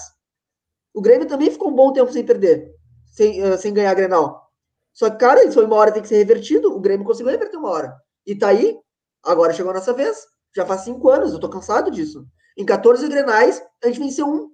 O 0.95 1.03
Grêmio 1.03 1.29
também 1.29 1.51
ficou 1.51 1.69
um 1.69 1.75
bom 1.75 1.93
tempo 1.93 2.11
sem 2.13 2.25
perder, 2.25 2.73
sem, 3.13 3.43
uh, 3.43 3.59
sem 3.59 3.75
ganhar 3.75 3.91
a 3.91 3.95
Grenal. 3.95 4.47
Só 4.95 5.11
que, 5.11 5.19
cara, 5.19 5.45
isso 5.45 5.55
foi 5.55 5.67
uma 5.67 5.77
hora 5.77 5.93
tem 5.93 6.01
que 6.01 6.09
ser 6.09 6.17
revertido. 6.17 6.75
O 6.75 6.81
Grêmio 6.81 7.07
conseguiu 7.07 7.31
reverter 7.31 7.59
uma 7.59 7.69
hora. 7.69 7.95
E 8.25 8.35
tá 8.35 8.49
aí, 8.49 8.79
agora 9.23 9.53
chegou 9.53 9.71
a 9.71 9.75
nossa 9.75 9.93
vez. 9.93 10.25
Já 10.55 10.65
faz 10.65 10.83
cinco 10.83 11.11
anos, 11.11 11.35
eu 11.35 11.39
tô 11.39 11.51
cansado 11.51 11.91
disso. 11.91 12.27
Em 12.57 12.65
14 12.65 13.07
Grenais, 13.07 13.63
a 13.85 13.89
gente 13.89 13.99
venceu 13.99 14.27
um. 14.27 14.51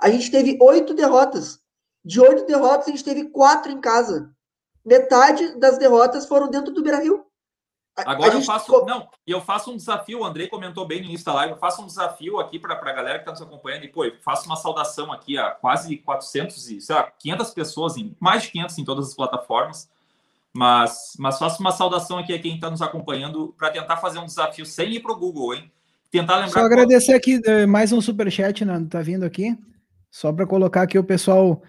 A 0.00 0.10
gente 0.10 0.32
teve 0.32 0.58
oito 0.60 0.92
derrotas. 0.94 1.60
De 2.04 2.20
oito 2.20 2.46
derrotas, 2.46 2.88
a 2.88 2.90
gente 2.90 3.04
teve 3.04 3.30
quatro 3.30 3.72
em 3.72 3.80
casa. 3.80 4.30
Metade 4.84 5.58
das 5.58 5.78
derrotas 5.78 6.26
foram 6.26 6.50
dentro 6.50 6.72
do 6.72 6.82
Beira-Rio. 6.82 7.24
Agora 7.96 8.34
eu 8.34 8.42
faço. 8.42 8.84
Não, 8.84 9.08
e 9.26 9.30
eu 9.30 9.40
faço 9.40 9.70
um 9.70 9.76
desafio, 9.76 10.20
o 10.20 10.24
Andrei 10.24 10.48
comentou 10.48 10.86
bem 10.86 11.00
no 11.00 11.06
início 11.06 11.24
da 11.24 11.34
live, 11.34 11.52
eu 11.52 11.58
faço 11.58 11.80
um 11.80 11.86
desafio 11.86 12.40
aqui 12.40 12.58
para 12.58 12.74
a 12.74 12.92
galera 12.92 13.18
que 13.18 13.22
está 13.22 13.30
nos 13.30 13.40
acompanhando, 13.40 13.84
e 13.84 13.88
pô, 13.88 14.04
eu 14.04 14.14
faço 14.20 14.46
uma 14.46 14.56
saudação 14.56 15.12
aqui 15.12 15.38
a 15.38 15.52
quase 15.52 15.98
400 15.98 16.70
e, 16.70 16.80
sei 16.80 16.94
lá, 16.94 17.08
500 17.18 17.50
pessoas, 17.52 17.96
em, 17.96 18.14
mais 18.18 18.42
de 18.42 18.50
500 18.50 18.78
em 18.78 18.84
todas 18.84 19.08
as 19.08 19.14
plataformas, 19.14 19.88
mas, 20.52 21.12
mas 21.18 21.38
faço 21.38 21.60
uma 21.60 21.70
saudação 21.70 22.18
aqui 22.18 22.34
a 22.34 22.38
quem 22.38 22.56
está 22.56 22.68
nos 22.68 22.82
acompanhando 22.82 23.54
para 23.56 23.70
tentar 23.70 23.96
fazer 23.98 24.18
um 24.18 24.26
desafio 24.26 24.66
sem 24.66 24.94
ir 24.94 25.00
para 25.00 25.12
o 25.12 25.16
Google, 25.16 25.54
hein? 25.54 25.70
Tentar 26.10 26.36
lembrar. 26.36 26.52
Só 26.52 26.66
agradecer 26.66 27.12
qual... 27.12 27.16
aqui 27.16 27.40
eh, 27.44 27.66
mais 27.66 27.92
um 27.92 28.00
superchat, 28.00 28.64
Nando, 28.64 28.88
tá 28.88 29.02
vindo 29.02 29.24
aqui, 29.24 29.56
só 30.10 30.32
para 30.32 30.46
colocar 30.46 30.82
aqui 30.82 30.98
o 30.98 31.04
pessoal 31.04 31.62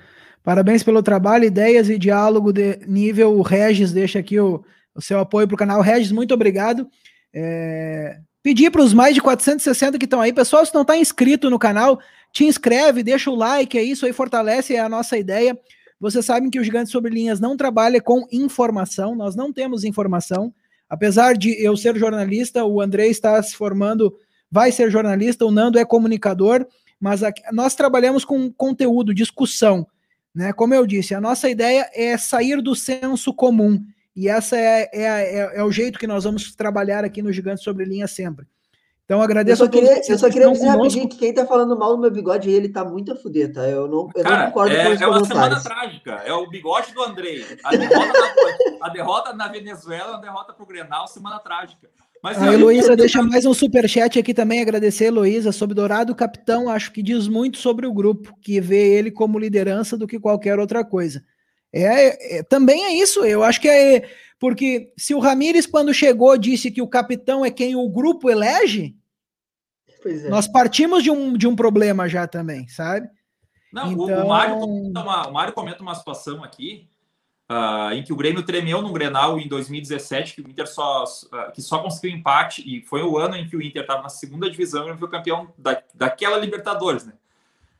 Parabéns 0.45 0.83
pelo 0.83 1.01
trabalho, 1.01 1.45
ideias 1.45 1.89
e 1.89 1.97
diálogo 1.97 2.53
de 2.53 2.77
nível. 2.85 3.35
O 3.35 3.41
Regis 3.41 3.91
deixa 3.91 4.19
aqui 4.19 4.39
o, 4.39 4.63
o 4.93 5.01
seu 5.01 5.17
apoio 5.17 5.47
para 5.47 5.55
o 5.55 5.57
canal. 5.57 5.81
Regis, 5.81 6.11
muito 6.11 6.35
obrigado. 6.35 6.87
É... 7.33 8.19
Pedir 8.43 8.69
para 8.69 8.83
os 8.83 8.93
mais 8.93 9.15
de 9.15 9.21
460 9.21 9.97
que 9.97 10.05
estão 10.05 10.21
aí, 10.21 10.31
pessoal, 10.31 10.63
se 10.63 10.71
não 10.71 10.83
está 10.83 10.95
inscrito 10.95 11.49
no 11.49 11.57
canal, 11.57 11.99
te 12.31 12.45
inscreve, 12.45 13.01
deixa 13.01 13.31
o 13.31 13.35
like, 13.35 13.75
é 13.75 13.81
isso 13.81 14.05
aí, 14.05 14.13
fortalece 14.13 14.77
a 14.77 14.87
nossa 14.87 15.17
ideia. 15.17 15.57
Vocês 15.99 16.23
sabem 16.23 16.51
que 16.51 16.59
o 16.59 16.63
Gigante 16.63 16.91
Sobre 16.91 17.11
Linhas 17.11 17.39
não 17.39 17.57
trabalha 17.57 17.99
com 17.99 18.27
informação, 18.31 19.15
nós 19.15 19.35
não 19.35 19.51
temos 19.51 19.83
informação. 19.83 20.53
Apesar 20.87 21.35
de 21.35 21.59
eu 21.59 21.75
ser 21.75 21.97
jornalista, 21.97 22.63
o 22.63 22.79
André 22.79 23.07
está 23.07 23.41
se 23.41 23.55
formando, 23.55 24.15
vai 24.51 24.71
ser 24.71 24.91
jornalista, 24.91 25.43
o 25.43 25.49
Nando 25.49 25.79
é 25.79 25.83
comunicador, 25.83 26.67
mas 26.99 27.23
aqui, 27.23 27.41
nós 27.51 27.73
trabalhamos 27.73 28.23
com 28.23 28.51
conteúdo, 28.51 29.11
discussão. 29.11 29.87
Né? 30.36 30.51
Como 30.51 30.73
eu 30.73 30.86
disse, 30.86 31.15
a 31.15 31.21
nossa 31.21 31.49
ideia 31.49 31.89
é 31.93 32.17
sair 32.17 32.61
do 32.61 32.75
senso 32.75 33.33
comum. 33.33 33.81
E 34.13 34.27
essa 34.27 34.57
é, 34.57 34.89
é, 34.91 35.03
é, 35.03 35.51
é 35.55 35.63
o 35.63 35.71
jeito 35.71 35.97
que 35.97 36.07
nós 36.07 36.25
vamos 36.25 36.53
trabalhar 36.55 37.05
aqui 37.05 37.21
no 37.21 37.31
Gigante 37.31 37.63
Sobre 37.63 37.86
Linha 37.86 38.07
sempre. 38.07 38.45
Então 39.05 39.21
agradeço 39.21 39.61
eu 39.61 39.65
só 39.67 39.71
queria, 39.71 40.01
Eu 40.09 40.17
só 40.17 40.29
queria 40.29 40.51
dizer 40.51 40.67
rapidinho 40.67 41.07
que 41.07 41.17
quem 41.17 41.33
tá 41.33 41.45
falando 41.45 41.77
mal 41.77 41.95
do 41.95 42.01
meu 42.01 42.09
bigode, 42.09 42.49
ele 42.49 42.69
tá 42.69 42.83
muito 42.83 43.11
a 43.11 43.15
fuder, 43.15 43.53
tá? 43.53 43.61
Eu 43.61 43.88
não, 43.88 44.09
eu 44.15 44.23
Cara, 44.23 44.38
não 44.38 44.45
concordo 44.47 44.75
é, 44.75 44.83
com 44.83 44.91
os 44.93 45.01
É 45.01 45.07
uma 45.07 45.25
semana 45.25 45.61
trágica. 45.61 46.11
É 46.25 46.33
o 46.33 46.49
bigode 46.49 46.91
do 46.91 47.03
Andrei. 47.03 47.45
A 47.63 47.75
derrota, 47.75 48.13
na, 48.13 48.86
a 48.86 48.89
derrota 48.89 49.33
na 49.33 49.47
Venezuela, 49.47 50.17
a 50.17 50.19
derrota 50.19 50.53
pro 50.53 50.65
Grenal, 50.65 51.07
semana 51.07 51.39
trágica. 51.39 51.88
Mas, 52.26 52.41
a 52.41 52.51
Heloísa 52.51 52.95
deixa 52.95 53.21
mais 53.21 53.45
um 53.45 53.53
super 53.53 53.88
chat 53.88 54.17
aqui 54.17 54.34
também, 54.34 54.59
agradecer 54.59 55.03
a 55.03 55.07
Heloísa 55.09 55.51
sobre 55.51 55.76
Dourado 55.76 56.15
Capitão, 56.15 56.67
acho 56.67 56.91
que 56.91 57.03
diz 57.03 57.28
muito 57.28 57.59
sobre 57.59 57.86
o 57.86 57.93
grupo, 57.93 58.36
que 58.41 58.59
vê 58.59 58.95
ele 58.95 59.11
como 59.11 59.38
liderança 59.38 59.95
do 59.95 60.07
que 60.07 60.19
qualquer 60.19 60.57
outra 60.57 60.84
coisa. 60.84 61.23
É, 61.71 62.38
é, 62.38 62.41
também 62.41 62.84
é 62.86 62.93
isso. 62.93 63.23
Eu 63.23 63.43
acho 63.43 63.61
que 63.61 63.69
é 63.69 64.09
porque 64.39 64.91
se 64.97 65.13
o 65.13 65.19
Ramires, 65.19 65.67
quando 65.67 65.93
chegou, 65.93 66.36
disse 66.36 66.71
que 66.71 66.82
o 66.82 66.88
capitão 66.88 67.45
é 67.45 67.51
quem 67.51 67.76
o 67.76 67.88
grupo 67.88 68.28
elege, 68.28 68.95
é. 70.03 70.28
nós 70.28 70.47
partimos 70.47 71.03
de 71.03 71.11
um, 71.11 71.38
de 71.38 71.45
um 71.45 71.55
problema 71.55 72.09
já 72.09 72.26
também, 72.26 72.67
sabe? 72.67 73.07
Não, 73.71 73.91
então... 73.91 74.26
o, 74.26 74.28
Mário 74.30 74.57
comenta 74.57 74.99
uma, 74.99 75.28
o 75.28 75.32
Mário 75.32 75.53
comenta 75.53 75.84
uma 75.84 75.93
situação 75.93 76.43
aqui 76.43 76.89
uh, 77.49 77.93
em 77.93 78.03
que 78.03 78.13
o 78.13 78.15
Grêmio 78.15 78.43
tremeu 78.43 78.81
no 78.81 78.91
Grenal 78.91 79.39
em 79.39 79.47
2017, 79.47 80.35
que 80.35 80.41
o 80.41 80.49
Inter 80.49 80.67
só, 80.67 81.03
uh, 81.03 81.51
que 81.53 81.61
só 81.61 81.79
conseguiu 81.79 82.15
empate, 82.17 82.63
e 82.65 82.81
foi 82.81 83.03
o 83.03 83.17
ano 83.17 83.35
em 83.35 83.47
que 83.47 83.55
o 83.55 83.61
Inter 83.61 83.81
estava 83.81 84.01
na 84.01 84.09
segunda 84.09 84.49
divisão 84.49 84.89
e 84.89 84.97
foi 84.97 85.09
campeão 85.09 85.53
da, 85.57 85.81
daquela 85.93 86.37
Libertadores, 86.37 87.05
né? 87.05 87.13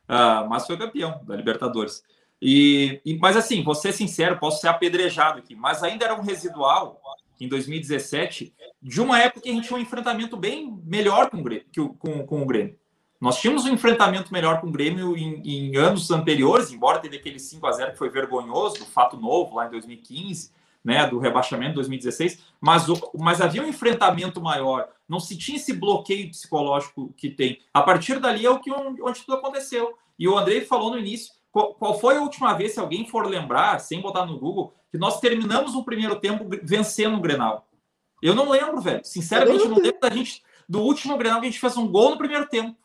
Uh, 0.08 0.48
mas 0.48 0.66
foi 0.66 0.76
campeão 0.76 1.20
da 1.24 1.34
Libertadores. 1.34 2.02
E, 2.40 3.00
e, 3.04 3.18
mas 3.18 3.36
assim, 3.36 3.62
vou 3.62 3.74
ser 3.74 3.92
sincero, 3.92 4.38
posso 4.38 4.60
ser 4.60 4.68
apedrejado 4.68 5.38
aqui, 5.38 5.54
mas 5.54 5.82
ainda 5.82 6.04
era 6.04 6.14
um 6.14 6.22
residual 6.22 7.00
em 7.40 7.48
2017 7.48 8.54
de 8.80 9.00
uma 9.00 9.18
época 9.18 9.42
que 9.42 9.50
a 9.50 9.52
gente 9.52 9.66
tinha 9.66 9.78
um 9.78 9.82
enfrentamento 9.82 10.36
bem 10.36 10.78
melhor 10.84 11.30
com 11.30 11.38
o 11.38 11.42
Grêmio. 11.42 11.66
Com, 11.98 12.26
com 12.26 12.42
o 12.42 12.46
Grêmio. 12.46 12.78
Nós 13.20 13.40
tínhamos 13.40 13.64
um 13.64 13.72
enfrentamento 13.72 14.32
melhor 14.32 14.60
com 14.60 14.66
o 14.66 14.72
Grêmio 14.72 15.16
em, 15.16 15.42
em 15.44 15.76
anos 15.76 16.10
anteriores, 16.10 16.72
embora 16.72 16.98
teve 16.98 17.16
aquele 17.16 17.38
5 17.38 17.66
a 17.66 17.72
0 17.72 17.92
que 17.92 17.98
foi 17.98 18.10
vergonhoso, 18.10 18.78
do 18.78 18.86
fato 18.86 19.16
novo 19.16 19.56
lá 19.56 19.66
em 19.66 19.70
2015, 19.70 20.50
né, 20.84 21.06
do 21.06 21.18
rebaixamento 21.18 21.70
de 21.70 21.76
2016, 21.76 22.44
mas, 22.60 22.88
o, 22.88 22.96
mas 23.18 23.40
havia 23.40 23.62
um 23.62 23.68
enfrentamento 23.68 24.40
maior, 24.40 24.88
não 25.08 25.18
se 25.18 25.36
tinha 25.36 25.56
esse 25.56 25.72
bloqueio 25.72 26.30
psicológico 26.30 27.12
que 27.16 27.28
tem. 27.28 27.58
A 27.74 27.82
partir 27.82 28.20
dali 28.20 28.46
é 28.46 28.50
o 28.50 28.60
que 28.60 28.70
onde 28.70 29.20
tudo 29.24 29.34
aconteceu. 29.34 29.98
E 30.18 30.28
o 30.28 30.38
Andrei 30.38 30.60
falou 30.60 30.90
no 30.90 30.98
início, 30.98 31.34
qual, 31.50 31.74
qual 31.74 31.98
foi 31.98 32.16
a 32.16 32.20
última 32.20 32.52
vez, 32.54 32.74
se 32.74 32.80
alguém 32.80 33.06
for 33.06 33.26
lembrar, 33.26 33.80
sem 33.80 34.00
botar 34.00 34.26
no 34.26 34.38
Google, 34.38 34.74
que 34.90 34.98
nós 34.98 35.18
terminamos 35.20 35.74
o 35.74 35.82
primeiro 35.82 36.20
tempo 36.20 36.46
vencendo 36.62 37.16
o 37.16 37.20
Grenal? 37.20 37.66
Eu 38.22 38.34
não 38.34 38.48
lembro, 38.48 38.80
velho. 38.80 39.00
Sinceramente, 39.04 39.66
não 39.66 39.78
lembro 39.78 40.00
da 40.00 40.10
gente 40.10 40.42
do 40.68 40.80
último 40.80 41.16
Grenal 41.16 41.40
que 41.40 41.46
a 41.46 41.50
gente 41.50 41.60
fez 41.60 41.76
um 41.76 41.88
gol 41.88 42.10
no 42.10 42.18
primeiro 42.18 42.46
tempo. 42.46 42.76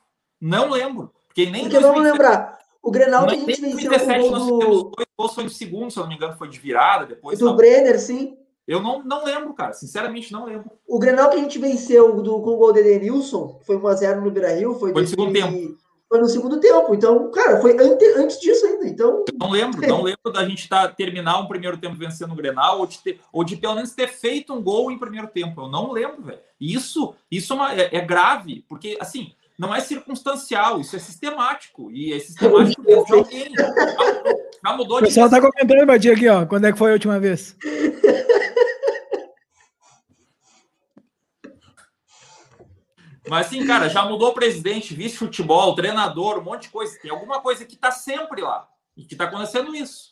Não 0.41 0.71
lembro. 0.71 1.11
Porque 1.27 1.45
nem 1.45 1.63
Porque 1.63 1.79
vamos 1.79 2.03
lembrar, 2.03 2.59
o 2.81 2.89
Grenal 2.89 3.27
que 3.27 3.35
a 3.35 3.37
gente 3.37 3.61
venceu 3.61 3.91
2017, 3.91 4.19
com 4.19 4.35
o 4.35 4.47
gol 4.47 4.59
do... 4.59 4.91
dois 4.95 5.07
gols 5.17 5.35
foi 5.35 5.43
no 5.43 5.49
segundo, 5.49 5.91
se 5.91 5.97
eu 5.97 6.01
não 6.01 6.09
me 6.09 6.15
engano, 6.15 6.35
foi 6.35 6.49
de 6.49 6.59
virada, 6.59 7.05
depois... 7.05 7.37
Do 7.37 7.55
Brenner, 7.55 7.99
sim. 7.99 8.35
Eu 8.67 8.81
não, 8.81 9.03
não 9.03 9.23
lembro, 9.23 9.53
cara. 9.53 9.73
Sinceramente, 9.73 10.31
não 10.33 10.45
lembro. 10.45 10.71
O 10.87 10.97
Grenal 10.97 11.29
que 11.29 11.35
a 11.35 11.39
gente 11.39 11.59
venceu 11.59 12.21
do, 12.21 12.41
com 12.41 12.51
o 12.51 12.57
gol 12.57 12.73
de 12.73 12.79
Edenilson, 12.79 13.59
foi 13.65 13.77
1x0 13.77 14.21
no 14.21 14.31
Beira-Rio, 14.31 14.75
foi... 14.75 14.91
Foi 14.91 15.01
no 15.03 15.07
segundo 15.07 15.33
tempo. 15.33 15.77
Foi 16.09 16.19
no 16.19 16.27
segundo 16.27 16.59
tempo. 16.59 16.93
Então, 16.93 17.31
cara, 17.31 17.61
foi 17.61 17.71
ante, 17.79 18.05
antes 18.17 18.39
disso 18.39 18.65
ainda. 18.65 18.87
Então... 18.87 19.23
Eu 19.31 19.37
não 19.39 19.51
lembro. 19.51 19.87
Não 19.87 20.01
lembro 20.03 20.31
da 20.33 20.43
gente 20.45 20.67
tá, 20.67 20.87
terminar 20.87 21.39
um 21.39 21.47
primeiro 21.47 21.77
tempo 21.77 21.95
vencendo 21.95 22.31
o 22.31 22.35
Grenal 22.35 22.79
ou 22.79 22.87
de, 22.87 22.97
ter, 22.99 23.21
ou 23.31 23.43
de 23.43 23.55
pelo 23.55 23.75
menos 23.75 23.91
ter 23.91 24.07
feito 24.07 24.53
um 24.53 24.61
gol 24.61 24.91
em 24.91 24.97
primeiro 24.97 25.27
tempo. 25.27 25.61
Eu 25.61 25.69
não 25.69 25.91
lembro, 25.91 26.21
velho. 26.21 26.39
Isso, 26.59 27.13
isso 27.29 27.53
é, 27.53 27.55
uma, 27.55 27.73
é, 27.73 27.95
é 27.95 28.01
grave, 28.01 28.65
porque, 28.67 28.97
assim 28.99 29.33
não 29.61 29.75
é 29.75 29.79
circunstancial, 29.79 30.81
isso 30.81 30.95
é 30.95 30.99
sistemático. 30.99 31.91
E 31.91 32.11
é 32.13 32.19
sistemático 32.19 32.81
de 32.83 32.93
alguém. 33.13 33.51
Já 34.65 34.75
mudou 34.75 34.97
de. 34.97 35.03
O 35.03 35.07
pessoal 35.07 35.27
está 35.27 35.39
comentando, 35.39 35.85
Badia, 35.85 36.13
aqui, 36.13 36.27
ó. 36.27 36.47
Quando 36.47 36.65
é 36.65 36.71
que 36.71 36.79
foi 36.79 36.89
a 36.89 36.93
última 36.93 37.19
vez? 37.19 37.55
Mas 43.29 43.45
assim, 43.45 43.63
cara, 43.67 43.87
já 43.87 44.03
mudou 44.03 44.29
o 44.29 44.33
presidente, 44.33 44.95
vice-futebol, 44.95 45.75
treinador, 45.75 46.39
um 46.39 46.43
monte 46.43 46.63
de 46.63 46.69
coisa. 46.69 46.97
Tem 46.99 47.11
alguma 47.11 47.39
coisa 47.39 47.63
que 47.63 47.75
está 47.75 47.91
sempre 47.91 48.41
lá. 48.41 48.67
E 48.97 49.05
que 49.05 49.13
está 49.13 49.25
acontecendo 49.25 49.75
isso. 49.75 50.09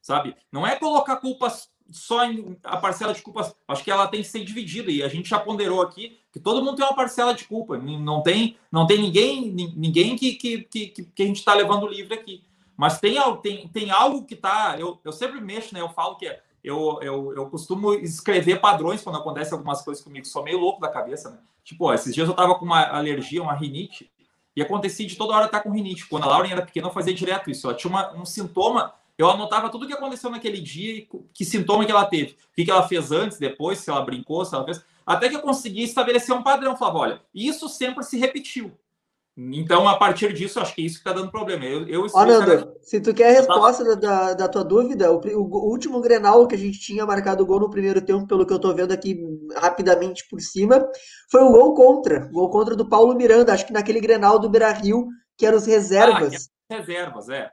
Sabe? 0.00 0.36
Não 0.52 0.64
é 0.64 0.76
colocar 0.76 1.16
culpas 1.16 1.68
só 1.90 2.24
em, 2.24 2.56
a 2.62 2.76
parcela 2.76 3.12
de 3.12 3.20
culpas, 3.20 3.52
acho 3.66 3.82
que 3.82 3.90
ela 3.90 4.06
tem 4.06 4.22
que 4.22 4.28
ser 4.28 4.44
dividida 4.44 4.92
e 4.92 5.02
a 5.02 5.08
gente 5.08 5.28
já 5.28 5.40
ponderou 5.40 5.82
aqui 5.82 6.21
que 6.32 6.40
todo 6.40 6.64
mundo 6.64 6.76
tem 6.76 6.84
uma 6.84 6.96
parcela 6.96 7.34
de 7.34 7.44
culpa, 7.44 7.76
não 7.76 8.22
tem, 8.22 8.56
não 8.70 8.86
tem 8.86 8.98
ninguém, 8.98 9.50
ninguém 9.76 10.16
que, 10.16 10.32
que, 10.32 10.62
que, 10.62 10.88
que 10.88 11.22
a 11.22 11.26
gente 11.26 11.38
está 11.38 11.54
levando 11.54 11.86
livre 11.86 12.14
aqui. 12.14 12.42
Mas 12.76 12.98
tem, 12.98 13.16
tem, 13.42 13.68
tem 13.68 13.90
algo 13.90 14.24
que 14.24 14.34
está. 14.34 14.76
Eu, 14.78 14.98
eu 15.04 15.12
sempre 15.12 15.40
mexo, 15.40 15.74
né? 15.74 15.80
Eu 15.80 15.90
falo 15.90 16.16
que 16.16 16.26
eu, 16.64 16.98
eu, 17.02 17.34
eu 17.36 17.46
costumo 17.50 17.92
escrever 17.92 18.60
padrões 18.60 19.02
quando 19.02 19.18
acontece 19.18 19.52
algumas 19.52 19.82
coisas 19.82 20.02
comigo, 20.02 20.26
sou 20.26 20.42
meio 20.42 20.58
louco 20.58 20.80
da 20.80 20.88
cabeça, 20.88 21.30
né? 21.30 21.38
Tipo, 21.62 21.86
ó, 21.86 21.94
esses 21.94 22.14
dias 22.14 22.26
eu 22.26 22.34
tava 22.34 22.54
com 22.54 22.64
uma 22.64 22.82
alergia, 22.82 23.42
uma 23.42 23.54
rinite, 23.54 24.10
e 24.56 24.62
acontecia 24.62 25.06
de 25.06 25.16
toda 25.16 25.34
hora 25.34 25.46
estar 25.46 25.58
tá 25.58 25.64
com 25.64 25.70
rinite. 25.70 26.08
Quando 26.08 26.24
a 26.24 26.28
Lauren 26.28 26.50
era 26.50 26.62
pequena, 26.62 26.88
eu 26.88 26.92
fazia 26.92 27.14
direto 27.14 27.50
isso. 27.50 27.66
Ela 27.66 27.76
tinha 27.76 27.90
uma, 27.90 28.12
um 28.14 28.24
sintoma 28.24 28.94
eu 29.16 29.30
anotava 29.30 29.68
tudo 29.68 29.84
o 29.84 29.86
que 29.86 29.92
aconteceu 29.92 30.30
naquele 30.30 30.60
dia 30.60 30.94
e 30.94 31.08
que 31.32 31.44
sintoma 31.44 31.84
que 31.84 31.92
ela 31.92 32.04
teve, 32.06 32.32
o 32.32 32.54
que, 32.54 32.70
ela 32.70 32.86
fez 32.86 33.12
antes, 33.12 33.38
depois, 33.38 33.78
se 33.78 33.90
ela 33.90 34.02
brincou, 34.02 34.44
se 34.44 34.54
ela 34.54 34.64
fez. 34.64 34.82
Até 35.06 35.28
que 35.28 35.36
eu 35.36 35.40
consegui 35.40 35.82
estabelecer 35.82 36.34
um 36.34 36.42
padrão. 36.42 36.76
Falava, 36.76 36.98
olha, 36.98 37.22
isso 37.34 37.68
sempre 37.68 38.04
se 38.04 38.18
repetiu. 38.18 38.76
Então, 39.34 39.88
a 39.88 39.96
partir 39.96 40.34
disso, 40.34 40.60
acho 40.60 40.74
que 40.74 40.82
é 40.82 40.84
isso 40.84 40.96
que 40.96 41.08
está 41.08 41.18
dando 41.18 41.30
problema. 41.30 41.64
Eu, 41.64 41.88
eu 41.88 42.06
Ó, 42.12 42.24
Nando, 42.24 42.76
se 42.82 43.00
tu 43.00 43.14
quer 43.14 43.30
a 43.30 43.40
resposta 43.40 43.96
da, 43.96 44.34
da 44.34 44.46
tua 44.46 44.62
dúvida, 44.62 45.10
o, 45.10 45.20
o, 45.36 45.70
último 45.70 46.02
Grenal 46.02 46.46
que 46.46 46.54
a 46.54 46.58
gente 46.58 46.78
tinha 46.78 47.06
marcado 47.06 47.46
gol 47.46 47.58
no 47.58 47.70
primeiro 47.70 48.02
tempo, 48.02 48.26
pelo 48.26 48.44
que 48.44 48.52
eu 48.52 48.56
estou 48.56 48.74
vendo 48.74 48.92
aqui 48.92 49.18
rapidamente 49.56 50.28
por 50.28 50.38
cima, 50.40 50.86
foi 51.30 51.40
o 51.40 51.50
gol 51.50 51.72
contra. 51.72 52.26
O 52.26 52.32
gol 52.32 52.50
contra 52.50 52.76
do 52.76 52.86
Paulo 52.86 53.14
Miranda, 53.14 53.54
acho 53.54 53.66
que 53.66 53.72
naquele 53.72 54.00
Grenal 54.00 54.38
do 54.38 54.50
Beira-Rio, 54.50 55.08
que 55.38 55.46
eram 55.46 55.56
os 55.56 55.64
reservas. 55.64 56.50
Ah, 56.70 56.76
reservas, 56.76 57.30
é. 57.30 57.50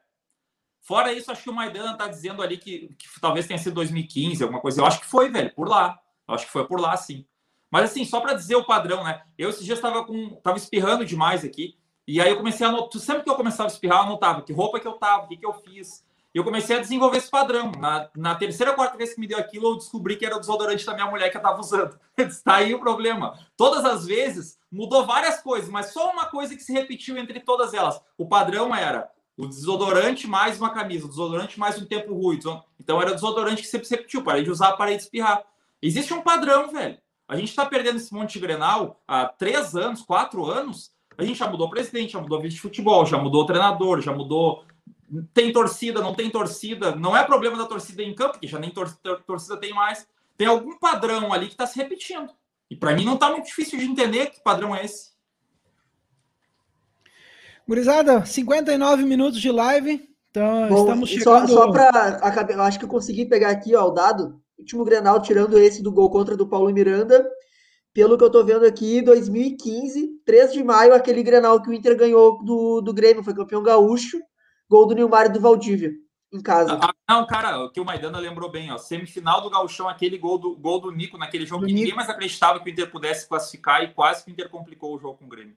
Fora 0.82 1.14
isso, 1.14 1.32
acho 1.32 1.43
que 1.43 1.50
o 1.50 1.54
Maidana 1.54 1.97
tá 1.97 2.08
dizendo 2.08 2.41
ali 2.41 2.58
que, 2.58 2.89
que, 2.97 3.08
talvez 3.22 3.47
tenha 3.47 3.60
sido 3.60 3.76
2015, 3.76 4.43
alguma 4.43 4.60
coisa. 4.60 4.82
Eu 4.82 4.86
acho 4.86 5.00
que 5.00 5.06
foi, 5.06 5.30
velho, 5.30 5.54
por 5.56 5.70
lá. 5.70 5.97
Eu 6.28 6.36
acho 6.36 6.45
que 6.45 6.52
foi 6.52 6.68
por 6.68 6.80
lá, 6.80 6.97
sim. 6.97 7.26
Mas 7.72 7.91
assim, 7.91 8.03
só 8.03 8.20
para 8.20 8.34
dizer 8.34 8.55
o 8.55 8.65
padrão, 8.65 9.03
né? 9.03 9.22
Eu 9.38 9.49
esses 9.49 9.63
dias 9.63 9.78
estava 9.78 10.03
com. 10.05 10.36
tava 10.41 10.57
espirrando 10.57 11.05
demais 11.05 11.43
aqui. 11.43 11.78
E 12.07 12.20
aí 12.20 12.30
eu 12.30 12.38
comecei 12.38 12.65
a 12.65 12.70
anotar. 12.70 12.99
Sempre 13.01 13.24
que 13.24 13.30
eu 13.30 13.36
começava 13.36 13.70
a 13.70 13.72
espirrar, 13.72 13.99
eu 13.99 14.03
anotava 14.03 14.41
que 14.41 14.51
roupa 14.51 14.80
que 14.80 14.88
eu 14.88 14.93
tava, 14.93 15.26
o 15.26 15.28
que, 15.28 15.38
que 15.38 15.45
eu 15.45 15.53
fiz. 15.53 16.03
E 16.34 16.38
eu 16.38 16.43
comecei 16.43 16.76
a 16.76 16.80
desenvolver 16.80 17.17
esse 17.17 17.30
padrão. 17.30 17.72
Na, 17.80 18.09
na 18.15 18.36
terceira, 18.36 18.74
quarta 18.74 18.97
vez 18.97 19.13
que 19.13 19.20
me 19.20 19.28
deu 19.28 19.38
aquilo, 19.38 19.70
eu 19.70 19.78
descobri 19.78 20.15
que 20.15 20.26
era 20.26 20.36
o 20.36 20.39
desodorante 20.39 20.86
da 20.86 20.93
minha 20.93 21.07
mulher 21.07 21.30
que 21.30 21.38
eu 21.38 21.41
tava 21.41 21.59
usando. 21.59 21.99
Está 22.17 22.55
aí 22.55 22.74
o 22.74 22.80
problema. 22.80 23.38
Todas 23.57 23.84
as 23.84 24.05
vezes 24.05 24.59
mudou 24.72 25.05
várias 25.05 25.41
coisas, 25.41 25.70
mas 25.70 25.91
só 25.91 26.11
uma 26.11 26.26
coisa 26.26 26.55
que 26.55 26.61
se 26.61 26.72
repetiu 26.72 27.17
entre 27.17 27.39
todas 27.39 27.74
elas. 27.74 27.99
O 28.17 28.28
padrão 28.28 28.76
era 28.76 29.09
o 29.36 29.47
desodorante 29.47 30.28
mais 30.28 30.59
uma 30.59 30.70
camisa, 30.70 31.05
o 31.05 31.09
desodorante 31.09 31.59
mais 31.59 31.82
um 31.82 31.86
tempo 31.86 32.13
ruim. 32.13 32.39
Então 32.80 33.01
era 33.01 33.11
o 33.11 33.15
desodorante 33.15 33.61
que 33.61 33.67
sempre 33.67 33.88
se 33.88 33.95
repetiu, 33.95 34.24
parei 34.24 34.43
de 34.43 34.51
usar, 34.51 34.74
parei 34.74 34.97
de 34.97 35.03
espirrar. 35.03 35.43
Existe 35.82 36.13
um 36.13 36.22
padrão, 36.22 36.72
velho. 36.72 36.97
A 37.30 37.36
gente 37.36 37.50
está 37.50 37.64
perdendo 37.64 37.98
esse 37.98 38.12
monte 38.12 38.34
de 38.34 38.40
Grenal 38.40 39.00
há 39.08 39.28
três 39.28 39.76
anos, 39.76 40.02
quatro 40.02 40.46
anos. 40.46 40.92
A 41.16 41.24
gente 41.24 41.38
já 41.38 41.48
mudou 41.48 41.68
o 41.68 41.70
presidente, 41.70 42.14
já 42.14 42.20
mudou 42.20 42.40
o 42.40 42.42
vice 42.42 42.56
de 42.56 42.62
futebol, 42.62 43.06
já 43.06 43.20
mudou 43.20 43.44
o 43.44 43.46
treinador, 43.46 44.02
já 44.02 44.12
mudou. 44.12 44.64
Tem 45.32 45.54
torcida, 45.54 46.02
não 46.02 46.16
tem 46.16 46.28
torcida. 46.32 46.96
Não 46.96 47.16
é 47.16 47.24
problema 47.24 47.56
da 47.56 47.68
torcida 47.68 48.02
em 48.02 48.16
campo, 48.16 48.32
porque 48.32 48.48
já 48.48 48.58
nem 48.58 48.72
tor 48.72 48.90
torcida 49.28 49.58
tem 49.58 49.72
mais. 49.72 50.08
Tem 50.36 50.48
algum 50.48 50.80
padrão 50.80 51.32
ali 51.32 51.46
que 51.46 51.54
está 51.54 51.68
se 51.68 51.78
repetindo. 51.78 52.32
E 52.68 52.76
para 52.76 52.96
mim 52.96 53.06
não 53.06 53.14
está 53.14 53.30
muito 53.30 53.46
difícil 53.46 53.78
de 53.78 53.86
entender 53.86 54.32
que 54.32 54.42
padrão 54.42 54.76
é 54.76 54.84
esse. 54.84 55.12
Gurizada, 57.68 58.26
59 58.26 59.04
minutos 59.04 59.40
de 59.40 59.52
live. 59.52 60.10
Então, 60.32 60.68
Bom, 60.68 60.80
estamos 60.82 61.10
chegando... 61.10 61.48
Só, 61.48 61.66
só 61.66 61.72
para... 61.72 62.20
Eu 62.50 62.64
acho 62.64 62.80
que 62.80 62.86
eu 62.86 62.90
consegui 62.90 63.28
pegar 63.28 63.50
aqui 63.50 63.76
ó, 63.76 63.86
o 63.86 63.92
dado. 63.92 64.42
Último 64.60 64.84
Grenal, 64.84 65.22
tirando 65.22 65.57
esse 65.57 65.82
do 65.82 65.91
gol 65.91 66.10
contra 66.10 66.36
do 66.36 66.47
Paulo 66.47 66.72
Miranda. 66.72 67.28
Pelo 67.93 68.18
que 68.18 68.24
eu 68.24 68.30
tô 68.30 68.43
vendo 68.43 68.66
aqui, 68.66 69.01
2015, 69.01 70.22
3 70.26 70.53
de 70.53 70.64
maio, 70.64 70.93
aquele 70.93 71.24
Grenal 71.24 71.62
que 71.62 71.70
o 71.70 71.74
Inter 71.74 71.97
ganhou 71.97 72.43
do, 72.43 72.82
do 72.82 72.93
Grêmio, 72.93 73.24
foi 73.24 73.34
campeão 73.34 73.64
gaúcho. 73.64 74.20
Gol 74.70 74.86
do 74.86 74.93
Nilmar 74.93 75.26
e 75.26 75.30
do 75.30 75.39
Valdívia, 75.39 75.91
em 76.32 76.39
casa. 76.39 76.78
Ah, 76.80 76.93
não, 77.10 77.26
cara, 77.26 77.64
o 77.64 77.72
que 77.72 77.82
o 77.82 77.86
Maidana 77.86 78.20
lembrou 78.20 78.51
bem, 78.51 78.72
ó. 78.72 78.78
Semifinal 78.78 79.41
do 79.41 79.49
Gauchão, 79.49 79.89
aquele 79.89 80.16
gol 80.16 80.38
do, 80.38 80.55
gol 80.55 80.80
do 80.80 80.91
Nico 80.91 81.18
naquele 81.18 81.45
jogo 81.45 81.62
do 81.62 81.68
que 81.68 81.74
Nico. 81.74 81.86
ninguém 81.86 81.95
mais 81.95 82.10
acreditava 82.10 82.60
que 82.60 82.70
o 82.70 82.72
Inter 82.72 82.91
pudesse 82.91 83.28
classificar 83.28 83.84
e 83.84 83.91
quase 83.91 84.24
que 84.24 84.30
o 84.30 84.34
Inter 84.34 84.47
complicou 84.49 84.95
o 84.95 84.99
jogo 84.99 85.18
com 85.18 85.26
o 85.26 85.30
Grêmio. 85.30 85.55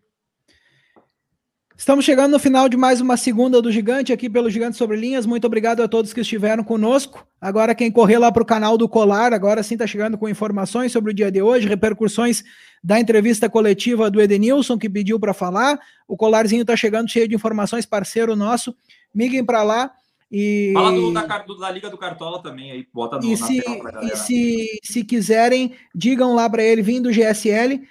Estamos 1.76 2.04
chegando 2.04 2.32
no 2.32 2.38
final 2.38 2.68
de 2.68 2.76
mais 2.76 3.00
uma 3.00 3.16
segunda 3.16 3.60
do 3.60 3.72
Gigante 3.72 4.12
aqui 4.12 4.28
pelo 4.28 4.50
Gigante 4.50 4.76
Sobre 4.76 4.96
Linhas. 4.96 5.26
Muito 5.26 5.46
obrigado 5.46 5.82
a 5.82 5.88
todos 5.88 6.12
que 6.12 6.20
estiveram 6.20 6.62
conosco. 6.62 7.26
Agora, 7.40 7.74
quem 7.74 7.90
correr 7.90 8.18
lá 8.18 8.30
para 8.30 8.42
o 8.42 8.46
canal 8.46 8.76
do 8.76 8.88
Colar, 8.88 9.32
agora 9.32 9.62
sim 9.62 9.74
está 9.74 9.86
chegando 9.86 10.18
com 10.18 10.28
informações 10.28 10.92
sobre 10.92 11.10
o 11.10 11.14
dia 11.14 11.30
de 11.30 11.40
hoje, 11.40 11.66
repercussões 11.66 12.44
da 12.84 13.00
entrevista 13.00 13.48
coletiva 13.48 14.10
do 14.10 14.20
Edenilson, 14.20 14.78
que 14.78 14.88
pediu 14.88 15.18
para 15.18 15.32
falar. 15.32 15.78
O 16.06 16.16
Colarzinho 16.16 16.62
está 16.62 16.76
chegando 16.76 17.10
cheio 17.10 17.26
de 17.26 17.34
informações, 17.34 17.86
parceiro 17.86 18.36
nosso. 18.36 18.76
Miguem 19.14 19.44
para 19.44 19.62
lá. 19.62 19.90
E... 20.30 20.72
Fala 20.74 20.92
do, 20.92 21.12
da, 21.12 21.38
do, 21.38 21.58
da, 21.58 21.70
Liga 21.70 21.90
do 21.90 21.98
Cartola 21.98 22.42
também 22.42 22.70
aí, 22.70 22.86
bota 22.92 23.18
no, 23.18 23.24
e 23.24 23.36
se, 23.36 23.62
E 24.02 24.16
se, 24.16 24.80
se 24.82 25.04
quiserem, 25.04 25.74
digam 25.94 26.34
lá 26.34 26.48
para 26.48 26.62
ele, 26.62 26.80
vindo 26.80 27.10
do 27.10 27.12
GSL. 27.12 27.82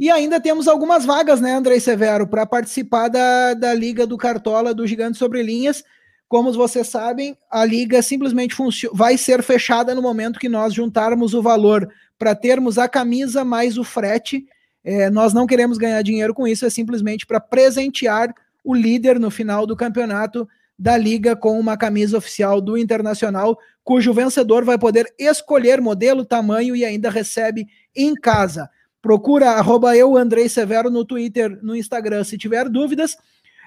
E 0.00 0.08
ainda 0.08 0.40
temos 0.40 0.66
algumas 0.66 1.04
vagas, 1.04 1.42
né, 1.42 1.52
Andrei 1.52 1.78
Severo, 1.78 2.26
para 2.26 2.46
participar 2.46 3.08
da, 3.08 3.52
da 3.52 3.74
Liga 3.74 4.06
do 4.06 4.16
Cartola 4.16 4.72
do 4.72 4.86
Gigante 4.86 5.18
Sobre 5.18 5.42
Linhas. 5.42 5.84
como 6.26 6.50
vocês 6.54 6.88
sabem, 6.88 7.36
a 7.50 7.66
liga 7.66 8.00
simplesmente 8.00 8.56
vai 8.94 9.18
ser 9.18 9.42
fechada 9.42 9.94
no 9.94 10.00
momento 10.00 10.38
que 10.38 10.48
nós 10.48 10.72
juntarmos 10.72 11.34
o 11.34 11.42
valor 11.42 11.86
para 12.18 12.34
termos 12.34 12.78
a 12.78 12.88
camisa 12.88 13.44
mais 13.44 13.76
o 13.76 13.84
frete. 13.84 14.46
É, 14.82 15.10
nós 15.10 15.34
não 15.34 15.46
queremos 15.46 15.76
ganhar 15.76 16.00
dinheiro 16.00 16.32
com 16.32 16.48
isso, 16.48 16.64
é 16.64 16.70
simplesmente 16.70 17.26
para 17.26 17.38
presentear 17.38 18.32
o 18.64 18.74
líder 18.74 19.20
no 19.20 19.30
final 19.30 19.66
do 19.66 19.76
campeonato 19.76 20.48
da 20.78 20.96
liga 20.96 21.36
com 21.36 21.60
uma 21.60 21.76
camisa 21.76 22.16
oficial 22.16 22.58
do 22.58 22.78
Internacional, 22.78 23.58
cujo 23.84 24.14
vencedor 24.14 24.64
vai 24.64 24.78
poder 24.78 25.12
escolher 25.18 25.78
modelo, 25.78 26.24
tamanho 26.24 26.74
e 26.74 26.86
ainda 26.86 27.10
recebe 27.10 27.66
em 27.94 28.14
casa. 28.14 28.70
Procura 29.02 29.52
arroba 29.52 29.96
eu, 29.96 30.16
Andrei 30.16 30.48
Severo, 30.48 30.90
no 30.90 31.04
Twitter, 31.04 31.58
no 31.62 31.74
Instagram, 31.74 32.22
se 32.24 32.36
tiver 32.36 32.68
dúvidas. 32.68 33.16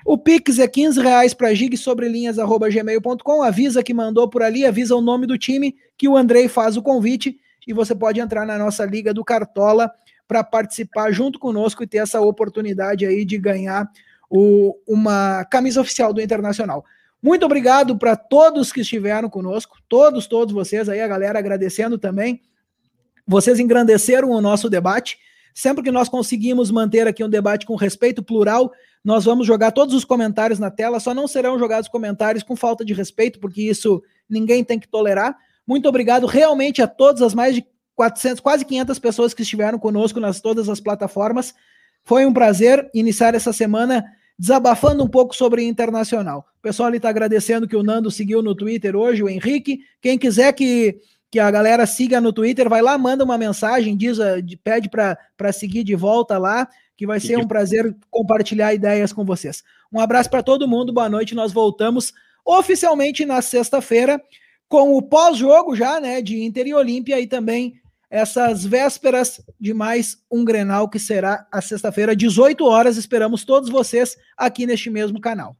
O 0.05 0.17
Pix 0.17 0.59
é 0.59 0.67
15 0.67 1.01
reais 1.01 1.33
para 1.33 1.49
gmail.com. 1.53 3.41
Avisa 3.41 3.81
que 3.81 3.93
mandou 3.93 4.29
por 4.29 4.43
ali, 4.43 4.65
avisa 4.65 4.95
o 4.95 5.01
nome 5.01 5.25
do 5.25 5.37
time 5.37 5.75
que 5.97 6.07
o 6.07 6.17
Andrei 6.17 6.47
faz 6.47 6.75
o 6.75 6.81
convite 6.81 7.39
e 7.65 7.73
você 7.73 7.95
pode 7.95 8.19
entrar 8.19 8.45
na 8.45 8.57
nossa 8.57 8.85
Liga 8.85 9.13
do 9.13 9.23
Cartola 9.23 9.89
para 10.27 10.43
participar 10.43 11.11
junto 11.11 11.39
conosco 11.39 11.83
e 11.83 11.87
ter 11.87 11.99
essa 11.99 12.19
oportunidade 12.19 13.05
aí 13.05 13.23
de 13.23 13.37
ganhar 13.37 13.89
o, 14.29 14.75
uma 14.87 15.45
camisa 15.45 15.79
oficial 15.79 16.13
do 16.13 16.21
Internacional. 16.21 16.83
Muito 17.21 17.45
obrigado 17.45 17.97
para 17.97 18.17
todos 18.17 18.73
que 18.73 18.81
estiveram 18.81 19.29
conosco, 19.29 19.77
todos, 19.87 20.27
todos 20.27 20.53
vocês 20.53 20.89
aí, 20.89 20.99
a 20.99 21.07
galera 21.07 21.39
agradecendo 21.39 21.97
também. 21.97 22.41
Vocês 23.25 23.59
engrandeceram 23.59 24.29
o 24.29 24.41
nosso 24.41 24.69
debate. 24.69 25.17
Sempre 25.53 25.83
que 25.83 25.91
nós 25.91 26.09
conseguimos 26.09 26.71
manter 26.71 27.07
aqui 27.07 27.23
um 27.23 27.29
debate 27.29 27.65
com 27.65 27.75
respeito 27.75 28.23
plural, 28.23 28.71
nós 29.03 29.25
vamos 29.25 29.45
jogar 29.45 29.71
todos 29.71 29.93
os 29.93 30.03
comentários 30.03 30.57
na 30.57 30.71
tela, 30.71 30.99
só 30.99 31.13
não 31.13 31.27
serão 31.27 31.59
jogados 31.59 31.87
comentários 31.89 32.43
com 32.43 32.55
falta 32.55 32.83
de 32.83 32.93
respeito, 32.93 33.39
porque 33.39 33.61
isso 33.61 34.01
ninguém 34.27 34.63
tem 34.63 34.79
que 34.79 34.87
tolerar. 34.87 35.37
Muito 35.67 35.87
obrigado 35.87 36.25
realmente 36.25 36.81
a 36.81 36.87
todas 36.87 37.21
as 37.21 37.33
mais 37.33 37.55
de 37.55 37.65
400, 37.95 38.39
quase 38.39 38.65
500 38.65 38.99
pessoas 38.99 39.33
que 39.33 39.43
estiveram 39.43 39.77
conosco 39.77 40.19
nas 40.19 40.41
todas 40.41 40.67
as 40.67 40.79
plataformas. 40.79 41.53
Foi 42.03 42.25
um 42.25 42.33
prazer 42.33 42.89
iniciar 42.93 43.35
essa 43.35 43.53
semana 43.53 44.03
desabafando 44.37 45.03
um 45.03 45.07
pouco 45.07 45.35
sobre 45.35 45.63
internacional. 45.63 46.45
O 46.59 46.61
pessoal 46.61 46.87
ali 46.87 46.97
está 46.97 47.09
agradecendo 47.09 47.67
que 47.67 47.75
o 47.75 47.83
Nando 47.83 48.09
seguiu 48.09 48.41
no 48.41 48.55
Twitter 48.55 48.95
hoje, 48.95 49.21
o 49.21 49.29
Henrique. 49.29 49.81
Quem 50.01 50.17
quiser 50.17 50.51
que 50.53 50.99
que 51.33 51.39
a 51.39 51.49
galera 51.49 51.87
siga 51.87 52.21
no 52.21 52.31
Twitter, 52.31 52.69
vai 52.69 52.79
lá, 52.79 52.95
manda 52.95 53.23
uma 53.23 53.39
mensagem, 53.39 53.97
diz, 53.97 54.19
eh, 54.19 54.39
pede 54.63 54.87
para 54.87 55.51
seguir 55.51 55.83
de 55.83 55.95
volta 55.95 56.37
lá, 56.37 56.67
que 56.95 57.07
vai 57.07 57.19
ser 57.19 57.39
um 57.39 57.47
prazer 57.47 57.91
compartilhar 58.11 58.71
ideias 58.71 59.11
com 59.11 59.25
vocês. 59.25 59.63
Um 59.91 59.99
abraço 59.99 60.29
para 60.29 60.43
todo 60.43 60.67
mundo, 60.67 60.93
boa 60.93 61.09
noite. 61.09 61.33
Nós 61.33 61.51
voltamos 61.51 62.13
oficialmente 62.45 63.25
na 63.25 63.41
sexta-feira 63.41 64.21
com 64.69 64.95
o 64.95 65.01
pós-jogo 65.01 65.75
já, 65.75 65.99
né, 65.99 66.21
de 66.21 66.39
Inter 66.43 66.67
e 66.67 66.75
Olímpia 66.75 67.19
e 67.19 67.25
também 67.25 67.81
essas 68.11 68.63
vésperas 68.63 69.41
de 69.59 69.73
mais 69.73 70.19
um 70.31 70.45
Grenal 70.45 70.87
que 70.87 70.99
será 70.99 71.47
a 71.51 71.61
sexta-feira, 71.61 72.15
18 72.15 72.63
horas. 72.63 72.95
Esperamos 72.95 73.43
todos 73.43 73.71
vocês 73.71 74.15
aqui 74.37 74.67
neste 74.67 74.91
mesmo 74.91 75.19
canal. 75.19 75.57